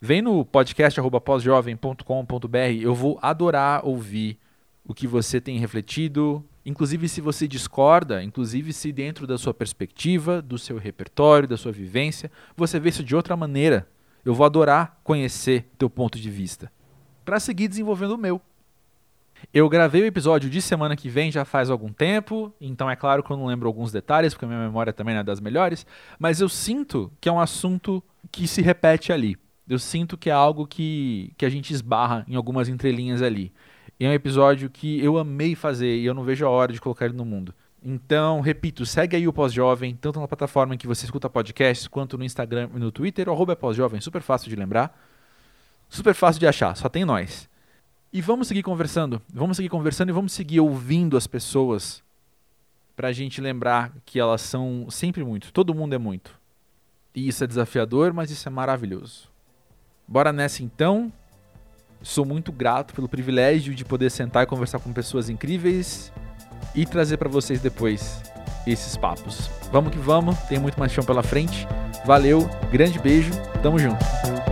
Vem 0.00 0.22
no 0.22 0.44
podcast 0.44 0.98
pósjovem.com.br, 1.22 2.56
eu 2.80 2.94
vou 2.94 3.18
adorar 3.20 3.84
ouvir 3.84 4.38
o 4.84 4.94
que 4.94 5.06
você 5.06 5.40
tem 5.40 5.58
refletido, 5.58 6.44
inclusive 6.64 7.08
se 7.08 7.20
você 7.20 7.46
discorda, 7.48 8.22
inclusive 8.22 8.72
se 8.72 8.92
dentro 8.92 9.26
da 9.26 9.38
sua 9.38 9.54
perspectiva, 9.54 10.40
do 10.42 10.58
seu 10.58 10.78
repertório, 10.78 11.48
da 11.48 11.56
sua 11.56 11.72
vivência, 11.72 12.30
você 12.56 12.78
vê 12.78 12.88
isso 12.88 13.04
de 13.04 13.14
outra 13.16 13.36
maneira. 13.36 13.88
Eu 14.24 14.34
vou 14.34 14.44
adorar 14.44 15.00
conhecer 15.02 15.68
teu 15.78 15.88
ponto 15.88 16.18
de 16.18 16.30
vista 16.30 16.70
para 17.24 17.40
seguir 17.40 17.68
desenvolvendo 17.68 18.12
o 18.12 18.18
meu. 18.18 18.40
Eu 19.54 19.68
gravei 19.68 20.02
o 20.02 20.06
episódio 20.06 20.50
de 20.50 20.60
semana 20.60 20.94
que 20.94 21.08
vem 21.08 21.30
já 21.30 21.44
faz 21.44 21.70
algum 21.70 21.92
tempo, 21.92 22.52
então 22.60 22.90
é 22.90 22.96
claro 22.96 23.22
que 23.22 23.30
eu 23.30 23.36
não 23.36 23.46
lembro 23.46 23.66
alguns 23.68 23.90
detalhes, 23.90 24.34
porque 24.34 24.44
a 24.44 24.48
minha 24.48 24.60
memória 24.60 24.92
também 24.92 25.14
não 25.14 25.22
é 25.22 25.24
das 25.24 25.40
melhores, 25.40 25.86
mas 26.18 26.40
eu 26.40 26.48
sinto 26.48 27.10
que 27.20 27.28
é 27.28 27.32
um 27.32 27.40
assunto 27.40 28.02
que 28.30 28.46
se 28.46 28.60
repete 28.60 29.12
ali 29.12 29.38
eu 29.70 29.78
sinto 29.78 30.18
que 30.18 30.28
é 30.28 30.32
algo 30.32 30.66
que, 30.66 31.32
que 31.38 31.46
a 31.46 31.48
gente 31.48 31.72
esbarra 31.72 32.24
em 32.26 32.34
algumas 32.34 32.68
entrelinhas 32.68 33.22
ali. 33.22 33.52
E 34.00 34.06
é 34.06 34.08
um 34.08 34.14
episódio 34.14 34.70
que 34.70 34.98
eu 35.04 35.18
amei 35.18 35.54
fazer 35.54 35.98
e 35.98 36.06
eu 36.06 36.14
não 36.14 36.24
vejo 36.24 36.46
a 36.46 36.48
hora 36.48 36.72
de 36.72 36.80
colocar 36.80 37.04
ele 37.04 37.14
no 37.14 37.24
mundo. 37.26 37.54
Então, 37.82 38.40
repito, 38.40 38.86
segue 38.86 39.14
aí 39.14 39.28
o 39.28 39.32
Pós-Jovem, 39.32 39.94
tanto 39.94 40.18
na 40.18 40.26
plataforma 40.26 40.74
em 40.74 40.78
que 40.78 40.86
você 40.86 41.04
escuta 41.04 41.28
podcasts, 41.28 41.86
quanto 41.86 42.16
no 42.16 42.24
Instagram 42.24 42.70
e 42.74 42.78
no 42.78 42.90
Twitter, 42.90 43.28
o 43.28 43.32
arroba 43.32 43.52
é 43.52 43.56
Pós-Jovem, 43.56 44.00
super 44.00 44.22
fácil 44.22 44.48
de 44.48 44.56
lembrar, 44.56 44.98
super 45.86 46.14
fácil 46.14 46.40
de 46.40 46.46
achar, 46.46 46.74
só 46.76 46.88
tem 46.88 47.04
nós. 47.04 47.46
E 48.10 48.22
vamos 48.22 48.48
seguir 48.48 48.62
conversando, 48.62 49.20
vamos 49.32 49.58
seguir 49.58 49.68
conversando 49.68 50.08
e 50.08 50.12
vamos 50.12 50.32
seguir 50.32 50.60
ouvindo 50.60 51.14
as 51.14 51.26
pessoas 51.26 52.02
pra 52.96 53.12
gente 53.12 53.38
lembrar 53.40 53.92
que 54.06 54.18
elas 54.18 54.40
são 54.40 54.86
sempre 54.90 55.22
muito, 55.22 55.52
todo 55.52 55.74
mundo 55.74 55.94
é 55.94 55.98
muito. 55.98 56.38
E 57.14 57.28
isso 57.28 57.44
é 57.44 57.46
desafiador, 57.46 58.14
mas 58.14 58.30
isso 58.30 58.48
é 58.48 58.50
maravilhoso. 58.50 59.28
Bora 60.08 60.32
nessa 60.32 60.62
então. 60.62 61.12
Sou 62.02 62.24
muito 62.24 62.50
grato 62.50 62.94
pelo 62.94 63.08
privilégio 63.08 63.74
de 63.74 63.84
poder 63.84 64.10
sentar 64.10 64.44
e 64.44 64.46
conversar 64.46 64.78
com 64.78 64.92
pessoas 64.92 65.28
incríveis 65.28 66.10
e 66.74 66.86
trazer 66.86 67.18
para 67.18 67.28
vocês 67.28 67.60
depois 67.60 68.22
esses 68.66 68.96
papos. 68.96 69.50
Vamos 69.70 69.92
que 69.92 69.98
vamos, 69.98 70.38
tem 70.48 70.58
muito 70.58 70.78
mais 70.78 70.92
chão 70.92 71.04
pela 71.04 71.22
frente. 71.22 71.66
Valeu, 72.06 72.48
grande 72.72 72.98
beijo, 72.98 73.32
tamo 73.62 73.78
junto. 73.78 74.49